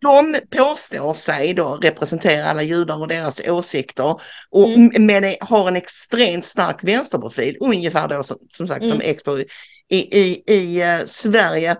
De 0.00 0.40
påstår 0.50 1.14
sig 1.14 1.54
då 1.54 1.76
representera 1.82 2.50
alla 2.50 2.62
judar 2.62 2.96
och 2.96 3.08
deras 3.08 3.40
åsikter 3.48 4.20
och, 4.50 4.68
Mm. 4.68 5.06
men 5.06 5.24
är- 5.24 5.36
har 5.40 5.68
en 5.68 5.76
extremt 5.76 6.44
stark 6.44 6.84
vänsterprofil, 6.84 7.56
ungefär 7.60 8.08
då 8.08 8.22
som, 8.22 8.36
som 8.52 8.68
sagt 8.68 8.86
som 8.86 8.94
Mm. 9.00 9.10
Expo 9.10 9.38
i, 9.38 9.44
i, 10.18 10.42
i 10.54 10.82
eh, 10.82 11.04
Sverige. 11.06 11.76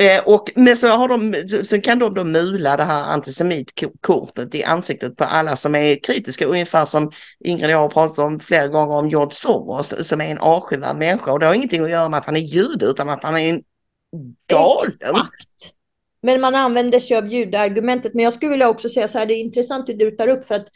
Eh, 0.00 0.22
och 0.24 0.50
men 0.54 0.76
så, 0.76 0.88
har 0.88 1.08
de, 1.08 1.48
så 1.64 1.80
kan 1.80 1.98
de 1.98 2.14
då 2.14 2.24
mula 2.24 2.76
det 2.76 2.84
här 2.84 3.04
antisemitkortet 3.04 4.54
i 4.54 4.64
ansiktet 4.64 5.16
på 5.16 5.24
alla 5.24 5.56
som 5.56 5.74
är 5.74 6.04
kritiska, 6.04 6.46
ungefär 6.46 6.84
som 6.86 7.10
Ingrid 7.44 7.64
och 7.64 7.70
jag 7.70 7.78
har 7.78 7.88
pratat 7.88 8.18
om 8.18 8.40
flera 8.40 8.68
gånger 8.68 8.94
om 8.94 9.08
George 9.10 9.34
Soros 9.34 10.08
som 10.08 10.20
är 10.20 10.24
en 10.30 10.38
avskyvärd 10.38 10.96
människa 10.96 11.32
och 11.32 11.40
det 11.40 11.46
har 11.46 11.54
ingenting 11.54 11.82
att 11.82 11.90
göra 11.90 12.08
med 12.08 12.18
att 12.18 12.26
han 12.26 12.36
är 12.36 12.40
jude 12.40 12.86
utan 12.86 13.08
att 13.08 13.22
han 13.24 13.36
är 13.36 13.48
en 13.48 13.62
galen. 14.46 14.92
Exakt. 15.00 15.77
Men 16.22 16.40
man 16.40 16.54
använder 16.54 17.00
sig 17.00 17.16
av 17.16 17.28
ljudargumentet. 17.28 18.14
Men 18.14 18.24
jag 18.24 18.32
skulle 18.32 18.50
vilja 18.50 18.68
också 18.68 18.88
säga 18.88 19.08
så 19.08 19.18
här, 19.18 19.26
det 19.26 19.34
är 19.34 19.40
intressant 19.40 19.86
det 19.86 19.94
du 19.94 20.10
tar 20.10 20.28
upp 20.28 20.44
för 20.44 20.54
att 20.54 20.68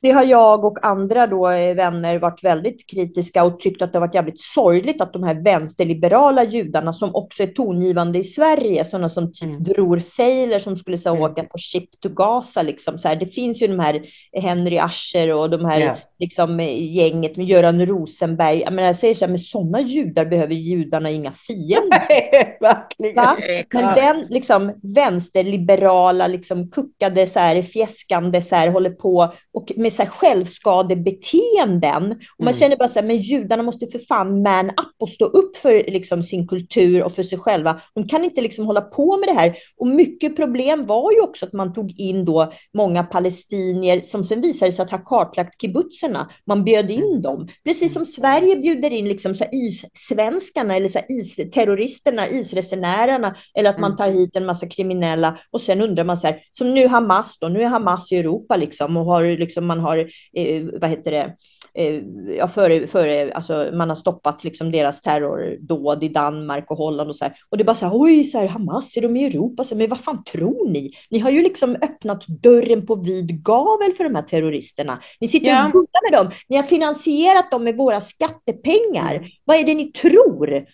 det 0.00 0.10
har 0.10 0.24
jag 0.24 0.64
och 0.64 0.84
andra 0.86 1.26
då, 1.26 1.48
eh, 1.48 1.74
vänner 1.74 2.18
varit 2.18 2.44
väldigt 2.44 2.90
kritiska 2.90 3.44
och 3.44 3.60
tyckt 3.60 3.82
att 3.82 3.92
det 3.92 3.98
har 3.98 4.06
varit 4.06 4.14
jävligt 4.14 4.40
sorgligt 4.40 5.00
att 5.00 5.12
de 5.12 5.22
här 5.22 5.44
vänsterliberala 5.44 6.44
judarna 6.44 6.92
som 6.92 7.14
också 7.14 7.42
är 7.42 7.46
tongivande 7.46 8.18
i 8.18 8.24
Sverige, 8.24 8.84
sådana 8.84 9.08
som 9.08 9.32
typ 9.32 9.42
Mm. 9.48 9.62
Dror 9.62 9.98
Feiler 9.98 10.58
som 10.58 10.76
skulle 10.76 10.98
så, 10.98 11.10
Mm. 11.10 11.22
åka 11.22 11.42
på 11.44 11.58
Ship 11.58 12.00
to 12.00 12.08
Gaza. 12.08 12.62
Liksom, 12.62 12.98
så 12.98 13.08
här. 13.08 13.16
Det 13.16 13.26
finns 13.26 13.62
ju 13.62 13.66
de 13.66 13.78
här 13.78 14.02
Henry 14.42 14.78
Ascher 14.78 15.32
och 15.34 15.50
de 15.50 15.64
här 15.64 15.80
Ja. 15.80 15.96
liksom, 16.18 16.60
eh, 16.60 16.96
gänget 16.96 17.36
med 17.36 17.46
Göran 17.46 17.86
Rosenberg. 17.86 18.60
Jag, 18.60 18.72
menar, 18.72 18.86
jag 18.88 18.96
säger 18.96 19.14
så 19.14 19.24
här, 19.24 19.30
med 19.30 19.40
sådana 19.40 19.80
judar 19.80 20.24
behöver 20.24 20.54
judarna 20.54 21.10
inga 21.10 21.32
fiender. 21.32 22.08
Verkligen. 22.60 23.14
Va? 23.16 23.36
Men 23.74 23.94
den 23.94 24.24
liksom 24.30 24.72
vänsterliberala, 24.82 26.26
liksom 26.26 26.70
kuckade, 26.70 27.26
så 27.26 27.38
här, 27.40 27.62
fjäskande, 27.62 28.42
så 28.42 28.56
här, 28.56 28.68
håller 28.68 28.90
på 28.90 29.32
och 29.52 29.72
med 29.76 29.87
så 29.90 30.02
här 30.02 30.10
självskadebeteenden. 30.10 32.02
Och 32.12 32.44
man 32.44 32.48
Mm. 32.48 32.58
känner 32.58 32.76
bara 32.76 32.88
så 32.88 32.98
här, 33.00 33.06
men 33.06 33.16
judarna 33.20 33.62
måste 33.62 33.86
för 33.86 33.98
fan 33.98 34.42
man 34.42 34.66
up 34.70 34.94
och 34.98 35.08
stå 35.08 35.24
upp 35.24 35.56
för 35.56 35.90
liksom, 35.90 36.22
sin 36.22 36.48
kultur 36.48 37.04
och 37.04 37.12
för 37.12 37.22
sig 37.22 37.38
själva. 37.38 37.80
De 37.94 38.08
kan 38.08 38.24
inte 38.24 38.40
liksom 38.40 38.66
hålla 38.66 38.80
på 38.80 39.16
med 39.16 39.28
det 39.28 39.32
här. 39.34 39.54
Och 39.76 39.86
mycket 39.86 40.36
problem 40.36 40.86
var 40.86 41.12
ju 41.12 41.20
också 41.20 41.46
att 41.46 41.52
man 41.52 41.72
tog 41.74 42.00
in 42.00 42.24
då 42.24 42.52
många 42.74 43.02
palestinier 43.02 44.00
som 44.04 44.24
sen 44.24 44.40
visade 44.40 44.72
sig 44.72 44.82
att 44.82 44.90
ha 44.90 44.98
kartlagt 44.98 45.60
kibbutzerna. 45.60 46.30
Man 46.46 46.64
bjöd 46.64 46.90
in 46.90 47.22
dem. 47.22 47.48
Precis 47.64 47.94
som 47.94 48.06
Sverige 48.06 48.56
bjuder 48.56 48.90
in 48.92 49.08
liksom 49.08 49.34
så 49.34 49.44
is-svenskarna 49.44 50.76
eller 50.76 50.88
så 50.88 50.98
is-terroristerna, 51.08 52.28
isresenärerna 52.28 53.36
eller 53.54 53.70
att 53.70 53.78
man 53.78 53.88
Mm. 53.90 53.96
tar 53.96 54.08
hit 54.10 54.36
en 54.36 54.46
massa 54.46 54.66
kriminella 54.66 55.38
och 55.50 55.60
sen 55.60 55.80
undrar 55.80 56.04
man 56.04 56.16
så 56.16 56.26
här, 56.26 56.40
som 56.50 56.74
nu 56.74 56.86
Hamas 56.86 57.38
då, 57.38 57.48
nu 57.48 57.62
är 57.62 57.66
Hamas 57.66 58.12
i 58.12 58.16
Europa 58.16 58.56
liksom 58.56 58.96
och 58.96 59.04
har 59.04 59.38
liksom, 59.38 59.66
man 59.66 59.77
har, 59.78 59.98
eh, 60.32 60.62
vad 60.80 60.90
heter 60.90 61.10
det, 61.10 61.34
eh, 61.74 62.02
ja, 62.38 62.48
före, 62.48 62.86
före, 62.86 63.32
alltså 63.32 63.70
man 63.72 63.88
har 63.88 63.96
stoppat 63.96 64.44
liksom 64.44 64.72
deras 64.72 65.02
terrordåd 65.02 66.04
i 66.04 66.08
Danmark 66.08 66.70
och 66.70 66.76
Holland 66.78 67.08
och 67.10 67.16
så 67.16 67.24
här. 67.24 67.34
Och 67.50 67.58
det 67.58 67.62
är 67.62 67.66
bara 67.66 67.76
så 67.76 67.86
här, 67.86 67.92
oj, 67.94 68.24
så 68.24 68.38
här, 68.38 68.46
Hamas, 68.46 68.96
är 68.96 69.00
de 69.02 69.16
i 69.16 69.24
Europa? 69.24 69.64
Så, 69.64 69.74
här, 69.74 69.78
men 69.78 69.90
vad 69.90 70.00
fan 70.00 70.24
tror 70.24 70.68
ni? 70.68 70.90
Ni 71.10 71.18
har 71.18 71.30
ju 71.30 71.42
liksom 71.42 71.76
öppnat 71.82 72.26
dörren 72.26 72.86
på 72.86 72.94
vid 72.94 73.44
gavel 73.44 73.92
för 73.96 74.04
de 74.04 74.14
här 74.14 74.22
terroristerna. 74.22 74.98
Ni 75.20 75.28
sitter 75.28 75.48
Ja. 75.48 75.66
och 75.66 75.72
gullar 75.72 76.10
med 76.10 76.20
dem. 76.20 76.32
Ni 76.48 76.56
har 76.56 76.62
finansierat 76.62 77.50
dem 77.50 77.64
med 77.64 77.76
våra 77.76 78.00
skattepengar. 78.00 79.26
Vad 79.44 79.56
är 79.56 79.64
det 79.64 79.74
ni 79.74 79.92
tror? 79.92 80.64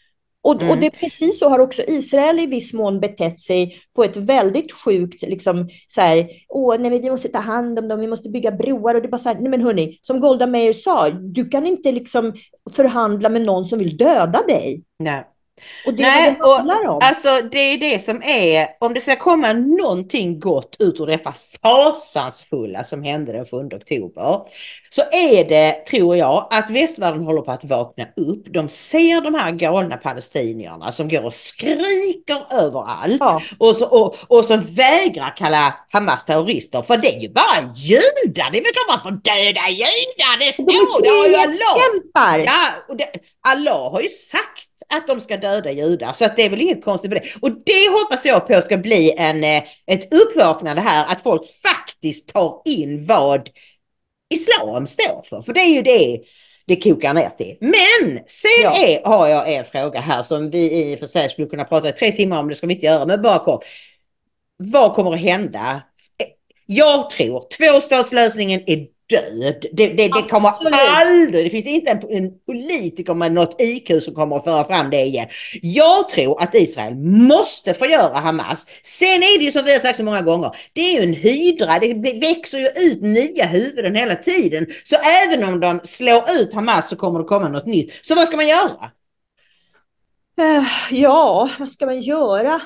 Och, 0.45 0.63
Mm. 0.63 0.71
och 0.71 0.79
det 0.79 0.87
är 0.87 0.91
precis 0.91 1.39
så 1.39 1.49
har 1.49 1.59
också 1.59 1.83
Israel 1.87 2.39
i 2.39 2.47
viss 2.47 2.73
mån 2.75 3.01
betett 3.01 3.39
sig 3.41 3.75
på 3.97 4.05
ett 4.05 4.17
väldigt 4.17 4.73
sjukt, 4.73 5.23
liksom 5.23 5.69
så 5.87 6.01
här, 6.01 6.27
åh, 6.49 6.77
nej, 6.79 6.91
men 6.91 7.03
vi 7.03 7.11
måste 7.11 7.29
ta 7.29 7.39
hand 7.39 7.79
om 7.79 7.89
dem, 7.89 8.01
vi 8.01 8.07
måste 8.07 8.29
bygga 8.31 8.51
broar 8.53 8.95
och 8.95 9.01
det 9.03 9.09
är 9.09 9.11
bara 9.11 9.19
så 9.19 9.29
här, 9.29 9.41
nej 9.41 9.49
men 9.51 9.61
hörni, 9.61 9.99
som 10.03 10.21
Golda 10.21 10.47
Meir 10.47 10.73
sa, 10.73 11.11
du 11.11 11.49
kan 11.49 11.67
inte 11.67 11.93
liksom 11.93 12.33
förhandla 12.73 13.29
med 13.29 13.43
någon 13.43 13.65
som 13.65 13.79
vill 13.79 13.97
döda 13.97 14.43
dig. 14.49 14.83
Nej. 14.99 15.25
Och 15.87 15.95
det 15.95 16.03
Nej, 16.03 16.29
är 16.29 16.37
vad 16.41 16.51
det 16.51 16.73
handlar 16.73 16.91
om. 16.91 16.99
Alltså 17.03 17.41
det 17.51 17.59
är 17.59 17.79
det 17.79 17.99
som 17.99 18.23
är, 18.23 18.69
om 18.81 18.95
det 18.95 19.01
ska 19.01 19.17
komma 19.17 19.53
någonting 19.53 20.41
gott 20.41 20.77
ut 20.79 21.01
ur 21.01 21.07
detta 21.07 21.35
fasansfulla 21.63 22.85
som 22.85 23.03
hände 23.03 23.33
den 23.33 23.45
7 23.45 23.57
oktober. 23.57 24.41
Så 24.91 25.03
är 25.13 25.45
det, 25.45 25.87
tror 25.87 26.17
jag, 26.17 26.49
att 26.51 26.71
västvärlden 26.71 27.25
håller 27.25 27.43
på 27.43 27.51
att 27.51 27.65
vakna 27.65 28.05
upp. 28.17 28.53
De 28.55 28.69
ser 28.69 29.21
de 29.21 29.35
här 29.35 29.53
galna 29.53 29.97
palestinierna 29.97 30.93
som 30.93 31.09
går 31.09 31.25
och 31.25 31.35
skriker 31.35 32.43
överallt. 32.53 33.17
Ja. 33.21 33.43
Och, 33.59 33.77
så, 33.77 33.87
och, 33.87 34.17
och 34.29 34.45
som 34.45 34.61
vägrar 34.61 35.37
kalla 35.37 35.75
Hamas 35.93 36.25
terrorister. 36.25 36.83
För 36.83 36.97
det 36.97 37.17
är 37.17 37.21
ju 37.21 37.29
bara 37.29 37.73
judar, 37.77 38.51
det 38.51 38.59
är 38.59 38.63
väl 38.63 38.73
klart 38.73 38.89
man 38.89 39.01
får 39.01 39.11
döda 39.11 39.69
judar, 39.69 40.39
det 40.39 40.47
De 40.47 40.53
står 40.53 41.03
det 41.03 41.09
är 41.09 41.53
frihetskämpar! 41.53 42.39
Ja, 42.39 42.69
och 42.89 42.97
det, 42.97 43.11
Allah 43.49 43.91
har 43.91 44.01
ju 44.01 44.09
sagt 44.09 44.71
att 44.89 45.07
de 45.07 45.21
ska 45.21 45.37
döda 45.45 45.71
judar 45.73 46.13
så 46.13 46.25
att 46.25 46.37
det 46.37 46.43
är 46.43 46.51
väl 46.51 46.61
inget 46.61 46.85
konstigt 46.85 47.11
med 47.13 47.23
det. 47.23 47.29
Och 47.41 47.51
det 47.65 47.89
hoppas 47.91 48.27
jag 48.27 48.47
på 48.47 48.61
ska 48.61 48.77
bli 48.77 49.15
en, 49.19 49.45
eh, 49.45 49.63
ett 49.87 50.15
uppvaknande 50.15 50.83
här 50.83 51.13
att 51.13 51.23
folk 51.23 51.43
faktiskt 51.63 52.29
tar 52.29 52.63
in 52.65 53.07
vad 53.07 53.51
islam 54.35 54.87
står 54.87 55.23
för. 55.23 55.41
För 55.41 55.53
det 55.53 55.61
är 55.61 55.75
ju 55.75 55.83
det 55.83 56.21
det 56.67 56.77
kokar 56.77 57.15
ner 57.15 57.31
till. 57.39 57.57
Men 57.61 58.21
sen 58.27 58.51
Ja. 58.63 58.87
är, 58.87 59.05
har 59.05 59.29
jag 59.29 59.53
en 59.53 59.65
fråga 59.65 60.01
här 60.01 60.23
som 60.23 60.51
vi 60.51 60.91
i 60.93 60.95
och 60.95 60.99
för 60.99 61.07
sig 61.07 61.29
skulle 61.29 61.47
kunna 61.47 61.65
prata 61.65 61.89
i 61.89 61.93
tre 61.93 62.13
timmar 62.13 62.41
om, 62.41 62.49
det 62.49 62.55
ska 62.55 62.67
vi 62.67 62.75
inte 62.75 62.87
göra, 62.87 63.07
men 63.07 63.23
bara 63.23 63.39
kort. 63.39 63.65
Vad 64.57 64.95
kommer 64.95 65.13
att 65.13 65.21
hända? 65.21 65.83
Jag 66.67 67.11
tror 67.11 67.47
tvåstatslösningen 67.59 68.63
är 68.67 68.87
död. 69.11 69.65
Det, 69.73 69.89
det, 69.89 70.09
det 70.09 70.23
kommer 70.31 70.51
aldrig, 71.01 71.45
det 71.45 71.51
finns 71.51 71.67
inte 71.67 71.91
en, 71.91 72.11
en 72.11 72.31
politiker 72.47 73.15
med 73.15 73.33
något 73.33 73.61
IQ 73.61 74.03
som 74.03 74.15
kommer 74.15 74.37
att 74.37 74.45
föra 74.45 74.65
fram 74.65 74.91
det 74.91 75.03
igen. 75.03 75.29
Jag 75.63 76.09
tror 76.09 76.43
att 76.43 76.55
Israel 76.55 76.95
måste 77.05 77.75
förgöra 77.75 78.19
Hamas. 78.19 78.67
Sen 78.83 79.23
är 79.23 79.39
det 79.39 79.45
ju 79.45 79.53
som 79.53 79.65
vi 79.65 79.73
har 79.73 79.81
sagt 79.81 79.97
så 79.99 80.05
många 80.05 80.23
gånger, 80.23 80.57
det 80.73 80.81
är 80.81 80.93
ju 80.93 81.03
en 81.03 81.15
hydra, 81.15 81.79
det 81.79 81.95
växer 82.21 82.59
ju 82.59 82.69
ut 82.77 83.03
nya 83.03 83.47
huvuden 83.47 83.95
hela 83.95 84.17
tiden. 84.17 84.67
Så 84.85 84.97
även 84.97 85.45
om 85.45 85.61
de 85.61 85.81
slår 85.85 86.31
ut 86.31 86.55
Hamas 86.55 86.89
så 86.89 86.97
kommer 86.97 87.19
det 87.19 87.25
komma 87.25 87.49
något 87.49 87.67
nytt. 87.67 87.93
Så 88.03 88.15
vad 88.15 88.27
ska 88.27 88.37
man 88.37 88.49
göra? 88.49 88.91
Eh, 90.41 90.65
Ja, 90.91 91.51
vad 91.59 91.69
ska 91.69 91.87
man 91.87 92.01
göra? 92.01 92.61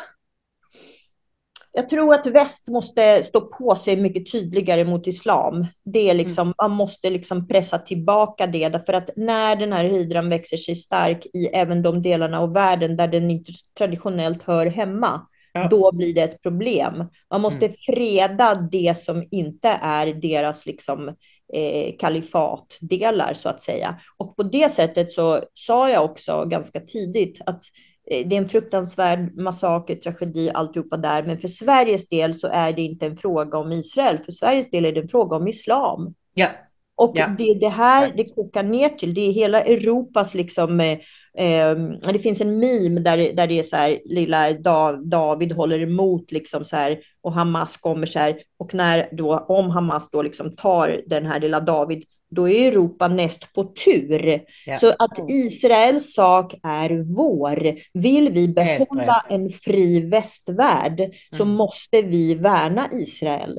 Jag 1.79 1.89
tror 1.89 2.15
att 2.15 2.27
väst 2.27 2.69
måste 2.69 3.23
stå 3.25 3.41
på 3.41 3.75
sig 3.75 3.97
mycket 3.97 4.33
tydligare 4.33 4.85
mot 4.85 5.07
islam. 5.07 5.67
Det 5.85 6.11
är 6.11 6.15
liksom, 6.15 6.55
Man 6.63 6.71
måste 6.71 7.11
liksom 7.11 7.49
pressa 7.49 7.79
tillbaka 7.79 8.47
det, 8.47 8.69
därför 8.69 8.93
att 8.93 9.11
när 9.17 9.57
den 9.57 9.73
här 9.73 9.85
hydran 9.85 10.29
växer 10.29 10.57
sig 10.57 10.75
stark 10.75 11.27
i 11.27 11.47
även 11.47 11.83
de 11.83 12.03
delarna 12.03 12.41
av 12.41 12.53
världen 12.53 12.97
där 12.97 13.09
den 13.09 13.31
inte 13.31 13.53
traditionellt 13.79 14.43
hör 14.43 14.67
hemma, 14.67 15.21
Ja. 15.53 15.69
då 15.69 15.93
blir 15.93 16.15
det 16.15 16.21
ett 16.23 16.43
problem. 16.43 17.05
Man 17.31 17.41
måste 17.41 17.67
Mm. 17.67 17.77
freda 17.87 18.55
det 18.73 18.99
som 18.99 19.29
inte 19.31 19.69
är 19.83 20.07
deras 20.07 20.67
liksom, 20.67 21.09
eh, 21.55 21.97
kalifatdelar, 21.99 23.35
så 23.35 23.49
att 23.49 23.63
säga. 23.63 24.01
Och 24.17 24.37
på 24.37 24.43
det 24.43 24.73
sättet 24.73 25.13
så 25.13 25.41
sa 25.55 25.91
jag 25.91 26.05
också 26.05 26.45
ganska 26.45 26.81
tidigt 26.81 27.41
att 27.47 27.63
det 28.11 28.37
är 28.37 28.39
en 28.39 28.49
fruktansvärd 28.49 29.37
massaker, 29.37 29.95
tragedi, 29.95 30.51
alltihopa 30.55 30.97
där. 30.97 31.23
Men 31.23 31.39
för 31.39 31.49
Sveriges 31.49 32.09
del 32.09 32.35
så 32.35 32.49
är 32.53 32.73
det 32.73 32.83
inte 32.83 33.07
en 33.07 33.17
fråga 33.17 33.59
om 33.59 33.73
Israel. 33.73 34.19
För 34.25 34.33
Sveriges 34.33 34.71
del 34.71 34.85
är 34.85 34.93
det 34.93 35.01
en 35.01 35.09
fråga 35.09 35.37
om 35.37 35.49
islam. 35.49 36.15
Ja, 36.35 36.49
Och 36.97 37.13
Ja. 37.15 37.35
det 37.39 37.51
är 37.51 37.61
det 37.61 37.69
här 37.69 38.13
det 38.17 38.35
kokar 38.35 38.63
ner 38.63 38.89
till. 38.89 39.15
Det 39.15 39.21
är 39.21 39.33
hela 39.33 39.63
Europas 39.63 40.35
liksom 40.35 40.81
eh, 40.81 40.99
eh, 41.45 41.77
det 42.13 42.19
finns 42.19 42.41
en 42.41 42.59
meme 42.59 43.01
där, 43.01 43.33
där 43.33 43.47
det 43.47 43.59
är 43.59 43.63
så 43.63 43.77
här, 43.77 43.99
lilla 44.05 44.53
da, 44.53 44.93
David 44.93 45.53
håller 45.53 45.81
emot 45.81 46.33
liksom 46.33 46.65
så 46.65 46.77
här, 46.77 46.99
och 47.21 47.33
Hamas 47.33 47.77
kommer 47.77 48.07
så 48.07 48.19
här, 48.19 48.39
och 48.59 48.75
när 48.75 49.09
då, 49.13 49.39
om 49.39 49.71
Hamas 49.71 50.11
då 50.11 50.23
liksom 50.23 50.57
tar 50.57 51.01
den 51.07 51.27
här 51.27 51.41
lilla 51.41 51.61
David, 51.61 52.05
då 52.31 52.49
är 52.49 52.69
Europa 52.69 53.09
näst 53.09 53.53
på 53.53 53.65
tur. 53.65 54.41
Ja. 54.67 54.77
Så 54.77 54.89
att 54.99 55.31
Israels 55.31 56.15
sak 56.15 56.55
är 56.63 57.17
vår. 57.17 57.75
Vill 57.93 58.33
vi 58.33 58.49
behålla 58.49 59.25
en 59.29 59.49
fri 59.51 60.01
västvärld 60.01 61.03
så 61.37 61.43
Mm. 61.43 61.55
måste 61.57 62.03
vi 62.03 62.35
värna 62.35 62.89
Israel. 62.93 63.59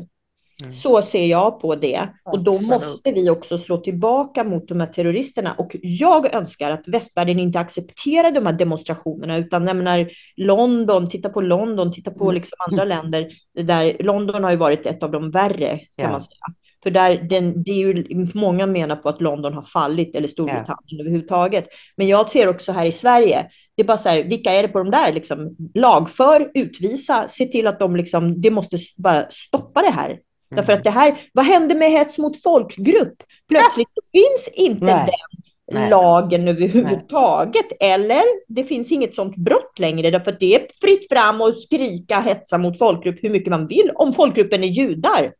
Mm. 0.62 0.74
Så 0.74 1.02
ser 1.02 1.26
jag 1.26 1.60
på 1.62 1.76
det. 1.76 2.10
Och 2.26 2.44
då 2.44 2.52
Absolut. 2.52 2.70
måste 2.72 3.12
vi 3.12 3.30
också 3.30 3.58
slå 3.58 3.78
tillbaka 3.78 4.44
mot 4.44 4.68
de 4.68 4.80
här 4.80 4.88
terroristerna. 4.88 5.54
Och 5.58 5.76
jag 5.82 6.36
önskar 6.36 6.72
att 6.72 6.88
västvärlden 6.88 7.40
inte 7.40 7.60
accepterar 7.60 8.32
de 8.32 8.46
här 8.46 8.54
demonstrationerna, 8.54 9.38
utan 9.38 9.68
jag 9.68 9.76
menar 9.76 10.10
London, 10.36 11.10
titta 11.10 11.30
på 11.30 11.42
London, 11.42 11.92
titta 11.94 12.12
på 12.12 12.24
Mm. 12.24 12.36
liksom 12.36 12.56
andra 12.70 12.86
länder. 12.86 13.28
Där 13.64 13.96
London 14.00 14.44
har 14.44 14.52
ju 14.52 14.58
varit 14.58 14.86
ett 14.86 15.04
av 15.04 15.12
de 15.12 15.32
värre, 15.32 15.78
kan 15.78 15.86
Ja. 15.96 16.10
man 16.12 16.22
säga. 16.22 16.40
För 16.84 16.92
där, 16.92 17.28
den, 17.30 17.64
det 17.64 17.72
är 17.72 17.76
ju, 17.76 18.28
många 18.34 18.66
menar 18.66 18.96
på 18.96 19.10
att 19.10 19.22
London 19.22 19.54
har 19.54 19.62
fallit, 19.62 20.16
eller 20.16 20.28
Storbritannien 20.28 21.00
överhuvudtaget. 21.00 21.68
Men 21.98 22.08
jag 22.08 22.30
ser 22.30 22.48
också 22.48 22.72
här 22.72 22.86
i 22.86 22.92
Sverige, 22.92 23.50
det 23.76 23.82
är 23.82 23.88
bara 23.88 23.98
så 23.98 24.10
här, 24.10 24.24
vilka 24.24 24.52
är 24.52 24.62
det 24.62 24.68
på 24.68 24.80
de 24.80 24.92
där? 24.92 25.14
Liksom, 25.14 25.56
lagför, 25.74 26.52
utvisa, 26.54 27.28
se 27.28 27.46
till 27.46 27.68
att 27.68 27.80
de 27.80 27.96
liksom, 27.96 28.42
det 28.42 28.52
måste 28.52 28.78
bara 28.98 29.26
stoppa 29.30 29.82
det 29.82 29.92
här. 29.92 30.20
Därför 30.56 30.74
att 30.74 30.84
det 30.84 30.90
här, 30.90 31.20
vad 31.34 31.46
händer 31.46 31.76
med 31.76 31.92
hets 31.92 32.18
mot 32.18 32.44
folkgrupp? 32.44 33.24
Plötsligt 33.48 33.88
finns 34.12 34.50
inte 34.54 34.86
Nej. 34.86 34.94
den 34.96 35.82
Nej. 35.82 35.90
lagen 35.90 36.48
överhuvudtaget. 36.48 37.66
Eller 37.80 38.24
det 38.48 38.64
finns 38.64 38.92
inget 38.92 39.16
sånt 39.16 39.36
brott 39.36 39.80
längre. 39.80 40.12
Därför 40.12 40.32
att 40.32 40.40
det 40.40 40.56
är 40.56 40.68
fritt 40.82 41.10
fram 41.10 41.42
att 41.42 41.58
skrika 41.58 42.20
hetsa 42.20 42.58
mot 42.58 42.78
folkgrupp 42.78 43.24
hur 43.24 43.30
mycket 43.30 43.50
man 43.50 43.68
vill 43.68 43.92
om 43.96 44.14
folkgruppen 44.14 44.64
är 44.64 44.68
judar. 44.68 45.32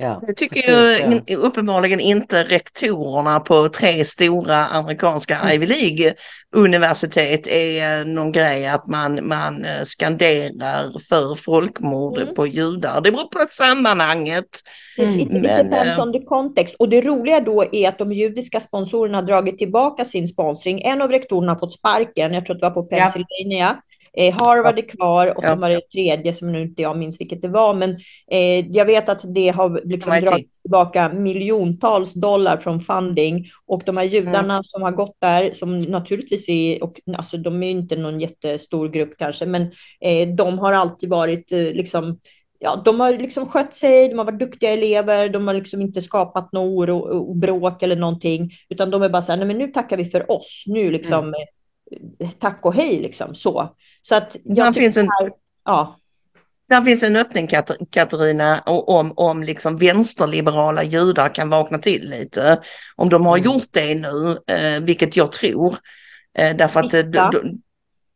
Ja, 0.00 0.22
Det 0.26 0.32
tycker 0.32 0.54
precis, 0.54 1.26
ju 1.28 1.34
ja. 1.34 1.38
uppenbarligen 1.38 2.00
inte 2.00 2.44
rektorerna 2.44 3.40
på 3.40 3.68
tre 3.68 4.04
stora 4.04 4.66
amerikanska 4.66 5.38
Mm. 5.38 5.54
Ivy 5.54 5.66
League-universitet 5.66 7.46
är 7.48 8.04
någon 8.04 8.32
grej 8.32 8.66
att 8.66 8.86
man, 8.86 9.28
man 9.28 9.64
eh, 9.64 9.82
skanderar 9.84 10.92
för 11.08 11.34
folkmord 11.34 12.18
Mm. 12.18 12.34
på 12.34 12.46
judar. 12.46 13.00
Det 13.00 13.12
beror 13.12 13.28
på 13.28 13.46
sammanhanget. 13.50 14.44
Mm. 14.98 15.14
It, 15.14 15.22
it 15.32 15.42
depends 15.42 15.98
on 15.98 16.12
the 16.12 16.24
context. 16.24 16.76
Och 16.78 16.88
det 16.88 17.00
roliga 17.00 17.40
då 17.40 17.64
är 17.72 17.88
att 17.88 17.98
de 17.98 18.12
judiska 18.12 18.60
sponsorerna 18.60 19.18
har 19.18 19.22
dragit 19.22 19.58
tillbaka 19.58 20.04
sin 20.04 20.28
sponsring. 20.28 20.82
En 20.82 21.02
av 21.02 21.10
rektorerna 21.10 21.52
har 21.52 21.58
fått 21.58 21.74
sparken, 21.74 22.34
jag 22.34 22.46
tror 22.46 22.56
att 22.56 22.60
det 22.60 22.66
var 22.66 22.74
på 22.74 22.82
Pennsylvania. 22.82 23.76
Eh, 24.18 24.34
Harvard 24.34 24.78
är 24.78 24.88
kvar 24.88 25.26
och 25.36 25.44
Ja. 25.44 25.54
så 25.54 25.60
var 25.60 25.70
det 25.70 25.80
tredje 25.92 26.32
som 26.32 26.52
nu 26.52 26.62
inte 26.62 26.82
jag 26.82 26.98
minns 26.98 27.20
vilket 27.20 27.42
det 27.42 27.48
var. 27.48 27.74
Men 27.74 27.90
eh, 28.30 28.66
jag 28.70 28.84
vet 28.84 29.08
att 29.08 29.20
det 29.34 29.48
har 29.48 29.80
liksom 29.84 30.20
dragit 30.20 30.52
tillbaka 30.62 31.08
miljontals 31.12 32.12
dollar 32.14 32.56
från 32.56 32.80
funding. 32.80 33.46
Och 33.66 33.82
de 33.86 33.96
här 33.96 34.04
judarna 34.04 34.54
Mm. 34.54 34.62
som 34.62 34.82
har 34.82 34.92
gått 34.92 35.16
där, 35.20 35.52
som 35.52 35.78
naturligtvis 35.78 36.48
är, 36.48 36.82
och, 36.84 37.00
alltså 37.16 37.36
de 37.36 37.62
är 37.62 37.70
inte 37.70 37.96
någon 37.96 38.20
jättestor 38.20 38.88
grupp 38.88 39.18
kanske, 39.18 39.46
men 39.46 39.62
eh, 40.00 40.28
de 40.28 40.58
har 40.58 40.72
alltid 40.72 41.10
varit 41.10 41.52
eh, 41.52 41.58
liksom 41.72 42.18
ja, 42.60 42.82
de 42.84 43.00
har 43.00 43.12
liksom 43.12 43.46
skött 43.46 43.74
sig, 43.74 44.08
de 44.08 44.18
har 44.18 44.24
varit 44.24 44.38
duktiga 44.40 44.70
elever, 44.70 45.28
de 45.28 45.46
har 45.46 45.54
liksom 45.54 45.80
inte 45.82 46.00
skapat 46.00 46.52
någon 46.52 46.68
oro 46.68 46.98
och 46.98 47.36
bråk 47.36 47.82
eller 47.82 47.96
någonting, 47.96 48.50
utan 48.68 48.90
de 48.90 49.02
är 49.02 49.08
bara 49.08 49.22
så 49.22 49.32
här, 49.32 49.36
nej 49.36 49.46
men 49.46 49.58
nu 49.58 49.66
tackar 49.66 49.96
vi 49.96 50.04
för 50.04 50.30
oss, 50.32 50.64
nu 50.66 50.90
liksom, 50.90 51.24
eh, 51.28 51.57
tack 52.38 52.58
och 52.62 52.74
hej 52.74 53.00
liksom 53.00 53.34
så. 53.34 53.74
Så 54.02 54.14
att 54.16 54.36
jag 54.44 54.74
finns 54.74 54.96
en, 54.96 55.08
här, 55.20 55.30
ja, 55.64 55.96
där 56.68 56.82
finns 56.82 57.02
en 57.02 57.16
öppning 57.16 57.46
Kat- 57.46 57.90
Katarina 57.90 58.62
om, 58.66 59.12
om 59.16 59.42
liksom 59.42 59.76
vänsterliberala 59.76 60.82
judar 60.82 61.34
kan 61.34 61.50
vakna 61.50 61.78
till 61.78 62.10
lite. 62.10 62.60
Om 62.96 63.08
de 63.08 63.26
har 63.26 63.36
Mm. 63.38 63.44
gjort 63.52 63.68
det 63.70 63.94
nu, 63.94 64.38
eh, 64.54 64.80
vilket 64.82 65.16
jag 65.16 65.32
tror. 65.32 65.76
Eh, 66.38 66.56
därför 66.56 66.80
att 66.80 66.90
d- 66.90 67.18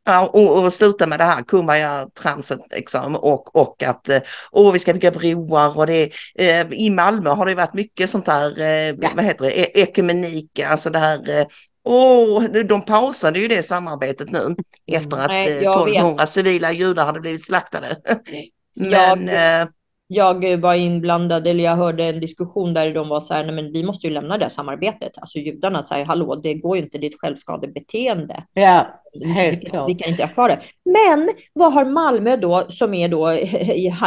Ja, 0.04 0.26
och, 0.32 0.62
och 0.64 0.72
sluta 0.72 1.06
med 1.06 1.18
det 1.20 1.24
här 1.24 1.42
kumbaya-tramset 1.42 2.60
liksom 2.76 3.16
och, 3.16 3.56
och 3.56 3.82
att 3.82 4.08
eh, 4.08 4.20
åh, 4.52 4.72
vi 4.72 4.78
ska 4.78 4.92
bygga 4.92 5.10
broar 5.10 5.78
och 5.78 5.86
det 5.86 6.12
eh, 6.34 6.66
i 6.72 6.90
Malmö 6.90 7.30
har 7.30 7.46
det 7.46 7.54
varit 7.54 7.74
mycket 7.74 8.10
sånt 8.10 8.26
här, 8.26 8.60
eh, 8.60 8.66
Ja. 9.00 9.10
vad 9.14 9.24
heter 9.24 9.44
det, 9.44 9.60
e- 9.60 9.82
ekumenik, 9.82 10.60
alltså 10.60 10.90
det 10.90 10.98
här, 10.98 11.46
eh, 11.86 11.92
åh, 11.92 12.44
de 12.44 12.82
pausade 12.84 13.38
ju 13.40 13.48
det 13.48 13.62
samarbetet 13.62 14.30
nu 14.30 14.56
efter 14.92 15.18
att 15.18 15.28
Nej, 15.28 15.48
eh, 15.48 15.62
jag 15.62 15.84
vet. 15.84 15.96
1200 15.96 16.26
civila 16.26 16.72
judar 16.72 17.06
hade 17.06 17.20
blivit 17.20 17.44
slaktade. 17.44 17.96
Jag- 18.74 19.18
Men 19.18 19.28
eh, 19.28 19.68
jag 20.06 20.56
var 20.56 20.74
inblandad, 20.74 21.46
eller 21.46 21.64
jag 21.64 21.76
hörde 21.76 22.04
en 22.04 22.20
diskussion 22.20 22.74
där 22.74 22.94
de 22.94 23.08
var 23.08 23.20
så 23.20 23.34
här, 23.34 23.44
nej 23.44 23.54
men 23.54 23.72
vi 23.72 23.84
måste 23.84 24.06
ju 24.06 24.12
lämna 24.12 24.38
det 24.38 24.44
här 24.44 24.50
samarbetet. 24.50 25.18
Alltså 25.18 25.38
judarna 25.38 25.82
säger, 25.82 26.04
hallå, 26.04 26.36
det 26.36 26.54
går 26.54 26.76
ju 26.76 26.82
inte, 26.82 26.98
ett 26.98 27.20
självskadebeteende. 27.20 28.44
Ja, 28.54 29.01
helt 29.34 29.60
kan, 29.62 29.70
klart. 29.70 29.88
vi 29.90 29.94
kan 29.94 30.10
inte 30.10 30.22
ha 30.22 30.28
kvar 30.32 30.48
det. 30.48 30.60
Men 30.84 31.30
vad 31.52 31.72
har 31.72 31.84
Malmö 31.84 32.36
då, 32.36 32.64
som 32.68 32.94
är 32.94 33.08
då 33.08 33.38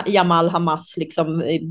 Jamal 0.12 0.50
Hamas 0.50 0.98
liksom, 0.98 1.42
eh, 1.42 1.62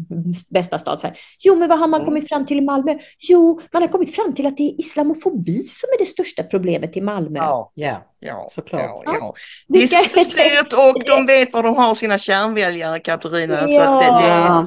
bästa 0.50 0.78
stad? 0.78 1.00
Så 1.00 1.06
här. 1.06 1.16
Jo, 1.38 1.56
men 1.56 1.68
vad 1.68 1.78
har 1.78 1.88
man 1.88 2.00
Mm. 2.00 2.04
kommit 2.06 2.28
fram 2.28 2.46
till 2.46 2.58
i 2.58 2.60
Malmö? 2.60 2.94
Jo, 3.18 3.60
man 3.72 3.82
har 3.82 3.88
kommit 3.88 4.14
fram 4.14 4.34
till 4.34 4.46
att 4.46 4.56
det 4.56 4.62
är 4.62 4.80
islamofobi 4.80 5.62
som 5.62 5.88
är 5.94 5.98
det 5.98 6.06
största 6.06 6.42
problemet 6.42 6.96
i 6.96 7.00
Malmö. 7.00 7.38
ja, 7.38 7.70
Ja, 7.74 8.02
ja, 8.20 8.50
Såklart. 8.54 8.82
ja, 8.82 9.02
Ja. 9.04 9.16
ja. 9.20 9.34
Det 9.68 9.82
är 9.82 9.86
sossestyrt 9.86 10.72
och 10.78 11.02
de 11.06 11.26
vet 11.26 11.52
var 11.52 11.62
de 11.62 11.76
har 11.76 11.94
sina 11.94 12.18
kärnväljare 12.18 13.00
Katarina. 13.00 13.58
Så 13.58 13.80
att 13.80 14.00
det, 14.00 14.06
det, 14.06 14.28
Ja. 14.28 14.66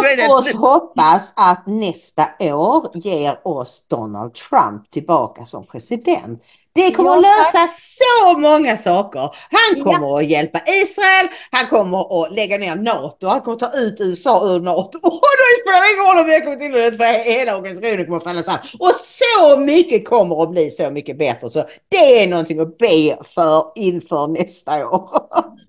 Så 0.00 0.04
är 0.06 0.16
det. 0.16 0.28
Låt 0.28 0.40
oss 0.40 0.52
hoppas 0.52 1.32
att 1.36 1.66
nästa 1.66 2.28
år 2.40 2.90
ger 2.94 3.46
oss 3.48 3.86
Donald 3.90 4.34
Trump 4.34 4.90
tillbaka 4.90 5.44
som 5.44 5.66
president. 5.66 6.42
Det 6.76 6.90
kommer 6.92 7.10
Ja, 7.10 7.16
att 7.18 7.24
tack. 7.24 7.54
lösa 7.54 7.66
så 7.72 8.38
många 8.38 8.76
saker. 8.76 9.20
Han 9.20 9.76
Ja. 9.76 9.84
kommer 9.84 10.16
att 10.18 10.26
hjälpa 10.26 10.58
Israel, 10.66 11.26
han 11.50 11.66
kommer 11.66 12.24
att 12.24 12.34
lägga 12.34 12.58
ner 12.58 12.76
NATO, 12.76 13.26
han 13.26 13.40
kommer 13.40 13.56
att 13.56 13.72
ta 13.72 13.78
ut 13.78 14.00
USA 14.00 14.46
ur 14.46 14.60
NATO. 14.60 14.98
Och 15.02 15.10
då 15.12 15.46
spelar 15.62 15.80
det 15.82 15.92
ingen 15.92 16.06
roll 16.06 16.18
om 16.18 16.44
kommit 16.44 16.62
in 16.62 16.74
i 16.74 16.90
det 16.90 16.96
för 16.96 17.24
hela 17.24 17.56
organisationen 17.56 18.04
kommer 18.04 18.16
att 18.16 18.24
falla 18.24 18.42
samman. 18.42 18.60
Och 18.78 18.92
så 18.94 19.56
mycket 19.60 20.08
kommer 20.08 20.42
att 20.42 20.50
bli 20.50 20.70
så 20.70 20.90
mycket 20.90 21.18
bättre. 21.18 21.50
Så 21.50 21.64
det 21.88 22.22
är 22.22 22.26
någonting 22.26 22.60
att 22.60 22.78
be 22.78 23.16
för 23.34 23.62
inför 23.74 24.26
nästa 24.26 24.86
år. 24.88 25.10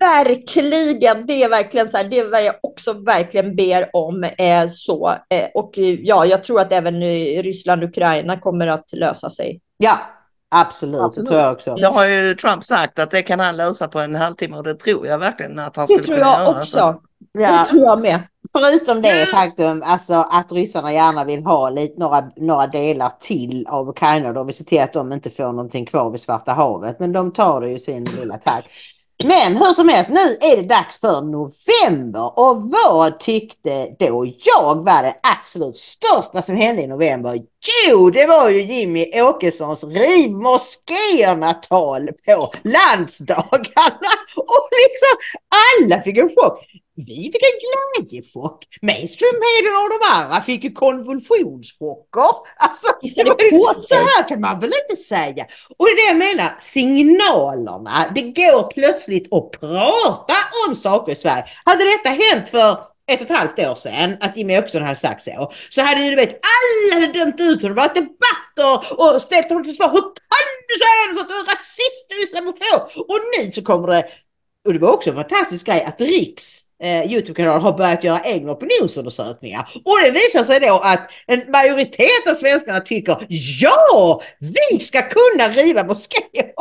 Verkligen, 0.00 1.26
det 1.26 1.42
är 1.42 1.48
verkligen 1.48 1.88
så 1.88 1.96
här, 1.96 2.04
det 2.04 2.18
är 2.18 2.30
vad 2.30 2.44
jag 2.44 2.54
också 2.62 2.92
verkligen 2.92 3.56
ber 3.56 3.90
om. 3.92 4.24
Eh, 4.24 4.66
så. 4.68 5.08
Eh, 5.30 5.48
och 5.54 5.70
ja, 6.02 6.26
jag 6.26 6.44
tror 6.44 6.60
att 6.60 6.72
även 6.72 7.00
Ryssland 7.42 7.82
och 7.82 7.88
Ukraina 7.88 8.36
kommer 8.40 8.66
att 8.66 8.92
lösa 8.92 9.30
sig. 9.30 9.60
Ja, 9.76 9.98
absolut. 10.48 11.00
Absolut. 11.00 11.26
Det 11.26 11.30
tror 11.30 11.40
jag 11.40 11.52
också. 11.52 11.74
det 11.74 11.86
har 11.86 12.04
ju 12.08 12.34
Trump 12.34 12.64
sagt 12.64 12.98
att 12.98 13.10
det 13.10 13.22
kan 13.22 13.40
han 13.40 13.56
lösa 13.56 13.88
på 13.88 13.98
en 14.00 14.14
halvtimme 14.14 14.56
och 14.56 14.64
det 14.64 14.74
tror 14.74 15.06
jag 15.06 15.18
verkligen 15.18 15.58
att 15.58 15.76
han 15.76 15.86
Det 15.88 15.94
skulle 15.94 16.06
tror 16.06 16.16
kunna 16.16 16.26
jag 16.30 16.40
göra. 16.42 16.58
också. 16.58 16.66
Så- 16.78 17.00
Ja. 17.32 17.58
Det 17.64 17.70
tror 17.70 17.82
jag 17.84 18.00
med. 18.00 18.20
Förutom 18.52 19.02
det 19.02 19.26
faktum 19.30 19.82
alltså, 19.86 20.14
att 20.14 20.52
ryssarna 20.52 20.92
gärna 20.92 21.24
vill 21.24 21.44
ha 21.44 21.70
lite, 21.70 22.00
några, 22.00 22.30
några 22.36 22.66
delar 22.66 23.12
till 23.20 23.66
av 23.68 23.88
Ukraina. 23.88 24.32
De 24.32 24.46
vill 24.46 24.56
se 24.56 24.64
till 24.64 24.80
att 24.80 24.92
de 24.92 25.12
inte 25.12 25.30
får 25.30 25.44
någonting 25.52 25.86
kvar 25.86 26.10
vid 26.10 26.20
Svarta 26.20 26.52
havet. 26.52 27.00
Men 27.00 27.12
de 27.12 27.32
tar 27.32 27.60
det 27.60 27.68
ju 27.68 27.78
sin 27.78 28.04
lilla 28.04 28.38
takt. 28.38 28.66
Men 29.24 29.56
hur 29.56 29.72
som 29.72 29.88
helst, 29.88 30.10
nu 30.10 30.36
är 30.40 30.56
det 30.56 30.62
dags 30.62 31.00
för 31.00 31.20
november. 31.20 32.38
Och 32.38 32.62
vad 32.62 33.20
tyckte 33.20 33.96
då 33.98 34.32
jag 34.44 34.84
var 34.84 35.02
det 35.02 35.16
absolut 35.22 35.76
största 35.76 36.42
som 36.42 36.56
hände 36.56 36.82
i 36.82 36.86
november? 36.86 37.40
Jo, 37.86 38.10
det 38.10 38.26
var 38.26 38.48
ju 38.48 38.62
Jimmy 38.62 39.20
Åkessons 39.22 39.84
riv 39.84 40.30
moskéerna-tal 40.30 42.08
på 42.26 42.52
landsdagarna. 42.62 44.10
Och 44.36 44.68
liksom 44.70 45.14
alla 45.86 46.02
fick 46.02 46.18
en 46.18 46.28
chock. 46.28 46.64
Vi 47.06 47.30
fick 47.32 47.42
en 47.50 47.58
glädjechock. 47.64 48.64
Mainstream-medierna 48.82 49.78
och 49.84 49.90
de 49.90 49.98
andra 50.12 50.40
fick 50.40 50.64
ju 50.64 50.72
konvulsionschocker. 50.72 52.30
Alltså, 52.56 52.86
liksom- 53.02 53.74
så 53.74 53.94
här 53.94 54.28
kan 54.28 54.40
man 54.40 54.60
väl 54.60 54.72
inte 54.82 55.02
säga. 55.02 55.46
Och 55.78 55.86
det 55.86 55.92
är 55.92 55.96
det 55.96 56.02
jag 56.02 56.16
menar, 56.16 56.54
signalerna. 56.58 58.04
Det 58.14 58.22
går 58.22 58.70
plötsligt 58.70 59.32
att 59.32 59.50
prata 59.60 60.34
om 60.68 60.74
saker 60.74 61.12
i 61.12 61.16
Sverige. 61.16 61.44
Hade 61.64 61.84
detta 61.84 62.08
hänt 62.08 62.48
för 62.48 62.70
ett 63.10 63.20
och 63.20 63.30
ett 63.30 63.36
halvt 63.36 63.58
år 63.58 63.74
sedan, 63.74 64.16
att 64.20 64.36
Jimmy 64.36 64.58
Åkesson 64.58 64.82
hade 64.82 64.96
sagt 64.96 65.22
så, 65.22 65.52
så 65.70 65.82
hade 65.82 66.04
ju 66.04 66.10
du 66.10 66.16
vet, 66.16 66.40
alla 66.42 67.00
hade 67.00 67.12
dömt 67.18 67.40
ut 67.40 67.62
honom, 67.62 67.76
varit 67.76 67.94
debatter 67.94 69.00
och 69.00 69.22
ställt 69.22 69.48
honom 69.48 69.64
till 69.64 69.76
svar. 69.76 69.88
Hur 69.88 70.00
kan 70.00 70.46
du 70.68 70.74
säga 70.74 71.12
något? 71.14 71.28
Du 71.28 71.34
är 71.34 71.44
rasist 71.44 72.12
och 72.12 72.22
islamofob. 72.22 73.04
Och 73.08 73.20
nu 73.38 73.52
så 73.52 73.62
kommer 73.62 73.88
det, 73.88 74.04
och 74.66 74.72
det 74.72 74.78
var 74.78 74.92
också 74.92 75.10
en 75.10 75.16
fantastisk 75.16 75.66
grej, 75.66 75.84
att 75.84 76.00
Riks 76.00 76.67
eh, 76.82 77.12
Youtube-kanal 77.12 77.60
har 77.60 77.72
börjat 77.72 78.04
göra 78.04 78.20
egna 78.24 78.52
opinionsundersökningar. 78.52 79.68
Och 79.84 79.98
det 80.04 80.10
visar 80.10 80.44
sig 80.44 80.60
då 80.60 80.80
att 80.84 81.10
en 81.26 81.50
majoritet 81.50 82.28
av 82.30 82.34
svenskarna 82.34 82.80
tycker 82.80 83.16
ja, 83.60 84.22
vi 84.38 84.80
ska 84.80 85.02
kunna 85.02 85.48
riva 85.48 85.84
moskéer. 85.84 86.52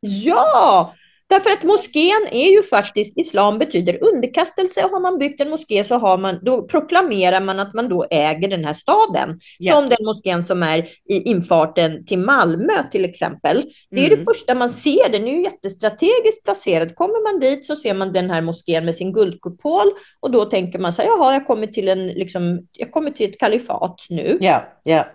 Ja, 0.00 0.94
Därför 1.34 1.50
att 1.50 1.62
moskén 1.62 2.26
är 2.30 2.50
ju 2.50 2.62
faktiskt, 2.62 3.18
islam 3.18 3.58
betyder 3.58 3.98
underkastelse 4.14 4.84
och 4.84 4.90
har 4.90 5.00
man 5.00 5.18
byggt 5.18 5.40
en 5.40 5.50
moské 5.50 5.84
så 5.84 5.94
har 5.94 6.18
man, 6.18 6.38
då 6.42 6.62
proklamerar 6.62 7.40
man 7.40 7.60
att 7.60 7.74
man 7.74 7.88
då 7.88 8.06
äger 8.10 8.48
den 8.48 8.64
här 8.64 8.74
staden. 8.74 9.40
Ja. 9.58 9.74
Som 9.74 9.88
den 9.88 10.04
moskén 10.04 10.44
som 10.44 10.62
är 10.62 10.78
i 11.08 11.22
infarten 11.22 12.06
till 12.06 12.18
Malmö 12.18 12.72
till 12.92 13.04
exempel. 13.04 13.64
Det 13.90 14.00
är 14.00 14.06
mm. 14.06 14.18
det 14.18 14.24
första 14.24 14.54
man 14.54 14.70
ser, 14.70 15.12
den 15.12 15.28
är 15.28 15.32
ju 15.32 15.42
jättestrategiskt 15.42 16.44
placerad. 16.44 16.94
Kommer 16.94 17.32
man 17.32 17.40
dit 17.40 17.66
så 17.66 17.76
ser 17.76 17.94
man 17.94 18.12
den 18.12 18.30
här 18.30 18.40
moskén 18.40 18.84
med 18.84 18.96
sin 18.96 19.12
guldkupol 19.12 19.90
och 20.20 20.30
då 20.30 20.44
tänker 20.44 20.78
man 20.78 20.92
så 20.92 21.02
här, 21.02 21.08
jaha, 21.08 21.32
jag 21.32 21.46
kommer 21.46 21.66
till, 21.66 21.88
en, 21.88 22.06
liksom, 22.06 22.66
jag 22.72 22.92
kommer 22.92 23.10
till 23.10 23.30
ett 23.30 23.38
kalifat 23.38 24.00
nu. 24.08 24.38
Ja, 24.40 24.64
ja. 24.82 25.06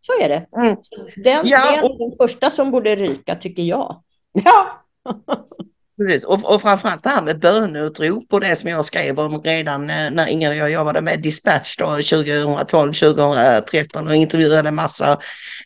Så 0.00 0.12
är 0.24 0.28
det. 0.28 0.46
Mm. 0.56 0.76
Den, 1.16 1.40
och... 1.40 1.46
är 1.46 1.98
den 1.98 2.16
första 2.18 2.50
som 2.50 2.70
borde 2.70 2.96
ryka 2.96 3.34
tycker 3.34 3.62
jag. 3.62 4.02
Ja, 4.44 4.83
Precis. 5.98 6.24
Och, 6.24 6.54
och 6.54 6.62
framförallt 6.62 7.02
det 7.02 7.08
här 7.08 7.22
med 7.22 7.38
böneutrop 7.40 8.32
och 8.32 8.40
det 8.40 8.56
som 8.56 8.70
jag 8.70 8.84
skrev 8.84 9.20
om 9.20 9.42
redan 9.42 9.86
när 9.86 10.26
Ingrid 10.26 10.50
och 10.50 10.56
jag 10.56 10.70
jobbade 10.70 11.00
med 11.00 11.22
Dispatch 11.22 11.76
då 11.76 11.86
2012, 11.86 12.92
2013 12.92 14.08
och 14.08 14.14
intervjuade 14.14 14.70
massa 14.70 15.18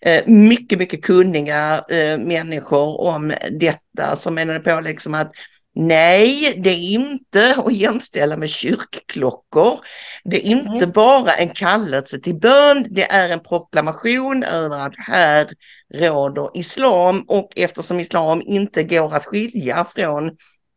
eh, 0.02 0.26
mycket, 0.26 0.78
mycket 0.78 1.04
kunniga 1.04 1.84
eh, 1.90 2.18
människor 2.18 3.00
om 3.00 3.32
detta 3.50 4.16
som 4.16 4.34
menade 4.34 4.60
på 4.60 4.80
liksom 4.80 5.14
att 5.14 5.32
Nej, 5.80 6.54
det 6.64 6.70
är 6.70 6.92
inte 6.92 7.54
att 7.66 7.72
jämställa 7.72 8.36
med 8.36 8.50
kyrkklockor. 8.50 9.78
Det 10.24 10.36
är 10.36 10.50
inte 10.50 10.86
bara 10.86 11.32
en 11.32 11.48
kallelse 11.48 12.18
till 12.18 12.34
bön, 12.34 12.86
det 12.90 13.10
är 13.10 13.28
en 13.28 13.40
proklamation 13.40 14.44
över 14.44 14.78
att 14.78 14.94
här 14.96 15.48
råder 15.94 16.50
islam 16.54 17.24
och 17.28 17.52
eftersom 17.56 18.00
islam 18.00 18.42
inte 18.46 18.82
går 18.82 19.14
att 19.14 19.24
skilja 19.24 19.86
från 19.94 20.26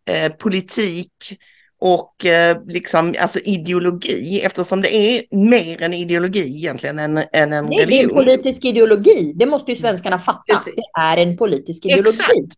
eh, 0.10 0.32
politik 0.32 1.12
och 1.80 2.26
eh, 2.26 2.58
liksom 2.68 3.16
alltså 3.20 3.40
ideologi 3.40 4.42
eftersom 4.42 4.82
det 4.82 4.96
är 4.96 5.36
mer 5.36 5.82
en 5.82 5.94
ideologi 5.94 6.56
egentligen 6.56 7.00
än, 7.00 7.18
än 7.18 7.54
en 7.54 7.66
Nej, 7.66 7.80
religion. 7.80 7.88
Det 7.88 8.00
är 8.00 8.04
en 8.04 8.26
politisk 8.26 8.66
ideologi, 8.66 9.34
det 9.36 9.46
måste 9.46 9.72
ju 9.72 9.78
svenskarna 9.78 10.20
fatta. 10.20 10.54
Precis. 10.54 10.76
Det 10.76 11.02
är 11.08 11.18
en 11.18 11.38
politisk 11.38 11.86
ideologi. 11.86 12.10
Exakt. 12.10 12.58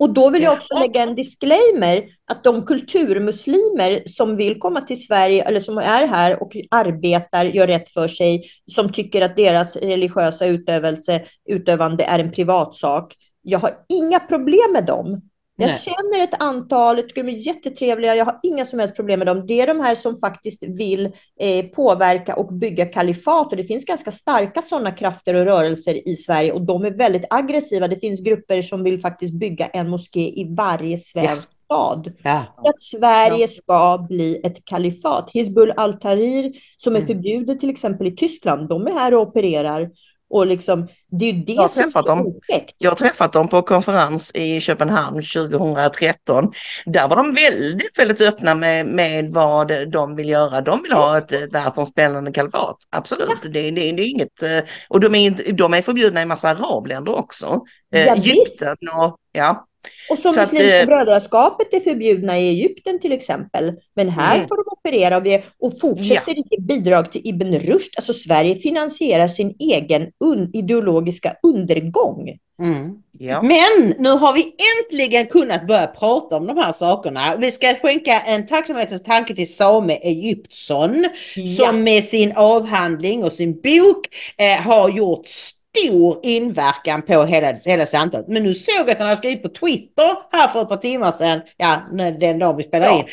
Och 0.00 0.12
då 0.12 0.30
vill 0.30 0.42
jag 0.42 0.52
också 0.52 0.74
lägga 0.78 1.02
en 1.02 1.14
disclaimer 1.14 2.02
att 2.30 2.44
de 2.44 2.66
kulturmuslimer 2.66 4.02
som 4.06 4.36
vill 4.36 4.58
komma 4.58 4.80
till 4.80 5.02
Sverige 5.02 5.44
eller 5.44 5.60
som 5.60 5.78
är 5.78 6.06
här 6.06 6.42
och 6.42 6.56
arbetar, 6.70 7.44
gör 7.44 7.66
rätt 7.66 7.88
för 7.88 8.08
sig, 8.08 8.42
som 8.66 8.92
tycker 8.92 9.22
att 9.22 9.36
deras 9.36 9.76
religiösa 9.76 10.46
utövelse, 10.46 11.22
utövande 11.48 12.04
är 12.04 12.18
en 12.18 12.32
privatsak. 12.32 13.14
Jag 13.42 13.58
har 13.58 13.74
inga 13.88 14.20
problem 14.20 14.72
med 14.72 14.86
dem. 14.86 15.20
Jag 15.60 15.68
Nej. 15.68 15.78
känner 15.78 16.24
ett 16.24 16.42
antal, 16.42 16.96
jag 16.96 17.08
tycker 17.08 17.22
de 17.22 17.32
är 17.32 17.46
jättetrevliga, 17.46 18.14
jag 18.16 18.24
har 18.24 18.40
inga 18.42 18.66
som 18.66 18.78
helst 18.78 18.96
problem 18.96 19.18
med 19.18 19.26
dem. 19.26 19.46
Det 19.46 19.60
är 19.60 19.66
de 19.66 19.80
här 19.80 19.94
som 19.94 20.16
faktiskt 20.16 20.64
vill 20.68 21.06
eh, 21.40 21.64
påverka 21.74 22.34
och 22.34 22.52
bygga 22.52 22.86
kalifat 22.86 23.50
och 23.50 23.56
det 23.56 23.64
finns 23.64 23.84
ganska 23.84 24.10
starka 24.10 24.62
sådana 24.62 24.90
krafter 24.90 25.34
och 25.34 25.44
rörelser 25.44 26.08
i 26.08 26.16
Sverige 26.16 26.52
och 26.52 26.62
de 26.62 26.84
är 26.84 26.90
väldigt 26.90 27.24
aggressiva. 27.30 27.88
Det 27.88 28.00
finns 28.00 28.20
grupper 28.20 28.62
som 28.62 28.84
vill 28.84 29.00
faktiskt 29.00 29.34
bygga 29.34 29.66
en 29.66 29.88
moské 29.88 30.40
i 30.40 30.54
varje 30.56 30.98
svensk 30.98 31.48
ja. 31.50 31.52
stad. 31.52 32.12
Ja. 32.22 32.44
För 32.62 32.68
att 32.68 32.82
Sverige 32.82 33.42
ja. 33.44 33.48
ska 33.48 34.06
bli 34.08 34.40
ett 34.44 34.64
kalifat. 34.64 35.30
Hizbul 35.30 35.72
al-Tahrir 35.76 36.52
som 36.76 36.94
är 36.94 36.98
mm. 36.98 37.06
förbjudet 37.06 37.60
till 37.60 37.70
exempel 37.70 38.06
i 38.06 38.16
Tyskland, 38.16 38.68
de 38.68 38.86
är 38.86 38.92
här 38.92 39.14
och 39.14 39.20
opererar 39.22 39.90
och 40.30 40.46
liksom, 40.46 40.88
det 41.10 41.24
är 41.24 41.32
ju 41.32 41.44
det 41.44 41.52
jag 41.52 41.70
som 41.70 41.82
är 41.82 41.88
så 41.88 42.02
dem, 42.02 42.40
Jag 42.78 42.90
har 42.90 42.96
träffat 42.96 43.32
dem 43.32 43.48
på 43.48 43.62
konferens 43.62 44.30
i 44.34 44.60
Köpenhamn 44.60 45.16
2013. 45.16 46.52
Där 46.86 47.08
var 47.08 47.16
de 47.16 47.34
väldigt, 47.34 47.98
väldigt 47.98 48.20
öppna 48.20 48.54
med, 48.54 48.86
med 48.86 49.30
vad 49.32 49.90
de 49.90 50.16
vill 50.16 50.28
göra. 50.28 50.60
De 50.60 50.82
vill 50.82 50.92
ha 50.92 51.18
ett 51.18 51.52
världsomspännande 51.52 52.32
kalifat. 52.32 52.76
Absolut, 52.90 53.28
ja. 53.28 53.36
det, 53.42 53.70
det, 53.70 53.70
det, 53.70 54.02
är 54.02 54.10
inget. 54.10 54.42
Eh, 54.42 54.58
och 54.88 55.00
de 55.00 55.14
är, 55.14 55.52
de 55.52 55.74
är 55.74 55.82
förbjudna 55.82 56.22
i 56.22 56.26
massa 56.26 56.48
arabländer 56.48 57.18
också. 57.18 57.60
Eh, 57.94 58.06
ja, 58.06 58.14
Egypten 58.14 58.76
och 58.96 59.16
ja. 59.32 59.66
Och 60.10 60.18
som 60.18 60.32
så 60.32 60.40
Muslimska 60.40 60.76
att, 60.76 60.82
eh, 60.82 60.86
brödraskapet 60.86 61.74
är 61.74 61.80
förbjudna 61.80 62.38
i 62.38 62.48
Egypten 62.48 63.00
till 63.00 63.12
exempel. 63.12 63.72
Men 63.96 64.08
här 64.08 64.36
mm. 64.36 64.48
får 64.48 64.56
de 64.56 64.64
operera 64.70 65.16
och, 65.16 65.26
vi, 65.26 65.42
och 65.58 65.80
fortsätter 65.80 66.34
ja. 66.36 66.42
ge 66.50 66.60
bidrag 66.60 67.12
till 67.12 67.20
Ibn 67.24 67.54
Rushd. 67.54 67.94
Alltså 67.96 68.12
Sverige 68.12 68.56
finansierar 68.56 69.28
sin 69.28 69.56
egen 69.58 70.06
un, 70.24 70.50
ideologiska 70.52 71.36
undergång. 71.42 72.38
Mm. 72.62 73.02
Ja. 73.12 73.42
Men 73.42 73.94
nu 73.98 74.08
har 74.08 74.32
vi 74.32 74.54
äntligen 74.80 75.26
kunnat 75.26 75.66
börja 75.66 75.86
prata 75.86 76.36
om 76.36 76.46
de 76.46 76.56
här 76.56 76.72
sakerna. 76.72 77.36
Vi 77.36 77.50
ska 77.50 77.74
skänka 77.74 78.20
en 78.20 78.46
tacksamhetens 78.46 79.02
tanke 79.02 79.34
till 79.34 79.54
Same 79.54 79.94
Egyptsson 79.94 81.06
ja. 81.36 81.56
som 81.56 81.82
med 81.82 82.04
sin 82.04 82.32
avhandling 82.36 83.24
och 83.24 83.32
sin 83.32 83.60
bok 83.60 84.06
eh, 84.36 84.62
har 84.62 84.90
gjort 84.90 85.28
stor 85.76 86.20
inverkan 86.22 87.02
på 87.02 87.24
hela, 87.24 87.52
hela 87.52 87.86
samtalet. 87.86 88.28
Men 88.28 88.42
nu 88.42 88.54
såg 88.54 88.74
jag 88.78 88.90
att 88.90 88.98
han 88.98 89.08
har 89.08 89.16
skrivit 89.16 89.42
på 89.42 89.48
Twitter 89.48 90.16
här 90.32 90.48
för 90.48 90.62
ett 90.62 90.68
par 90.68 90.76
timmar 90.76 91.12
sedan, 91.12 91.40
ja 91.56 91.82
den 92.20 92.38
dag 92.38 92.56
vi 92.56 92.62
spelar 92.62 92.86
ja. 92.86 92.98
in, 92.98 93.04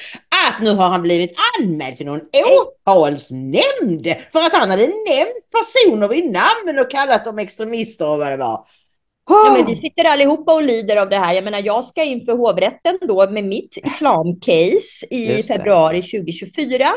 att 0.47 0.63
nu 0.63 0.71
har 0.71 0.89
han 0.89 1.01
blivit 1.01 1.33
anmäld 1.59 1.97
till 1.97 2.05
någon 2.05 2.21
åtalsnämnd 2.85 4.15
för 4.31 4.39
att 4.39 4.53
han 4.53 4.69
hade 4.69 4.87
nämnt 4.87 5.51
personer 5.51 6.07
vid 6.07 6.31
namn 6.31 6.79
och 6.79 6.91
kallat 6.91 7.25
dem 7.25 7.39
extremister 7.39 8.07
och 8.07 8.17
vad 8.17 8.31
det 8.31 8.37
var. 8.37 8.65
Ja, 9.29 9.55
men 9.57 9.65
vi 9.65 9.75
sitter 9.75 10.05
allihopa 10.05 10.53
och 10.53 10.63
lider 10.63 10.97
av 10.97 11.09
det 11.09 11.17
här. 11.17 11.33
Jag 11.33 11.43
menar, 11.43 11.61
jag 11.65 11.85
ska 11.85 12.03
inför 12.03 12.37
hovrätten 12.37 12.97
då 13.01 13.29
med 13.29 13.43
mitt 13.43 13.77
islamcase 13.85 15.05
i 15.09 15.43
februari 15.43 16.01
2024 16.01 16.87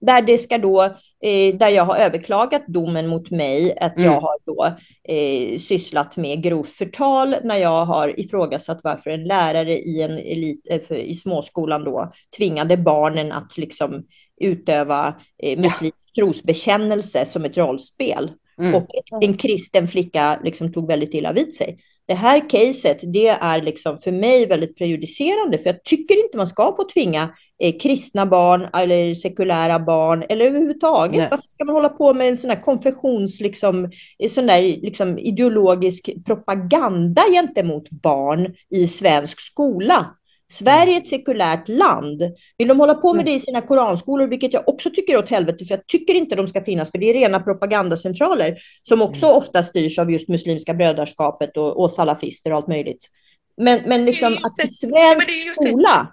där 0.00 0.22
det 0.22 0.38
ska 0.38 0.58
då, 0.58 0.82
eh, 1.22 1.54
där 1.54 1.68
jag 1.68 1.84
har 1.84 1.96
överklagat 1.96 2.64
domen 2.66 3.06
mot 3.06 3.30
mig, 3.30 3.78
att 3.80 3.96
mm. 3.96 4.12
jag 4.12 4.20
har 4.20 4.36
då 4.46 4.66
eh, 5.14 5.58
sysslat 5.58 6.16
med 6.16 6.42
grovt 6.42 6.68
förtal 6.68 7.34
när 7.44 7.56
jag 7.56 7.84
har 7.84 8.20
ifrågasatt 8.20 8.80
varför 8.84 9.10
en 9.10 9.24
lärare 9.24 9.78
i, 9.78 10.02
en 10.02 10.18
elit, 10.18 10.66
eh, 10.70 10.96
i 10.96 11.14
småskolan 11.14 11.84
då 11.84 12.12
tvingade 12.38 12.76
barnen 12.76 13.32
att 13.32 13.58
liksom 13.58 14.04
utöva 14.40 15.14
eh, 15.42 15.58
muslimsk 15.58 16.10
ja. 16.12 16.24
trosbekännelse 16.24 17.24
som 17.24 17.44
ett 17.44 17.56
rollspel. 17.56 18.30
Mm. 18.60 18.74
Och 18.74 18.88
en 19.20 19.36
kristen 19.36 19.88
flicka 19.88 20.40
liksom 20.44 20.72
tog 20.72 20.86
väldigt 20.88 21.14
illa 21.14 21.32
vid 21.32 21.54
sig. 21.54 21.78
Det 22.08 22.14
här 22.14 22.50
caset, 22.50 22.98
det 23.02 23.28
är 23.28 23.62
liksom 23.62 23.98
för 23.98 24.12
mig 24.12 24.46
väldigt 24.46 24.78
prejudicerande, 24.78 25.58
för 25.58 25.66
jag 25.66 25.84
tycker 25.84 26.24
inte 26.24 26.36
man 26.36 26.46
ska 26.46 26.76
få 26.76 26.84
tvinga 26.84 27.28
eh, 27.62 27.78
kristna 27.78 28.26
barn 28.26 28.68
eller 28.74 29.14
sekulära 29.14 29.78
barn 29.78 30.24
eller 30.28 30.44
överhuvudtaget. 30.44 31.16
Nej. 31.16 31.28
Varför 31.30 31.48
ska 31.48 31.64
man 31.64 31.74
hålla 31.74 31.88
på 31.88 32.14
med 32.14 32.28
en 32.28 32.36
sån 32.36 32.50
här 32.50 32.60
konfessions, 32.62 33.40
liksom, 33.40 33.90
sån 34.30 34.46
där, 34.46 34.62
liksom, 34.62 35.18
ideologisk 35.18 36.10
propaganda 36.26 37.22
gentemot 37.32 37.90
barn 37.90 38.54
i 38.70 38.88
svensk 38.88 39.40
skola? 39.40 40.06
Sverige 40.50 40.96
är 40.96 41.00
ett 41.00 41.06
sekulärt 41.06 41.68
land. 41.68 42.22
Vill 42.58 42.68
de 42.68 42.80
hålla 42.80 42.94
på 42.94 43.14
med 43.14 43.24
det 43.24 43.32
i 43.32 43.40
sina 43.40 43.60
koranskolor, 43.60 44.26
vilket 44.26 44.52
jag 44.52 44.68
också 44.68 44.90
tycker 44.90 45.14
är 45.14 45.18
åt 45.18 45.30
helvete, 45.30 45.64
för 45.64 45.74
jag 45.74 45.86
tycker 45.86 46.14
inte 46.14 46.36
de 46.36 46.48
ska 46.48 46.64
finnas, 46.64 46.90
för 46.90 46.98
det 46.98 47.10
är 47.10 47.14
rena 47.14 47.40
propagandacentraler 47.40 48.58
som 48.82 49.02
också 49.02 49.26
mm. 49.26 49.38
ofta 49.38 49.62
styrs 49.62 49.98
av 49.98 50.10
just 50.10 50.28
Muslimska 50.28 50.74
brödraskapet 50.74 51.56
och, 51.56 51.80
och 51.80 51.92
salafister 51.92 52.50
och 52.50 52.56
allt 52.56 52.68
möjligt. 52.68 53.08
Men, 53.56 53.80
men 53.86 54.04
liksom 54.04 54.32
att 54.32 54.64
i 54.64 54.68
svensk 54.68 55.54
skola, 55.54 56.12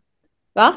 va? 0.55 0.73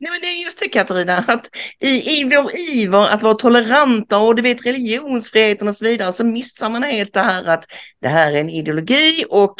Nej 0.00 0.10
men 0.10 0.20
det 0.20 0.26
är 0.26 0.44
just 0.44 0.60
det 0.60 0.68
Katarina, 0.68 1.24
att 1.28 1.48
i, 1.80 2.20
i 2.20 2.24
vår 2.24 2.56
iver 2.56 3.08
att 3.08 3.22
vara 3.22 3.34
toleranta 3.34 4.18
och 4.18 4.34
du 4.34 4.42
vet 4.42 4.66
religionsfriheten 4.66 5.68
och 5.68 5.76
så 5.76 5.84
vidare 5.84 6.12
så 6.12 6.24
missar 6.24 6.70
man 6.70 6.82
helt 6.82 7.14
det 7.14 7.20
här 7.20 7.44
att 7.44 7.64
det 8.00 8.08
här 8.08 8.32
är 8.32 8.40
en 8.40 8.50
ideologi 8.50 9.24
och 9.30 9.54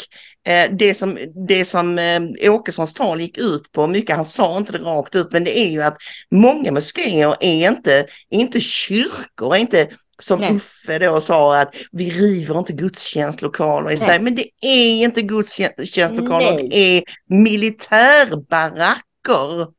det 0.71 0.93
som, 0.93 1.17
det 1.47 1.65
som 1.65 1.99
eh, 1.99 2.21
Åkessons 2.51 2.93
tal 2.93 3.21
gick 3.21 3.37
ut 3.37 3.71
på, 3.71 3.87
mycket 3.87 4.15
han 4.15 4.25
sa 4.25 4.57
inte 4.57 4.71
det 4.71 4.79
rakt 4.79 5.15
ut, 5.15 5.31
men 5.31 5.43
det 5.43 5.59
är 5.59 5.69
ju 5.69 5.83
att 5.83 5.97
många 6.31 6.71
moskéer 6.71 7.35
är 7.39 7.67
inte, 7.67 8.05
inte 8.29 8.61
kyrkor, 8.61 9.55
är 9.55 9.59
inte 9.59 9.87
som 10.19 10.39
Nej. 10.39 10.55
Uffe 10.55 10.99
då 10.99 11.21
sa 11.21 11.57
att 11.57 11.75
vi 11.91 12.09
river 12.09 12.59
inte 12.59 12.73
gudstjänstlokaler 12.73 13.91
i 13.91 13.97
Sverige, 13.97 14.19
men 14.19 14.35
det 14.35 14.49
är 14.61 15.03
inte 15.03 15.21
gudstjänstlokaler, 15.21 16.53
Nej. 16.53 16.67
det 16.69 16.97
är 16.97 17.03
militärbaracker. 17.27 19.76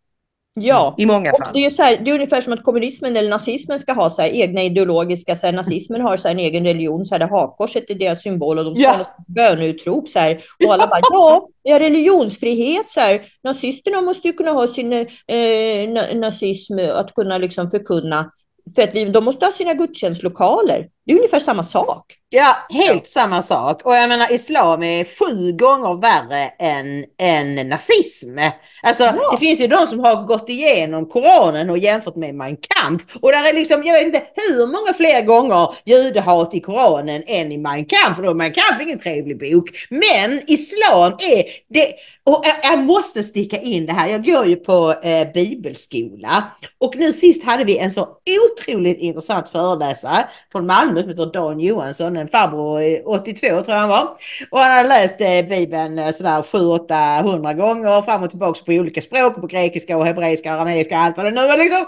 Ja, 0.61 0.95
i 0.99 1.07
många 1.07 1.31
fall. 1.31 1.51
det 1.55 1.65
är, 1.67 1.71
så 1.71 1.83
här, 1.83 1.97
det 2.05 2.11
är 2.11 2.15
ungefär 2.15 2.41
som 2.41 2.53
att 2.53 2.63
kommunismen 2.63 3.17
eller 3.17 3.31
nazismen 3.31 3.79
ska 3.79 3.93
ha 3.93 4.11
så 4.11 4.23
här, 4.23 4.29
egna 4.31 4.63
ideologiska, 4.63 5.37
så 5.37 5.47
här, 5.47 5.53
nazismen 5.53 6.01
har 6.01 6.17
så 6.17 6.29
här, 6.29 6.35
en 6.35 6.39
egen 6.41 6.65
religion, 6.65 7.05
så 7.07 7.15
här, 7.15 7.19
där 7.19 7.29
hakkorset 7.29 7.91
är 7.91 7.95
deras 7.95 8.23
symbol 8.23 8.59
och 8.59 8.65
de 8.65 8.75
ska 8.75 8.83
Ja. 8.85 8.91
ha 8.91 8.99
något 8.99 9.29
böneutrop 9.29 10.09
så 10.09 10.19
här, 10.19 10.43
och 10.67 10.75
alla 10.75 10.87
bara 10.87 11.01
ja, 11.03 11.49
vi 11.65 11.71
har 11.73 11.81
religionsfrihet 11.81 12.91
så 12.91 13.01
här, 13.01 13.23
nazisterna 13.45 14.01
måste 14.01 14.29
ju 14.29 14.35
kunna 14.35 14.51
ha 14.51 14.67
sin 14.67 14.93
eh, 14.93 15.07
na- 15.27 16.15
nazism 16.15 16.79
att 16.95 17.15
kunna 17.15 17.39
liksom 17.39 17.71
förkunna, 17.71 18.31
för 18.77 18.83
att 18.83 18.95
vi, 18.95 19.05
de 19.05 19.25
måste 19.25 19.45
ha 19.45 19.53
sina 19.53 19.75
gudstjänstlokaler. 19.75 20.89
Det 21.09 21.13
är 21.13 21.17
ungefär 21.17 21.39
samma 21.39 21.63
sak. 21.63 22.15
Ja, 22.31 22.57
helt 22.71 23.07
samma 23.07 23.43
sak. 23.43 23.87
Och 23.87 23.95
jag 23.95 24.09
menar, 24.09 24.33
islam 24.33 24.83
är 24.83 25.05
sju 25.05 25.53
gånger 25.53 26.01
värre 26.01 26.49
än, 26.59 27.05
än 27.19 27.69
nazism. 27.69 28.39
Alltså, 28.83 29.05
Ja. 29.05 29.31
det 29.33 29.39
finns 29.39 29.61
ju 29.61 29.67
de 29.67 29.87
som 29.87 30.01
har 30.01 30.23
gått 30.25 30.49
igenom 30.49 31.07
Koranen 31.07 31.71
och 31.71 31.79
jämfört 31.79 32.17
med 32.17 32.35
Mein 32.35 32.57
Kampf. 32.57 33.17
Och 33.23 33.33
där 33.33 33.45
är 33.49 33.53
liksom, 33.53 33.83
jag 33.85 33.95
vet 33.95 34.05
inte 34.05 34.23
hur 34.35 34.67
många 34.67 34.93
fler 34.93 35.23
gånger 35.23 35.75
judehat 35.85 36.55
i 36.55 36.61
Koranen 36.61 37.23
än 37.27 37.53
i 37.53 37.59
Mein 37.59 37.85
Kampf. 37.85 38.17
För 38.17 38.23
då 38.23 38.31
är 38.31 38.35
Mein 38.35 38.53
Kampf 38.53 38.81
ingen 38.83 38.99
trevlig 38.99 39.39
bok. 39.39 39.71
Men 39.91 40.41
islam 40.47 41.13
är 41.13 41.45
det. 41.75 41.95
Och 42.25 42.45
jag, 42.45 42.73
jag 42.73 42.79
måste 42.85 43.23
sticka 43.23 43.57
in 43.57 43.87
det 43.87 43.93
här. 43.93 44.09
Jag 44.09 44.25
går 44.25 44.47
ju 44.47 44.57
på 44.57 44.95
eh, 45.03 45.33
bibelskola. 45.35 46.45
Och 46.79 46.97
nu 46.97 47.13
sist 47.13 47.45
hade 47.45 47.65
vi 47.65 47.79
en 47.79 47.91
så 47.93 48.09
otroligt 48.53 48.99
intressant 48.99 49.49
föreläsare 49.49 50.29
från 50.53 50.67
Malmö 50.67 50.97
som 51.03 51.11
heter 51.11 51.32
Dan 51.32 51.61
Johansson, 51.61 52.16
en 52.16 52.28
farbror, 52.28 52.80
eh, 52.80 53.01
82 53.05 53.46
tror 53.46 53.64
jag 53.66 53.74
han 53.74 53.88
var. 53.88 54.16
Och 54.51 54.59
han 54.59 54.76
hade 54.76 54.88
läst 54.88 55.20
eh, 55.20 55.49
Bibeln 55.49 55.99
eh, 55.99 56.11
sådär 56.11 56.42
700-800 56.42 57.55
gånger 57.55 58.03
fram 58.03 58.22
och 58.22 58.30
tillbaka 58.30 58.61
på 58.66 58.72
olika 58.72 59.03
språk, 59.03 59.34
på 59.34 59.46
grekiska 59.46 59.96
och 59.96 60.07
hebreiska, 60.07 60.53
arameiska, 60.53 60.99
allt 60.99 61.16
vad 61.16 61.26
det 61.26 61.30
nu 61.30 61.46
var 61.46 61.59
liksom. 61.59 61.86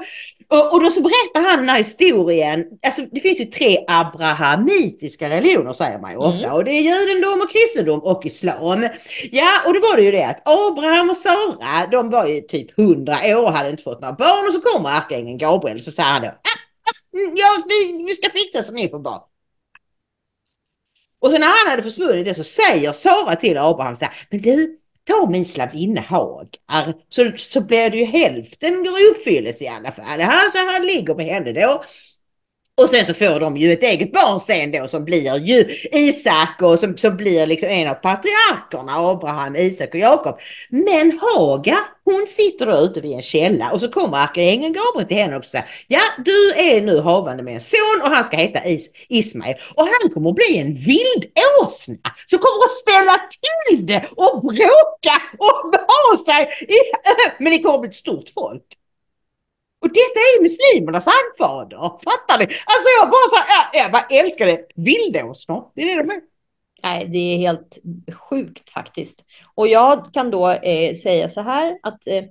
Och, 0.51 0.73
och 0.73 0.83
då 0.83 0.91
så 0.91 1.01
berättar 1.01 1.51
han 1.51 1.59
den 1.59 1.69
här 1.69 1.79
historien. 1.79 2.67
Alltså 2.87 3.03
det 3.13 3.21
finns 3.21 3.41
ju 3.41 3.45
tre 3.45 3.79
abrahamitiska 3.89 5.31
religioner 5.31 5.73
säger 5.73 5.99
man 5.99 6.11
ju 6.11 6.17
ofta. 6.17 6.45
Mm. 6.45 6.53
Och 6.53 6.65
det 6.65 6.71
är 6.71 6.81
judendom 6.81 7.41
och 7.41 7.51
kristendom 7.53 8.01
och 8.01 8.27
islam. 8.27 8.89
Ja, 9.33 9.49
och 9.67 9.75
då 9.75 9.81
var 9.81 9.97
det 9.97 10.03
ju 10.03 10.11
det 10.11 10.25
att 10.25 10.49
Abraham 10.49 11.11
och 11.11 11.17
Sara, 11.17 11.87
de 11.91 12.11
var 12.11 12.27
ju 12.27 12.41
typ 12.41 12.79
100 12.79 13.13
år 13.25 13.51
hade 13.51 13.71
inte 13.71 13.83
fått 13.83 14.01
några 14.01 14.15
barn. 14.15 14.47
Och 14.47 14.55
så 14.55 14.61
kommer 14.61 14.91
ärkeängeln 14.91 15.39
Gabriel 15.39 15.81
så 15.81 15.91
säger 15.91 16.11
han 16.11 16.23
då, 16.23 16.29
ah, 16.29 16.31
mm, 16.31 16.39
Mm, 17.15 17.37
ja, 17.37 17.65
vi, 17.69 18.05
vi 18.07 18.15
ska 18.15 18.31
fixa 18.31 18.63
så 18.63 18.73
ni 18.73 18.89
får 18.89 18.99
barn. 18.99 19.21
Och 21.19 21.31
sen 21.31 21.41
när 21.41 21.49
han 21.49 21.71
hade 21.71 21.83
försvunnit 21.83 22.25
det 22.27 22.35
så 22.35 22.45
säger 22.45 22.93
Sara 22.93 23.37
till 23.37 23.59
Abraham 23.59 23.97
så 23.97 24.05
här, 24.05 24.15
men 24.31 24.41
du, 24.41 24.79
ta 25.05 25.31
min 25.31 25.47
slavinna 25.47 26.01
Hagar 26.01 26.95
så, 27.09 27.33
så 27.37 27.61
blir 27.61 27.91
det 27.91 27.99
ju 27.99 28.05
hälften 28.05 28.85
går 28.85 29.01
i 29.01 29.11
uppfyllelse 29.11 29.65
i 29.65 29.69
alla 29.69 29.93
fall. 29.93 30.21
Han, 30.21 30.51
så 30.51 30.59
han 30.59 30.87
ligger 30.87 31.15
med 31.15 31.27
henne 31.27 31.53
då. 31.53 31.85
Och 32.83 32.91
sen 32.91 33.07
så 33.07 33.15
får 33.15 33.41
de 33.41 33.57
ju 33.57 33.73
ett 33.73 33.83
eget 33.83 34.13
barn 34.13 34.41
sen 34.41 34.73
då 34.73 34.89
som 34.89 35.05
blir 35.05 35.39
ju 35.39 35.77
Isak 35.93 36.63
och 36.63 36.79
som, 36.79 36.97
som 36.97 37.17
blir 37.17 37.47
liksom 37.47 37.69
en 37.69 37.89
av 37.89 37.95
patriarkerna, 37.95 38.97
Abraham, 38.97 39.57
Isak 39.57 39.89
och 39.95 40.01
Jakob. 40.01 40.39
Men 40.71 41.19
Haga 41.21 41.79
hon 42.05 42.27
sitter 42.27 42.67
då 42.67 42.77
ute 42.77 43.01
vid 43.01 43.13
en 43.13 43.23
källa 43.23 43.71
och 43.71 43.81
så 43.81 43.89
kommer 43.89 44.19
ärkeängeln 44.19 44.73
Gabriel 44.73 45.09
till 45.09 45.17
henne 45.17 45.37
och 45.37 45.45
säger 45.45 45.67
Ja, 45.87 46.01
du 46.25 46.53
är 46.53 46.81
nu 46.81 46.99
havande 46.99 47.43
med 47.43 47.55
en 47.55 47.61
son 47.61 48.01
och 48.03 48.11
han 48.11 48.25
ska 48.25 48.37
heta 48.37 48.65
Is 48.65 48.93
Ismael 49.09 49.57
och 49.75 49.87
han 49.87 50.11
kommer 50.15 50.31
att 50.31 50.37
bli 50.37 50.59
en 50.59 50.75
vildåsna 50.75 52.11
som 52.27 52.39
kommer 52.39 52.65
att 52.65 52.71
ställa 52.71 53.21
till 53.69 53.87
det 53.87 54.07
och 54.17 54.41
bråka 54.41 55.17
och 55.39 55.75
ha 55.75 56.19
sig. 56.27 56.67
I, 56.69 56.79
men 57.43 57.53
det 57.53 57.59
kommer 57.59 57.75
att 57.75 57.81
bli 57.81 57.89
ett 57.89 57.95
stort 57.95 58.29
folk. 58.35 58.63
Och 59.81 59.89
detta 59.89 60.19
är 60.31 60.43
muslimernas 60.43 61.07
anfader. 61.07 61.79
Fattar 61.79 62.39
ni? 62.39 62.45
Alltså 62.45 62.89
jag 62.99 63.11
bara 63.11 63.29
så 63.29 63.37
här, 63.37 63.71
jag, 63.73 63.85
jag 63.85 63.93
bara 63.93 64.07
älskar 64.11 64.47
det. 64.47 64.67
Vildåsnor, 64.75 65.73
det 65.75 65.83
är 65.83 65.97
det 65.97 66.03
de 66.03 66.11
är. 66.11 66.21
Nej, 66.83 67.09
det 67.09 67.19
är 67.19 67.39
helt 67.39 67.79
sjukt 68.15 68.71
faktiskt. 68.71 69.25
Och 69.55 69.69
jag 69.69 70.15
kan 70.15 70.31
då 70.31 70.51
eh, 70.51 70.95
säga 70.95 71.29
så 71.29 71.41
här 71.41 71.79
att 71.83 72.07
eh, 72.07 72.25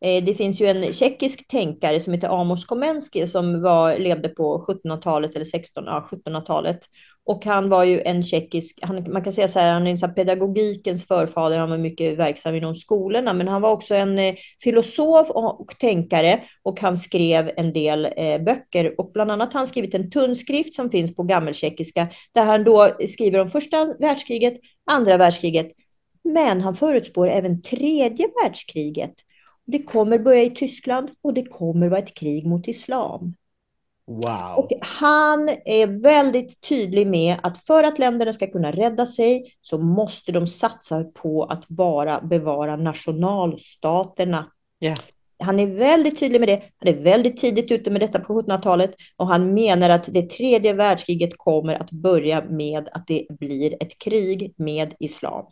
eh, 0.00 0.24
det 0.24 0.34
finns 0.34 0.60
ju 0.60 0.66
en 0.66 0.92
tjeckisk 0.92 1.48
tänkare 1.48 2.00
som 2.00 2.12
heter 2.12 2.40
Amos 2.40 2.64
Komenski 2.64 3.26
som 3.26 3.62
var, 3.62 3.98
levde 3.98 4.28
på 4.28 4.64
1700-talet 4.68 5.34
eller 5.34 5.44
16, 5.44 5.84
ja, 5.86 6.08
1700-talet. 6.10 6.78
Och 7.24 7.44
han 7.44 7.68
var 7.68 7.84
ju 7.84 8.00
en 8.00 8.22
tjeckisk, 8.22 8.78
han, 8.82 9.12
man 9.12 9.24
kan 9.24 9.32
säga 9.32 9.48
så 9.48 9.58
här, 9.58 9.72
han 9.72 9.86
är 9.86 9.90
en 9.90 9.98
så 9.98 10.06
här 10.06 10.12
pedagogikens 10.12 11.06
förfader, 11.06 11.58
han 11.58 11.70
var 11.70 11.78
mycket 11.78 12.18
verksam 12.18 12.54
inom 12.54 12.74
skolorna, 12.74 13.32
men 13.32 13.48
han 13.48 13.62
var 13.62 13.70
också 13.70 13.94
en 13.94 14.18
eh, 14.18 14.34
filosof 14.62 15.30
och, 15.30 15.60
och 15.60 15.78
tänkare 15.78 16.42
och 16.62 16.80
han 16.80 16.96
skrev 16.96 17.50
en 17.56 17.72
del 17.72 18.08
eh, 18.16 18.42
böcker 18.42 19.00
och 19.00 19.10
bland 19.12 19.30
annat 19.30 19.52
har 19.52 19.60
han 19.60 19.66
skrivit 19.66 19.94
en 19.94 20.10
tunn 20.10 20.36
skrift 20.36 20.74
som 20.74 20.90
finns 20.90 21.16
på 21.16 21.22
gammeltjeckiska 21.22 22.08
där 22.32 22.44
han 22.44 22.64
då 22.64 22.90
skriver 23.08 23.38
om 23.38 23.48
första 23.48 23.94
världskriget, 23.98 24.54
andra 24.90 25.16
världskriget, 25.16 25.68
men 26.24 26.60
han 26.60 26.74
förutspår 26.74 27.28
även 27.28 27.62
tredje 27.62 28.28
världskriget. 28.42 29.14
Det 29.66 29.82
kommer 29.82 30.18
börja 30.18 30.42
i 30.42 30.50
Tyskland 30.50 31.10
och 31.22 31.34
det 31.34 31.44
kommer 31.44 31.88
vara 31.88 32.00
ett 32.00 32.14
krig 32.14 32.46
mot 32.46 32.68
islam. 32.68 33.34
Wow. 34.06 34.56
Och 34.56 34.68
han 34.80 35.48
är 35.64 36.02
väldigt 36.02 36.60
tydlig 36.60 37.06
med 37.06 37.36
att 37.42 37.64
för 37.64 37.84
att 37.84 37.98
länderna 37.98 38.32
ska 38.32 38.46
kunna 38.46 38.72
rädda 38.72 39.06
sig 39.06 39.44
så 39.60 39.78
måste 39.78 40.32
de 40.32 40.46
satsa 40.46 41.04
på 41.04 41.44
att 41.44 41.64
vara, 41.68 42.20
bevara 42.20 42.76
nationalstaterna. 42.76 44.46
Ja. 44.78 44.94
Han 45.38 45.60
är 45.60 45.66
väldigt 45.66 46.18
tydlig 46.18 46.40
med 46.40 46.48
det. 46.48 46.62
Han 46.78 46.88
är 46.88 47.02
väldigt 47.02 47.36
tidigt 47.36 47.70
ute 47.70 47.90
med 47.90 48.00
detta 48.00 48.20
på 48.20 48.42
1700-talet 48.42 48.94
och 49.16 49.26
han 49.26 49.54
menar 49.54 49.90
att 49.90 50.04
det 50.04 50.30
tredje 50.30 50.72
världskriget 50.72 51.30
kommer 51.36 51.74
att 51.74 51.90
börja 51.90 52.44
med 52.44 52.88
att 52.92 53.06
det 53.06 53.26
blir 53.30 53.82
ett 53.82 53.98
krig 53.98 54.54
med 54.56 54.94
islam. 54.98 55.46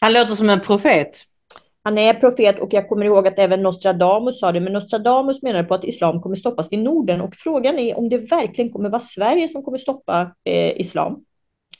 Han 0.00 0.12
låter 0.12 0.34
som 0.34 0.50
en 0.50 0.60
profet. 0.60 1.24
Han 1.84 1.98
är 1.98 2.14
profet 2.14 2.58
och 2.58 2.72
jag 2.72 2.88
kommer 2.88 3.06
ihåg 3.06 3.28
att 3.28 3.38
även 3.38 3.62
Nostradamus 3.62 4.40
sa 4.40 4.52
det, 4.52 4.60
men 4.60 4.72
Nostradamus 4.72 5.42
menar 5.42 5.62
på 5.62 5.74
att 5.74 5.84
islam 5.84 6.22
kommer 6.22 6.36
stoppas 6.36 6.72
i 6.72 6.76
Norden 6.76 7.20
och 7.20 7.34
frågan 7.34 7.78
är 7.78 7.98
om 7.98 8.08
det 8.08 8.18
verkligen 8.18 8.70
kommer 8.70 8.88
vara 8.88 9.00
Sverige 9.00 9.48
som 9.48 9.62
kommer 9.62 9.78
stoppa 9.78 10.30
eh, 10.44 10.80
islam. 10.80 11.24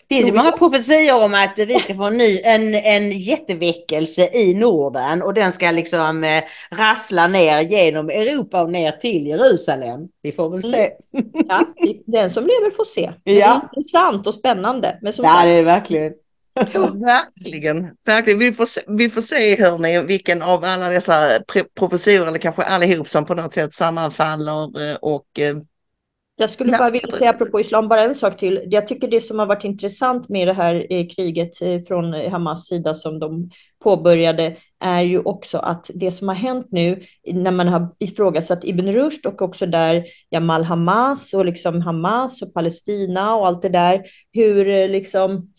Det 0.09 0.14
finns 0.16 0.28
ju 0.28 0.32
många 0.32 0.53
profetior 0.53 1.24
om 1.24 1.34
att 1.34 1.59
vi 1.59 1.74
ska 1.74 1.94
få 1.94 2.05
en, 2.05 2.16
ny, 2.16 2.40
en, 2.44 2.74
en 2.74 3.12
jätteväckelse 3.12 4.28
i 4.32 4.55
Norden 4.55 5.22
och 5.22 5.34
den 5.34 5.53
ska 5.53 5.70
liksom 5.70 6.24
eh, 6.24 6.42
rassla 6.70 7.26
ner 7.26 7.61
genom 7.61 8.11
Europa 8.11 8.62
och 8.62 8.70
ner 8.70 8.92
till 8.92 9.26
Jerusalem. 9.26 10.09
Vi 10.22 10.32
får 10.32 10.50
väl 10.50 10.62
se. 10.62 10.90
Ja, 11.48 11.66
den 12.07 12.30
som 12.30 12.42
lever 12.42 12.70
får 12.70 12.84
se. 12.84 13.12
Men 13.24 13.34
Ja. 13.34 13.46
Det 13.46 13.53
är 13.53 13.78
intressant 13.78 14.26
och 14.26 14.34
spännande. 14.34 14.98
Men 15.03 15.12
som 15.12 15.24
Ja, 15.24 15.30
sagt, 15.30 15.44
det 15.44 15.50
är 15.50 15.62
verkligen. 15.62 16.12
Ja, 16.55 16.86
verkligen. 16.86 17.90
verkligen. 18.05 18.38
Vi, 18.38 18.53
får 18.53 18.66
se, 18.66 18.80
vi 18.86 19.09
får 19.09 19.20
se 19.20 19.62
hörni, 19.62 20.03
vilken 20.03 20.42
av 20.42 20.64
alla 20.64 20.88
dessa 20.88 21.28
professorer, 21.78 22.26
eller 22.26 22.38
kanske 22.38 22.62
allihop, 22.62 23.09
som 23.09 23.24
på 23.24 23.34
något 23.34 23.55
sätt 23.55 23.74
sammanfaller 23.74 24.90
eh, 24.90 24.96
och 24.96 25.38
eh, 25.38 25.57
Jag 26.36 26.50
skulle 26.50 26.78
bara 26.78 26.90
vilja 26.90 27.12
säga 27.12 27.30
apropå 27.30 27.61
islam, 27.61 27.88
bara 27.88 28.03
en 28.03 28.14
sak 28.14 28.38
till. 28.38 28.62
Jag 28.66 28.88
tycker 28.88 29.09
det 29.09 29.20
som 29.20 29.38
har 29.38 29.46
varit 29.46 29.64
intressant 29.64 30.28
med 30.28 30.48
det 30.48 30.53
här 30.53 30.86
eh, 30.90 31.07
kriget 31.07 31.59
från 31.88 32.14
Hamas 32.30 32.66
sida 32.66 32.94
som 32.94 33.18
de 33.18 33.50
påbörjade 33.82 34.57
är 34.80 35.03
ju 35.03 35.18
också 35.18 35.59
att 35.59 35.90
det 35.94 36.11
som 36.11 36.28
har 36.28 36.34
hänt 36.34 36.66
nu 36.70 37.03
när 37.32 37.50
man 37.50 37.68
har 37.68 37.94
ifrågasatt 37.98 38.64
Ibn 38.64 38.92
Rushd 38.92 39.26
och 39.26 39.42
också 39.42 39.66
där 39.66 40.05
Jamal 40.30 40.64
Hamas 40.64 41.34
och 41.34 41.46
liksom 41.46 41.82
Hamas 41.82 42.42
och 42.42 42.55
Palestina 42.55 43.34
och 43.34 43.46
allt 43.46 43.62
det 43.62 43.68
där, 43.68 44.03
hur 44.32 44.88
liksom 44.88 45.53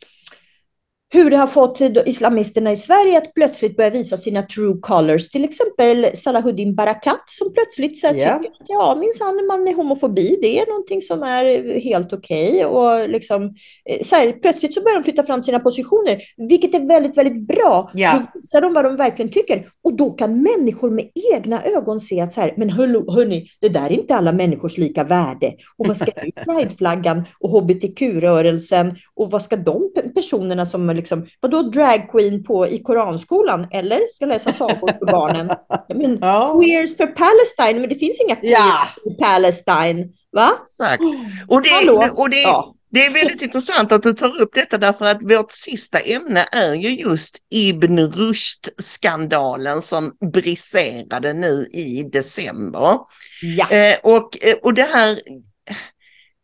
hur 1.14 1.30
det 1.30 1.38
har 1.38 1.48
fått 1.48 1.82
islamisterna 2.06 2.72
i 2.72 2.76
Sverige 2.76 3.18
att 3.18 3.34
plötsligt 3.34 3.78
börja 3.78 3.90
visa 3.90 4.18
sina 4.18 4.42
true 4.42 4.78
colors. 4.82 5.30
Till 5.30 5.44
exempel 5.44 6.08
Salahuddin 6.18 6.76
Barakat 6.76 7.24
som 7.28 7.54
plötsligt 7.54 8.00
så 8.00 8.08
Ja. 8.08 8.12
tycker 8.14 8.34
att 8.34 8.66
ja, 8.68 8.98
minsann, 9.00 9.46
man 9.48 9.68
är 9.68 9.74
homofobi, 9.74 10.38
det 10.42 10.60
är 10.60 10.66
någonting 10.68 11.02
som 11.02 11.24
är 11.24 11.80
helt 11.80 12.14
okej. 12.14 12.66
Och 12.66 13.10
liksom, 13.10 13.44
eh, 13.90 14.04
så 14.04 14.16
här, 14.16 14.32
plötsligt 14.32 14.74
så 14.74 14.82
börjar 14.82 14.98
de 14.98 15.04
flytta 15.04 15.24
fram 15.24 15.44
sina 15.44 15.60
positioner, 15.60 16.18
vilket 16.50 16.76
är 16.76 16.88
väldigt, 16.88 17.18
väldigt 17.18 17.48
bra. 17.48 17.92
Ja. 17.94 18.14
Då 18.34 18.40
visar 18.40 18.62
de 18.62 18.74
vad 18.74 18.86
de 18.86 18.96
verkligen 18.96 19.32
tycker. 19.32 19.68
Och 19.84 19.94
då 19.94 20.12
kan 20.12 20.42
människor 20.44 20.90
med 20.90 21.10
egna 21.34 21.64
ögon 21.64 22.00
se 22.00 22.22
att 22.22 22.34
så 22.34 22.42
här, 22.42 22.54
men 22.58 22.70
hörlo, 22.70 23.12
hörni, 23.12 23.48
det 23.62 23.70
där 23.70 23.86
är 23.86 23.92
inte 23.92 24.16
alla 24.16 24.32
människors 24.32 24.78
lika 24.78 25.04
värde. 25.04 25.54
Och 25.78 25.88
vad 25.88 25.98
ska 25.98 26.12
Prideflaggan 26.46 27.24
och 27.40 27.50
hbtq-rörelsen 27.50 28.96
och 29.16 29.32
vad 29.32 29.44
ska 29.44 29.56
de 29.56 29.92
pe- 29.96 30.14
personerna 30.14 30.66
som 30.66 30.86
liksom, 31.04 31.26
vadå 31.40 31.62
drag 31.62 32.10
queen 32.12 32.44
på 32.44 32.68
i 32.68 32.80
koranskolan 32.84 33.68
eller 33.72 34.00
ska 34.12 34.26
läsa 34.26 34.52
sagor 34.52 34.92
för 35.00 35.06
barnen? 35.06 35.48
Men, 35.96 36.18
Ja. 36.22 36.60
Queers 36.62 36.98
for 36.98 37.08
Palestine, 37.08 37.80
men 37.82 37.90
det 37.90 37.96
finns 37.96 38.22
inga 38.26 38.36
queers 38.36 38.60
Ja. 38.60 38.88
for 39.04 39.24
Palestine, 39.24 40.10
va? 40.32 40.50
Exakt. 40.70 41.04
Och 41.48 41.62
det, 41.62 41.70
Hallå? 41.70 42.10
och 42.16 42.30
det, 42.30 42.42
Ja. 42.42 42.76
Det 42.90 43.06
är 43.06 43.10
väldigt 43.14 43.42
intressant 43.48 43.92
att 43.92 44.04
du 44.04 44.14
tar 44.14 44.42
upp 44.42 44.54
detta 44.54 44.78
därför 44.78 45.06
att 45.06 45.22
vårt 45.22 45.52
sista 45.52 46.00
ämne 46.00 46.46
är 46.52 46.74
ju 46.74 46.90
just 46.90 47.38
Ibn 47.50 48.00
Rushd-skandalen 48.00 49.82
som 49.82 50.12
briserade 50.34 51.34
nu 51.34 51.68
i 51.74 52.04
december. 52.04 52.98
Ja. 53.42 53.70
Eh, 53.70 53.96
och, 54.04 54.44
eh, 54.44 54.56
och 54.64 54.74
det 54.74 54.84
här, 54.94 55.20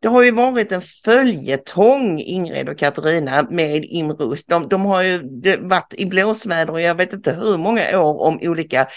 det 0.01 0.07
har 0.07 0.23
ju 0.23 0.31
varit 0.31 0.71
en 0.71 0.81
följetong, 0.81 2.19
Ingrid 2.19 2.69
och 2.69 2.77
Katarina, 2.77 3.47
med 3.49 3.85
Ibn 3.85 4.37
De, 4.47 4.69
de 4.69 4.85
har 4.85 5.01
ju 5.01 5.19
varit 5.59 5.93
i 5.93 6.05
blåsväder 6.05 6.73
och 6.73 6.81
jag 6.81 6.95
vet 6.95 7.13
inte 7.13 7.33
hur 7.33 7.57
många 7.57 7.99
år 7.99 8.21
om 8.21 8.39
olika, 8.41 8.87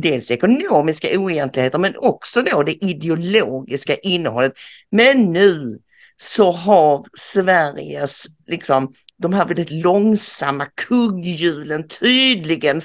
dels 0.00 0.30
ekonomiska 0.30 1.18
oegentligheter 1.18 1.78
men 1.78 1.96
också 1.96 2.42
då 2.42 2.62
det 2.62 2.84
ideologiska 2.84 3.94
innehållet. 3.94 4.52
Men 4.90 5.32
nu 5.32 5.78
så 6.16 6.52
har 6.52 7.06
Sveriges, 7.18 8.26
liksom, 8.46 8.92
de 9.16 9.32
här 9.32 9.46
väldigt 9.46 9.70
långsamma 9.70 10.66
kugghjulen 10.74 11.88
tydligen 11.88 12.82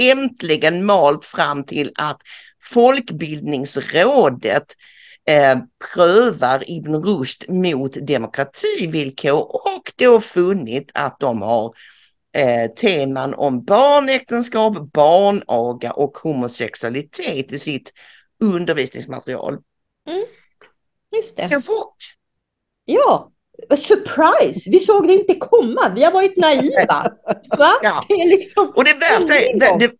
äntligen 0.00 0.84
malt 0.84 1.24
fram 1.24 1.64
till 1.64 1.92
att 1.94 2.20
Folkbildningsrådet 2.62 4.74
eh, 5.28 5.58
prövar 5.94 6.70
Ibn 6.70 6.94
Rushd 6.94 7.44
mot 7.48 8.06
demokrativillkor 8.06 9.40
och 9.66 9.92
då 9.96 10.20
funnit 10.20 10.90
att 10.94 11.20
de 11.20 11.42
har 11.42 11.74
eh, 12.36 12.70
teman 12.70 13.34
om 13.34 13.64
barnäktenskap, 13.64 14.92
barnaga 14.92 15.92
och 15.92 16.18
homosexualitet 16.18 17.52
i 17.52 17.58
sitt 17.58 17.92
undervisningsmaterial. 18.40 19.58
Mm. 20.08 20.24
Just 21.16 21.36
det. 21.36 21.42
En 21.42 21.62
chock! 21.62 21.96
Ja, 22.84 23.30
surprise! 23.76 24.70
Vi 24.70 24.78
såg 24.78 25.08
det 25.08 25.12
inte 25.12 25.34
komma. 25.34 25.92
Vi 25.94 26.04
har 26.04 26.12
varit 26.12 26.36
naiva. 26.36 27.12
Va? 27.58 27.70
Ja. 27.82 28.04
Det 28.08 28.24
liksom... 28.24 28.72
Och 28.76 28.84
det 28.84 28.94
värsta 28.94 29.34
är, 29.34 29.78
det, 29.78 29.92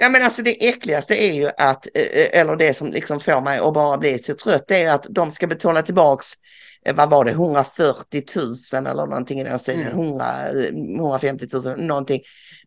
ja 0.00 0.08
men 0.08 0.22
alltså 0.22 0.42
det 0.42 0.68
äckligaste 0.68 1.14
är 1.14 1.32
ju 1.32 1.50
att, 1.58 1.86
eh, 1.94 2.40
eller 2.40 2.56
det 2.56 2.74
som 2.74 2.90
liksom 2.90 3.20
får 3.20 3.40
mig 3.40 3.58
att 3.58 3.74
bara 3.74 3.98
bli 3.98 4.18
så 4.18 4.34
trött, 4.34 4.64
det 4.68 4.82
är 4.82 4.94
att 4.94 5.06
de 5.10 5.32
ska 5.32 5.46
betala 5.46 5.82
tillbaks, 5.82 6.26
eh, 6.84 6.94
vad 6.94 7.10
var 7.10 7.24
det, 7.24 7.30
140 7.30 8.22
000 8.72 8.86
eller 8.86 9.06
någonting 9.06 9.40
i 9.40 9.44
den 9.44 9.58
stilen, 9.58 9.86
Mm. 9.86 9.98
100, 9.98 10.48
eh, 10.48 10.72
150 10.98 11.46
000, 11.64 11.80
någonting. 11.80 12.20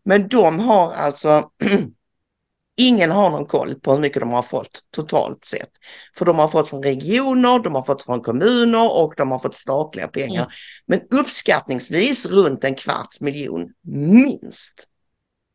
Men 0.06 0.28
de 0.28 0.60
har 0.60 0.94
alltså, 0.94 1.50
ingen 2.78 3.12
har 3.12 3.30
någon 3.30 3.46
koll 3.46 3.76
på 3.76 3.92
hur 3.94 4.00
mycket 4.00 4.20
de 4.20 4.30
har 4.30 4.42
fått 4.42 4.80
totalt 4.96 5.46
sett. 5.46 5.72
För 6.18 6.26
de 6.26 6.40
har 6.40 6.48
fått 6.48 6.70
från 6.70 6.84
regioner, 6.84 7.60
de 7.60 7.76
har 7.76 7.84
fått 7.84 8.04
från 8.04 8.22
kommuner 8.22 8.92
och 9.02 9.14
de 9.18 9.32
har 9.32 9.40
fått 9.40 9.56
statliga 9.56 10.08
pengar. 10.08 10.42
Mm. 10.42 10.52
Men 10.86 11.20
uppskattningsvis 11.20 12.26
runt 12.26 12.64
en 12.64 12.76
kvarts 12.76 13.22
miljon, 13.22 13.70
minst. 13.88 14.88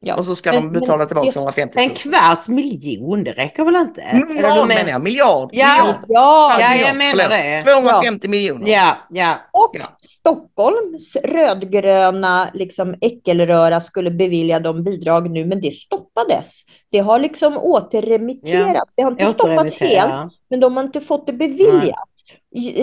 Ja. 0.00 0.16
Och 0.16 0.24
så 0.24 0.34
ska 0.34 0.52
Men- 0.52 0.62
de 0.72 0.80
betala 0.80 0.96
men 0.98 1.06
tillbaka 1.06 1.30
det- 1.30 1.38
150 1.38 1.78
En 1.78 1.88
000. 1.88 1.96
kvarts 1.96 2.48
miljon, 2.48 3.24
det 3.24 3.32
räcker 3.32 3.64
väl 3.64 3.76
inte? 3.76 4.24
Miljard 4.28 4.58
är- 4.58 4.64
menar 4.66 4.90
jag, 4.90 5.02
miljard. 5.02 5.50
Ja. 5.52 5.66
miljard. 5.84 6.04
Ja, 6.08 6.56
Ja, 6.60 6.68
miljard, 6.70 6.88
jag 6.88 6.96
menar 6.96 7.28
det. 7.28 7.62
250 7.62 8.28
miljoner. 8.28 8.70
Ja, 8.70 8.96
ja. 9.10 9.34
Och 9.52 9.70
Ja. 9.80 9.84
Stockholms 10.00 11.16
rödgröna 11.24 12.48
liksom, 12.54 12.94
äckelröra 13.00 13.80
skulle 13.80 14.10
bevilja 14.10 14.60
dem 14.60 14.84
bidrag 14.84 15.30
nu, 15.30 15.44
men 15.46 15.60
det 15.60 15.74
stoppades. 15.74 16.60
Det 16.92 16.98
har 16.98 17.18
liksom 17.18 17.56
återremitterats. 17.58 18.94
Det 18.96 19.02
har 19.02 19.10
inte 19.10 19.26
stoppats 19.26 19.76
helt, 19.80 20.32
men 20.50 20.60
de 20.60 20.76
har 20.76 20.84
inte 20.84 21.00
fått 21.00 21.26
det 21.26 21.32
beviljat. 21.32 22.08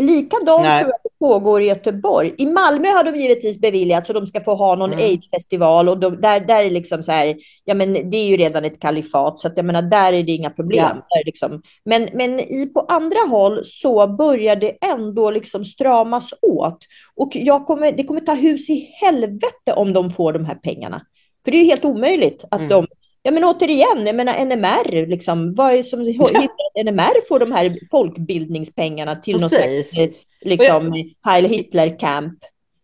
Likadant 0.02 0.62
Nej. 0.62 0.80
tror 0.80 0.92
jag 0.92 1.00
det 1.04 1.20
pågår 1.20 1.62
i 1.62 1.66
Göteborg. 1.66 2.34
I 2.38 2.46
Malmö 2.46 2.88
har 2.88 3.04
de 3.04 3.16
givetvis 3.20 3.62
beviljat 3.62 4.08
så 4.08 4.14
de 4.14 4.28
ska 4.28 4.42
få 4.42 4.56
ha 4.56 4.76
någon 4.76 4.94
Mm. 4.94 5.06
AIDS-festival 5.06 5.90
och 5.90 6.00
de, 6.00 6.22
där, 6.22 6.40
där 6.40 6.64
är 6.64 6.70
liksom 6.70 7.04
så 7.04 7.12
här, 7.12 7.36
ja 7.66 7.74
men 7.74 7.94
det 7.94 8.18
är 8.18 8.26
ju 8.28 8.38
redan 8.38 8.66
ett 8.66 8.80
kalifat 8.80 9.40
så 9.40 9.48
att 9.48 9.54
jag 9.58 9.66
menar 9.66 9.82
där 9.82 10.14
är 10.14 10.24
det 10.24 10.32
inga 10.32 10.50
problem. 10.50 10.86
Ja. 10.94 11.06
Där 11.10 11.22
är 11.22 11.26
liksom, 11.26 11.62
men 11.86 12.10
men 12.14 12.40
i, 12.40 12.66
på 12.74 12.80
andra 12.80 13.18
håll 13.30 13.62
så 13.64 14.08
börjar 14.08 14.56
det 14.56 14.72
ändå 14.86 15.32
liksom 15.32 15.66
stramas 15.66 16.34
åt. 16.42 16.78
Och 17.16 17.30
jag 17.34 17.66
kommer, 17.68 17.92
det 17.92 18.04
kommer 18.04 18.22
ta 18.22 18.34
hus 18.34 18.70
i 18.70 18.90
helvete 19.02 19.74
om 19.76 19.94
de 19.94 20.12
får 20.12 20.34
de 20.34 20.46
här 20.46 20.56
pengarna. 20.56 21.02
För 21.46 21.52
det 21.52 21.58
är 21.58 21.62
ju 21.62 21.70
helt 21.70 21.86
omöjligt 21.86 22.44
att 22.52 22.60
Mm. 22.60 22.70
de 22.70 22.88
Ja 23.28 23.32
men 23.32 23.44
återigen, 23.44 24.06
jag 24.06 24.16
menar 24.16 24.46
NMR, 24.46 25.06
liksom, 25.06 25.56
vad 25.56 25.74
är 25.74 25.84
som 25.84 26.02
att 26.02 26.86
NMR 26.86 27.28
får 27.28 27.40
de 27.40 27.52
här 27.52 27.78
folkbildningspengarna 27.92 29.16
till 29.16 29.42
någon 29.42 29.50
Precis. 29.50 29.94
slags 29.94 30.10
eh, 30.10 30.16
liksom, 30.42 30.94
Heil 31.26 31.46
Hitler-camp? 31.46 32.40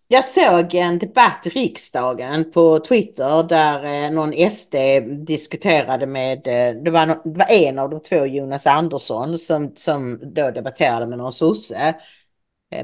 Jag 0.07 0.25
såg 0.25 0.73
en 0.73 0.99
debatt 0.99 1.47
i 1.47 1.49
riksdagen 1.49 2.51
på 2.51 2.79
Twitter 2.79 3.43
där 3.43 4.05
eh, 4.05 4.11
någon 4.11 4.51
SD 4.51 4.75
diskuterade 5.27 6.05
med, 6.05 6.47
eh, 6.47 6.83
det 6.83 6.91
var, 6.91 7.05
det 7.05 7.39
var 7.39 7.51
en 7.51 7.79
av 7.79 7.89
de 7.89 8.01
två, 8.01 8.25
Jonas 8.25 8.67
Andersson, 8.67 9.37
som, 9.37 9.73
som 9.75 10.19
då 10.21 10.51
debatterade 10.51 11.07
med 11.07 11.17
någon 11.17 11.33
sosse, 11.33 11.95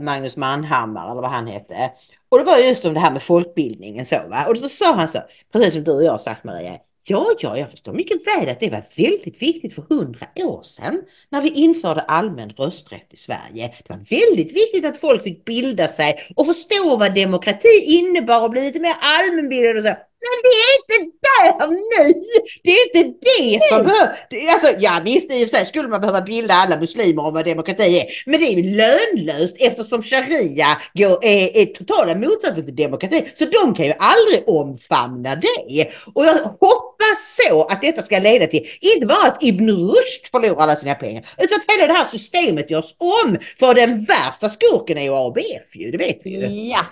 Magnus 0.02 0.38
Manhammar 0.38 1.12
eller 1.12 1.22
vad 1.22 1.32
han 1.32 1.48
hette. 1.48 1.92
Och 2.30 2.38
det 2.38 2.44
var 2.44 2.58
just 2.58 2.86
om 2.86 2.94
det 2.94 3.00
här 3.00 3.12
med 3.12 3.22
folkbildningen 3.22 4.06
så 4.06 4.16
va. 4.30 4.46
Och 4.50 4.58
så 4.58 4.70
sa 4.70 4.94
han 4.96 5.10
så, 5.10 5.20
precis 5.54 5.74
som 5.74 5.84
du 5.84 5.92
och 5.92 6.04
jag 6.04 6.12
har 6.12 6.18
sagt 6.18 6.44
Maria, 6.44 6.80
Ja, 7.10 7.28
ja, 7.40 7.58
jag 7.58 7.72
förstår 7.72 7.94
mycket 7.94 8.28
väl 8.28 8.50
att 8.50 8.60
det 8.60 8.70
var 8.70 8.84
väldigt 8.98 9.42
viktigt 9.42 9.76
för 9.76 9.82
hundra 9.90 10.28
år 10.36 10.64
sedan 10.64 11.02
när 11.30 11.42
vi 11.42 11.50
införde 11.50 12.02
allmän 12.02 12.50
rösträtt 12.50 13.14
i 13.14 13.18
Sverige. 13.18 13.76
Det 13.88 13.90
var 13.90 13.98
väldigt 13.98 14.56
viktigt 14.56 14.86
att 14.86 14.98
folk 14.98 15.24
fick 15.24 15.46
bilda 15.46 15.88
sig 15.88 16.34
och 16.36 16.46
förstå 16.46 16.98
vad 16.98 17.16
demokrati 17.16 17.84
innebar 17.84 18.44
och 18.44 18.50
bli 18.50 18.62
lite 18.62 18.80
mer 18.80 18.94
allmänbildade 19.02 19.80
och 19.80 19.86
så. 19.86 19.94
Men 20.26 20.38
vi 20.46 20.54
är 20.66 20.74
inte 20.78 21.18
där 21.28 21.68
nu! 21.68 22.24
Det 22.64 22.72
är 22.72 22.86
inte 22.86 23.20
det 23.22 23.64
som 23.64 23.84
behövs. 23.84 24.54
Alltså, 24.54 24.80
ja 24.80 25.02
visst, 25.06 25.32
i 25.32 25.46
och 25.46 25.50
för 25.50 25.58
sig 25.58 25.66
skulle 25.66 25.88
man 25.88 26.02
behöva 26.02 26.22
bilda 26.22 26.54
alla 26.54 26.80
muslimer 26.80 27.26
om 27.26 27.34
vad 27.34 27.46
demokrati 27.46 28.00
är. 28.00 28.06
Men 28.26 28.40
det 28.40 28.46
är 28.46 28.54
ju 28.54 28.64
lönlöst 28.64 29.58
eftersom 29.60 30.04
sharia 30.04 30.68
går, 30.94 31.26
är, 31.26 31.58
är 31.58 31.66
totala 31.66 32.16
motsatsen 32.16 32.66
till 32.66 32.76
demokrati. 32.76 33.32
Så 33.36 33.46
de 33.46 33.76
kan 33.76 33.86
ju 33.86 33.94
aldrig 34.00 34.50
omfamna 34.50 35.36
det. 35.36 35.88
Och 36.14 36.26
jag 36.26 36.34
hoppas 36.34 37.40
så 37.48 37.64
att 37.64 37.82
detta 37.82 38.02
ska 38.02 38.20
leda 38.20 38.48
till, 38.48 38.68
inte 38.82 39.06
bara 39.06 39.28
att 39.28 39.44
Ibn 39.44 39.70
Rushd 39.70 40.28
förlorar 40.32 40.62
alla 40.62 40.76
sina 40.76 40.96
pengar, 40.96 41.26
utan 41.38 41.60
att 41.60 41.76
hela 41.76 41.88
det 41.88 42.00
här 42.00 42.06
systemet 42.06 42.72
görs 42.72 42.96
om. 42.98 43.38
För 43.60 43.74
den 43.74 44.04
värsta 44.04 44.50
skurken 44.50 44.98
är 44.98 45.04
ju 45.04 45.14
ABF 45.14 45.76
ju, 45.76 45.92
det 45.92 45.98
vet 45.98 46.20
vi 46.24 46.30
ju. 46.30 46.70
Ja. 46.70 46.86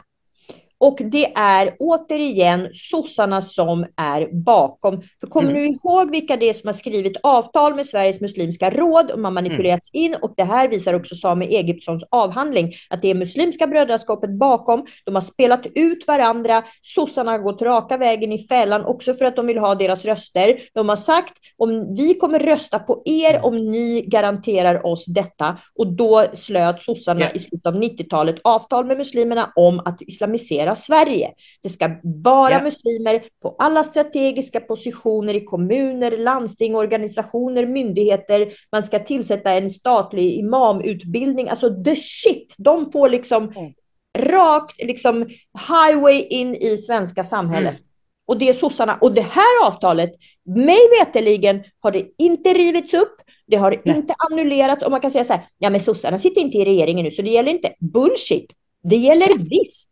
Och 0.77 0.97
det 1.11 1.33
är 1.35 1.75
återigen 1.79 2.67
sossarna 2.73 3.41
som 3.41 3.85
är 3.97 4.43
bakom. 4.43 5.01
För 5.19 5.27
kommer 5.27 5.49
Mm. 5.49 5.61
du 5.61 5.67
ihåg 5.69 6.11
vilka 6.11 6.37
det 6.37 6.49
är 6.49 6.53
som 6.53 6.67
har 6.67 6.73
skrivit 6.73 7.17
avtal 7.23 7.75
med 7.75 7.85
Sveriges 7.85 8.21
muslimska 8.21 8.69
råd 8.69 9.11
och 9.11 9.19
har 9.21 9.31
manipulerats 9.31 9.89
in? 9.93 10.15
Och 10.21 10.33
det 10.37 10.43
här 10.43 10.67
visar 10.67 10.93
också 10.93 11.15
Sami 11.15 11.45
Egyptssons 11.55 12.03
avhandling 12.11 12.73
att 12.89 13.01
det 13.01 13.09
är 13.11 13.15
Muslimska 13.15 13.67
brödraskapet 13.67 14.29
bakom. 14.29 14.85
De 15.05 15.15
har 15.15 15.21
spelat 15.21 15.65
ut 15.75 16.07
varandra. 16.07 16.63
Sossarna 16.81 17.31
har 17.31 17.39
gått 17.39 17.61
raka 17.61 17.97
vägen 17.97 18.31
i 18.31 18.47
fällan 18.47 18.85
också 18.85 19.13
för 19.13 19.25
att 19.25 19.35
de 19.35 19.47
vill 19.47 19.57
ha 19.57 19.75
deras 19.75 20.05
röster. 20.05 20.59
De 20.73 20.89
har 20.89 20.95
sagt 20.95 21.33
om 21.57 21.95
vi 21.95 22.13
kommer 22.13 22.39
rösta 22.39 22.79
på 22.79 23.01
er 23.05 23.39
om 23.45 23.71
ni 23.71 24.01
garanterar 24.07 24.85
oss 24.85 25.05
detta. 25.05 25.57
Och 25.75 25.87
då 25.87 26.25
slöt 26.33 26.81
sossarna 26.81 27.21
Ja. 27.21 27.29
i 27.33 27.39
slutet 27.39 27.65
av 27.67 27.75
90-talet 27.75 28.35
avtal 28.43 28.85
med 28.85 28.97
muslimerna 28.97 29.51
om 29.55 29.79
att 29.79 30.01
islamisera 30.01 30.64
Sverige. 30.73 31.31
Det 31.63 31.69
ska 31.69 31.89
vara 32.03 32.51
Ja. 32.53 32.63
muslimer 32.63 33.23
på 33.41 33.55
alla 33.59 33.83
strategiska 33.83 34.59
positioner 34.59 35.33
i 35.33 35.41
kommuner, 35.45 36.17
landsting, 36.17 36.75
organisationer, 36.75 37.65
myndigheter. 37.65 38.51
Man 38.71 38.83
ska 38.83 38.99
tillsätta 38.99 39.51
en 39.51 39.69
statlig 39.69 40.33
imamutbildning. 40.39 41.49
Alltså 41.49 41.83
the 41.83 41.95
shit. 41.95 42.55
De 42.57 42.91
får 42.91 43.09
liksom 43.09 43.43
Mm. 43.43 43.73
rakt 44.17 44.83
liksom 44.83 45.27
highway 45.69 46.21
in 46.29 46.55
i 46.55 46.77
svenska 46.77 47.23
samhället. 47.23 47.69
Mm. 47.73 47.81
Och 48.27 48.37
det 48.37 48.49
är 48.49 48.53
sossarna. 48.53 48.97
Och 49.01 49.13
det 49.13 49.21
här 49.21 49.67
avtalet, 49.67 50.09
mig 50.45 50.79
veterligen 50.99 51.63
har 51.79 51.91
det 51.91 52.05
inte 52.17 52.49
rivits 52.53 52.93
upp. 52.93 53.15
Det 53.47 53.57
har 53.57 53.81
Nej. 53.85 53.97
inte 53.97 54.13
annullerats. 54.31 54.83
Och 54.85 54.91
man 54.91 55.01
kan 55.01 55.11
säga 55.11 55.23
så 55.23 55.33
här, 55.33 55.47
ja 55.57 55.69
men 55.69 55.81
sossarna 55.81 56.17
sitter 56.17 56.41
inte 56.41 56.57
i 56.57 56.65
regeringen 56.65 57.03
nu 57.05 57.11
så 57.11 57.21
det 57.21 57.29
gäller 57.29 57.51
inte. 57.51 57.73
Bullshit. 57.79 58.45
Det 58.83 58.95
gäller 58.95 59.37
visst. 59.37 59.89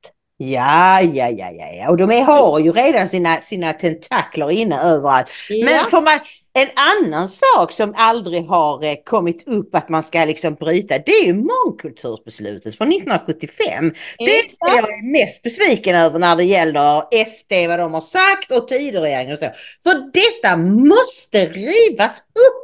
Ja, 0.51 1.01
ja, 1.01 1.29
ja, 1.29 1.51
ja, 1.51 1.65
ja. 1.77 1.89
Och 1.89 1.97
de 1.97 2.11
är, 2.11 2.21
har 2.21 2.59
ju 2.59 2.71
redan 2.71 3.09
sina, 3.09 3.39
sina 3.41 3.73
tentakler 3.73 4.51
inne 4.51 4.81
överallt. 4.81 5.27
Men 5.49 5.73
Ja. 5.73 5.87
får 5.91 6.01
man, 6.01 6.19
en 6.55 6.67
annan 6.75 7.27
sak 7.27 7.71
som 7.71 7.93
aldrig 7.97 8.45
har 8.47 8.83
eh, 8.83 8.95
kommit 9.05 9.47
upp 9.47 9.75
att 9.75 9.89
man 9.89 10.03
ska 10.03 10.25
liksom 10.25 10.53
bryta, 10.53 10.97
det 10.97 11.11
är 11.11 11.25
ju 11.25 11.33
mångkultursbeslutet 11.33 12.77
från 12.77 12.87
1975. 12.87 13.93
Det 14.17 14.23
är 14.39 14.43
jag 14.59 14.77
är 14.77 15.11
mest 15.11 15.43
besviken 15.43 15.95
över 15.95 16.19
när 16.19 16.35
det 16.35 16.43
gäller 16.43 17.01
SD, 17.25 17.53
vad 17.67 17.79
de 17.79 17.93
har 17.93 18.01
sagt 18.01 18.51
och 18.51 18.67
Tidöregeringen 18.67 19.33
och 19.33 19.39
så. 19.39 19.45
För 19.83 20.11
detta 20.13 20.57
måste 20.57 21.45
rivas 21.45 22.17
upp. 22.19 22.62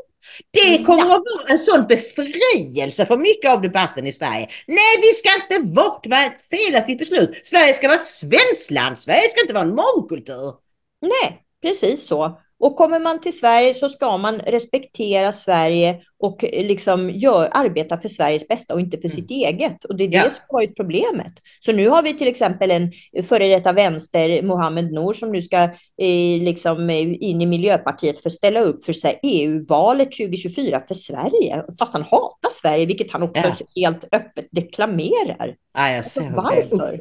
Det 0.52 0.84
kommer 0.86 1.06
Ja. 1.06 1.16
att 1.16 1.24
vara 1.38 1.48
en 1.52 1.58
sån 1.60 1.88
befrielse 1.88 3.06
för 3.06 3.18
mycket 3.18 3.52
av 3.52 3.62
debatten 3.62 4.08
i 4.08 4.14
Sverige. 4.14 4.48
Nej, 4.68 4.98
vi 5.02 5.08
ska 5.08 5.30
inte 5.56 5.68
bort, 5.68 6.04
det 6.04 6.10
var 6.10 6.26
ett 6.26 6.42
felaktigt 6.50 7.00
beslut. 7.00 7.42
Sverige 7.48 7.74
ska 7.74 7.88
vara 7.88 8.00
ett 8.00 8.06
svenskt 8.06 8.72
land, 8.72 9.00
Sverige 9.00 9.30
ska 9.30 9.42
inte 9.42 9.54
vara 9.54 9.64
en 9.64 9.76
mångkultur. 9.76 10.54
Nej, 11.02 11.42
precis 11.62 12.08
så. 12.08 12.40
Och 12.60 12.76
kommer 12.76 13.00
man 13.00 13.22
till 13.22 13.38
Sverige 13.38 13.74
så 13.74 13.90
ska 13.90 14.18
man 14.18 14.40
respektera 14.40 15.32
Sverige 15.32 16.02
och 16.20 16.44
eh, 16.44 16.66
liksom 16.66 17.10
gör, 17.10 17.50
arbeta 17.52 18.00
för 18.00 18.10
Sveriges 18.10 18.48
bästa 18.48 18.74
och 18.74 18.80
inte 18.80 18.98
för 18.98 19.08
sitt 19.08 19.32
eget. 19.32 19.86
Och 19.86 19.96
det 19.96 20.04
är 20.04 20.08
det 20.08 20.32
som 20.32 20.44
har 20.48 20.54
varit 20.60 20.76
problemet. 20.76 21.34
Så 21.60 21.72
nu 21.72 21.90
har 21.90 22.04
vi 22.04 22.14
till 22.18 22.28
exempel 22.28 22.72
en 22.72 22.92
före 23.24 23.48
detta 23.48 23.74
vänster, 23.74 24.42
Mohammed 24.42 24.92
Nour, 24.94 25.14
som 25.14 25.32
nu 25.32 25.42
ska 25.42 25.58
eh, 25.58 26.42
liksom, 26.42 26.90
eh, 26.90 27.00
in 27.02 27.42
i 27.42 27.46
Miljöpartiet 27.46 28.20
för 28.20 28.30
att 28.30 28.34
ställa 28.34 28.60
upp 28.60 28.86
för 28.86 28.94
EU-valet 29.24 30.12
2024 30.12 30.82
för 30.88 30.94
Sverige. 30.94 31.64
Fast 31.80 31.94
han 31.94 32.04
hatar 32.04 32.50
Sverige, 32.52 32.86
vilket 32.86 33.12
han 33.12 33.24
också 33.24 33.44
Ja. 33.74 33.88
helt 33.88 34.04
öppet 34.12 34.48
deklamerar. 34.52 35.56
Jag 35.74 35.98
Alltså, 35.98 36.22
varför? 36.36 37.00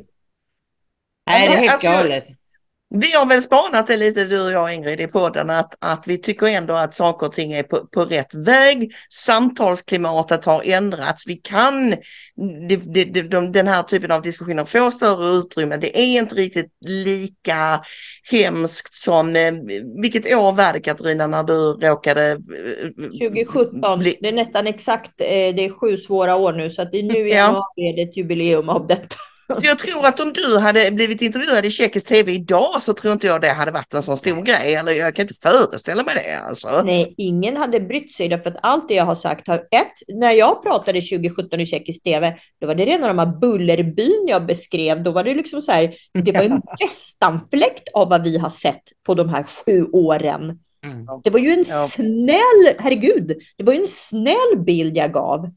Nej, 1.26 1.48
det 1.48 1.54
är 1.54 1.58
helt 1.58 1.72
Alltså, 1.72 1.86
galet. 1.86 2.26
Vi 2.90 3.12
har 3.12 3.26
väl 3.26 3.42
spanat 3.42 3.86
det 3.86 3.96
lite 3.96 4.24
du 4.24 4.40
och 4.40 4.52
jag 4.52 4.74
Ingrid 4.74 5.00
i 5.00 5.06
podden 5.06 5.50
att, 5.50 5.74
att 5.78 6.04
vi 6.06 6.18
tycker 6.18 6.46
ändå 6.46 6.74
att 6.74 6.94
saker 6.94 7.26
och 7.26 7.32
ting 7.32 7.52
är 7.52 7.62
på, 7.62 7.86
på 7.86 8.04
rätt 8.04 8.34
väg. 8.34 8.92
Samtalsklimatet 9.10 10.44
har 10.44 10.62
ändrats. 10.64 11.26
Vi 11.26 11.36
kan, 11.36 11.90
det, 12.68 12.76
det, 13.04 13.22
de, 13.22 13.52
den 13.52 13.66
här 13.68 13.82
typen 13.82 14.10
av 14.10 14.22
diskussioner 14.22 14.64
få 14.64 14.90
större 14.90 15.28
utrymme. 15.28 15.76
Det 15.76 15.98
är 15.98 16.04
inte 16.18 16.34
riktigt 16.34 16.72
lika 16.86 17.80
hemskt 18.30 18.94
som, 18.94 19.36
eh, 19.36 19.52
vilket 20.02 20.34
år 20.34 20.52
var 20.52 20.72
det 20.72 20.80
Katarina 20.80 21.26
när 21.26 21.42
du 21.42 21.54
råkade? 21.72 22.30
eh, 22.30 22.36
2017, 23.20 23.98
bli- 23.98 24.18
det 24.20 24.28
är 24.28 24.32
nästan 24.32 24.66
exakt, 24.66 25.20
eh, 25.20 25.26
det 25.28 25.64
är 25.64 25.80
sju 25.80 25.96
svåra 25.96 26.36
år 26.36 26.52
nu, 26.52 26.70
så 26.70 26.82
att 26.82 26.92
det 26.92 26.98
är 26.98 27.02
nu 27.02 27.18
i 27.28 27.30
Ja. 27.30 27.36
januari 27.36 27.88
är 27.90 27.96
det 27.96 28.02
ett 28.02 28.16
jubileum 28.16 28.68
av 28.68 28.86
detta. 28.86 29.16
Så 29.54 29.60
jag 29.62 29.78
tror 29.78 30.06
att 30.06 30.20
om 30.20 30.32
du 30.32 30.58
hade 30.58 30.90
blivit 30.90 31.22
intervjuad 31.22 31.64
i 31.64 31.70
tjeckisk 31.70 32.06
tv 32.06 32.32
idag 32.32 32.82
så 32.82 32.92
tror 32.92 33.12
inte 33.12 33.26
jag 33.26 33.40
det 33.40 33.48
hade 33.48 33.70
varit 33.70 33.94
en 33.94 34.02
sån 34.02 34.16
stor 34.16 34.42
grej. 34.42 34.74
Eller 34.74 34.92
jag 34.92 35.14
kan 35.14 35.22
inte 35.22 35.34
föreställa 35.42 36.02
mig 36.02 36.14
det 36.14 36.38
alltså. 36.38 36.82
Nej, 36.84 37.14
ingen 37.16 37.56
hade 37.56 37.80
brytt 37.80 38.12
sig 38.12 38.28
därför 38.28 38.50
att 38.50 38.56
allt 38.62 38.88
det 38.88 38.94
jag 38.94 39.04
har 39.04 39.14
sagt 39.14 39.48
har, 39.48 39.56
ett, 39.56 39.92
när 40.14 40.32
jag 40.32 40.62
pratade 40.62 41.00
2017 41.00 41.60
i 41.60 41.66
tjeckisk 41.66 42.02
tv, 42.02 42.36
då 42.60 42.66
var 42.66 42.74
det 42.74 42.84
rena 42.84 43.08
de 43.08 43.18
här 43.18 43.38
bullerbyn 43.40 44.24
jag 44.28 44.46
beskrev, 44.46 45.02
då 45.02 45.10
var 45.10 45.24
det 45.24 45.34
liksom 45.34 45.60
så 45.62 45.72
här, 45.72 45.94
det 46.24 46.32
var 46.32 46.42
en 46.42 46.62
västanfläkt 46.80 47.88
av 47.94 48.08
vad 48.08 48.22
vi 48.24 48.38
har 48.38 48.50
sett 48.50 48.82
på 49.06 49.14
de 49.14 49.28
här 49.28 49.42
sju 49.42 49.84
åren. 49.84 50.58
Mm. 50.84 51.06
Det 51.24 51.30
var 51.30 51.40
ju 51.40 51.50
en 51.50 51.64
Ja. 51.68 51.86
snäll, 51.90 52.74
herregud, 52.78 53.32
det 53.56 53.64
var 53.64 53.72
ju 53.72 53.80
en 53.80 53.88
snäll 53.88 54.58
bild 54.66 54.96
jag 54.96 55.12
gav. 55.12 55.50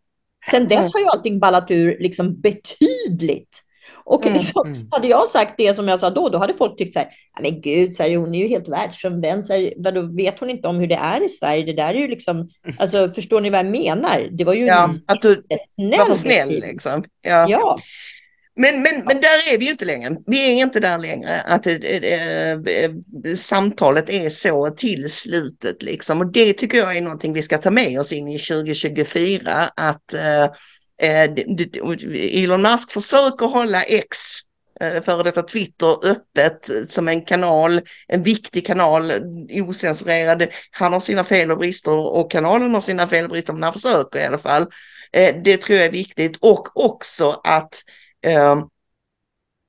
Sen 0.51 0.67
dess 0.67 0.93
har 0.93 0.99
ju 0.99 1.05
allting 1.05 1.39
ballat 1.39 1.71
ur 1.71 1.97
liksom 1.99 2.41
betydligt. 2.41 3.61
Och 4.05 4.25
Mm, 4.25 4.37
liksom, 4.37 4.67
mm. 4.67 4.87
hade 4.91 5.07
jag 5.07 5.27
sagt 5.29 5.53
det 5.57 5.73
som 5.73 5.87
jag 5.87 5.99
sa 5.99 6.09
då, 6.09 6.29
då 6.29 6.37
hade 6.37 6.53
folk 6.53 6.77
tyckt 6.77 6.93
så 6.93 6.99
här, 6.99 7.07
"Ja, 7.35 7.41
men 7.41 7.61
gud, 7.61 7.93
så 7.93 8.03
här, 8.03 8.15
hon 8.17 8.35
är 8.35 8.39
ju 8.39 8.47
helt 8.47 8.69
världsfrånvänd, 8.69 9.45
så 9.45 9.53
här, 9.53 9.73
vadå, 9.77 10.01
vet 10.01 10.39
hon 10.39 10.49
inte 10.49 10.67
om 10.67 10.75
hur 10.79 10.87
det 10.87 10.95
är 10.95 11.25
i 11.25 11.29
Sverige? 11.29 11.65
Det 11.65 11.73
där 11.73 11.93
är 11.93 11.99
ju 11.99 12.07
liksom, 12.07 12.47
alltså 12.79 13.11
förstår 13.15 13.41
ni 13.41 13.49
vad 13.49 13.59
jag 13.59 13.65
menar? 13.71 14.27
Det 14.31 14.43
var 14.43 14.53
ju 14.53 14.65
Ja, 14.65 14.89
att 15.05 15.21
du 15.21 15.43
var 15.97 16.05
för 16.05 16.15
snäll 16.15 16.49
liksom. 16.49 17.03
Ja. 17.21 17.47
Ja, 17.49 17.79
Men, 18.55 18.81
men, 18.81 19.05
men 19.05 19.21
där 19.21 19.53
är 19.53 19.57
vi 19.57 19.65
ju 19.65 19.71
inte 19.71 19.85
längre. 19.85 20.15
Vi 20.25 20.47
är 20.47 20.51
inte 20.63 20.79
där 20.79 20.97
längre. 20.97 21.41
Att 21.41 21.63
det, 21.63 23.37
samtalet 23.37 24.09
är 24.09 24.29
så 24.29 24.69
till 24.69 25.09
slutet 25.11 25.83
liksom. 25.83 26.19
Och 26.21 26.31
det 26.31 26.53
tycker 26.53 26.77
jag 26.77 26.97
är 26.97 27.01
någonting 27.01 27.33
vi 27.33 27.41
ska 27.41 27.57
ta 27.57 27.69
med 27.71 27.99
oss 27.99 28.13
in 28.13 28.27
i 28.27 28.39
2024. 28.39 29.71
Att 29.75 30.07
det- 30.11 30.51
Eh, 31.01 31.29
Elon 32.43 32.61
Musk 32.61 32.91
försöker 32.91 33.45
hålla 33.45 33.83
X, 33.83 34.17
eh, 34.81 35.01
före 35.01 35.23
detta 35.23 35.43
Twitter, 35.43 36.07
öppet 36.07 36.69
som 36.89 37.07
en 37.07 37.21
kanal, 37.21 37.81
en 38.07 38.23
viktig 38.23 38.65
kanal, 38.65 39.11
ocensurerad. 39.51 40.47
Han 40.71 40.93
har 40.93 40.99
sina 40.99 41.23
fel 41.23 41.51
och 41.51 41.57
brister 41.57 41.97
och 41.97 42.31
kanalen 42.31 42.73
har 42.73 42.81
sina 42.81 43.07
fel 43.07 43.23
och 43.23 43.29
brister, 43.29 43.53
men 43.53 43.63
han 43.63 43.73
försöker 43.73 44.19
i 44.19 44.25
alla 44.25 44.37
fall. 44.37 44.65
Eh, 45.13 45.35
det 45.43 45.57
tror 45.57 45.77
jag 45.77 45.87
är 45.87 45.91
viktigt 45.91 46.37
och 46.39 46.85
också 46.85 47.41
att 47.43 47.75
eh, 48.25 48.63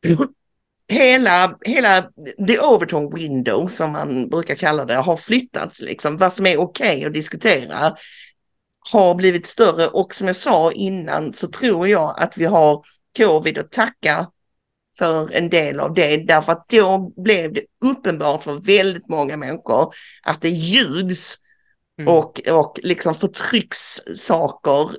hela, 0.89 1.59
hela 1.61 2.03
the 2.47 2.59
Overton 2.59 3.15
window 3.15 3.69
som 3.69 3.93
man 3.93 4.29
brukar 4.29 4.55
kalla 4.55 4.85
det 4.85 4.95
har 4.95 5.17
flyttats 5.17 5.81
liksom. 5.81 6.17
Vad 6.17 6.33
som 6.33 6.47
är 6.47 6.61
okej 6.61 7.05
att 7.05 7.15
diskutera 7.15 7.97
har 8.93 9.15
blivit 9.15 9.47
större 9.47 9.89
och 9.89 10.15
som 10.15 10.27
jag 10.27 10.37
sa 10.37 10.73
innan 10.73 11.33
så 11.33 11.49
tror 11.49 11.89
jag 11.89 12.15
att 12.19 12.37
vi 12.39 12.45
har 12.45 12.83
covid 13.17 13.59
att 13.59 13.73
tacka 13.73 14.31
för 14.99 15.33
en 15.33 15.49
del 15.51 15.81
av 15.81 15.95
det 15.95 16.17
därför 16.17 16.53
att 16.53 16.69
då 16.69 17.13
blev 17.17 17.53
det 17.53 17.63
uppenbart 17.85 18.43
för 18.43 18.53
väldigt 18.55 19.09
många 19.09 19.37
människor 19.37 19.95
att 20.23 20.41
det 20.41 20.49
ljugs 20.49 21.37
Mm. 21.99 22.15
och, 22.15 22.41
och 22.49 22.81
liksom 22.83 23.15
förtrycks 23.15 24.01
saker 24.17 24.91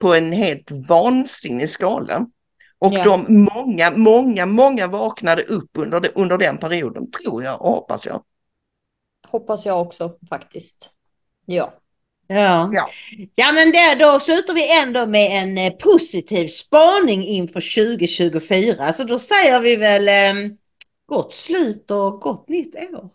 på 0.00 0.14
en 0.14 0.32
helt 0.32 0.70
vansinnig 0.70 1.68
skala. 1.70 2.26
Och 2.78 2.92
Ja. 2.92 3.04
de 3.04 3.44
många, 3.54 3.90
många, 3.96 4.46
många 4.46 4.86
vaknade 4.86 5.42
upp 5.42 5.70
under, 5.78 6.00
det, 6.00 6.12
under 6.14 6.38
den 6.38 6.58
perioden, 6.58 7.10
tror 7.10 7.42
jag 7.42 7.62
och 7.62 7.70
hoppas 7.70 8.06
jag. 8.06 8.22
hoppas 9.28 9.66
jag 9.66 9.82
också 9.82 10.18
faktiskt. 10.28 10.90
Ja. 11.46 11.74
Ja. 12.30 12.70
Ja. 12.72 12.88
ja, 13.34 13.52
men 13.52 13.72
där, 13.72 13.96
då 13.96 14.20
slutar 14.20 14.54
vi 14.54 14.80
ändå 14.82 15.06
med 15.06 15.42
en 15.42 15.58
eh, 15.58 15.72
positiv 15.72 16.48
spaning 16.48 17.24
inför 17.26 17.90
2024. 17.90 18.92
Så 18.92 19.04
då 19.04 19.18
säger 19.18 19.60
vi 19.60 19.76
väl 19.76 20.08
eh, 20.08 20.50
gott 21.06 21.34
slut 21.34 21.90
och 21.90 22.20
gott 22.20 22.48
nytt 22.48 22.74
år. 22.74 23.10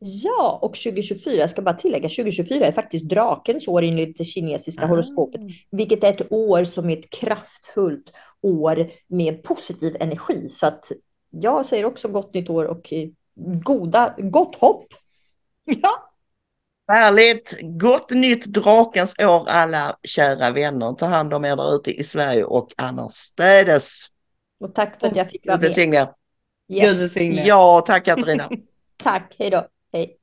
Ja, 0.00 0.58
och 0.62 0.74
2024, 0.74 1.34
jag 1.34 1.50
ska 1.50 1.62
bara 1.62 1.74
tillägga, 1.74 2.08
2024 2.08 2.66
är 2.66 2.72
faktiskt 2.72 3.04
drakens 3.04 3.68
år 3.68 3.82
enligt 3.82 4.18
det 4.18 4.24
kinesiska 4.24 4.86
horoskopet. 4.86 5.40
vilket 5.70 6.04
är 6.04 6.08
ett 6.08 6.32
år 6.32 6.64
som 6.64 6.90
är 6.90 6.96
ett 6.96 7.10
kraftfullt 7.10 8.12
år 8.42 8.90
med 9.06 9.42
positiv 9.42 9.96
energi. 10.00 10.48
Så 10.52 10.66
att 10.66 10.92
jag 11.30 11.66
säger 11.66 11.84
också 11.84 12.08
gott 12.08 12.34
nytt 12.34 12.50
år 12.50 12.64
och 12.64 12.92
eh, 12.92 13.08
goda, 13.64 14.14
gott 14.18 14.56
hopp. 14.56 14.86
Ja. 15.64 16.07
Härligt! 16.88 17.58
Gott 17.62 18.10
nytt 18.10 18.46
drakens 18.46 19.14
år 19.18 19.48
alla 19.48 19.96
kära 20.02 20.50
vänner. 20.50 20.92
Ta 20.92 21.06
hand 21.06 21.34
om 21.34 21.44
er 21.44 21.56
där 21.56 21.74
ute 21.74 21.92
i 22.00 22.04
Sverige 22.04 22.44
och 22.44 22.68
annorstädes. 22.76 24.06
Och 24.60 24.74
tack 24.74 25.00
för 25.00 25.06
att 25.06 25.16
jag 25.16 25.30
fick 25.30 25.46
vara 25.46 25.56
Gud 25.56 25.60
med. 25.62 25.68
välsigne. 25.68 26.06
Gud 26.68 26.82
Yes. 26.82 27.00
välsigne. 27.00 27.46
Ja, 27.46 27.80
tack 27.86 28.04
Katarina. 28.04 28.48
Tack, 29.02 29.34
hej 29.38 29.50
då. 29.50 29.66
Hej. 29.92 30.17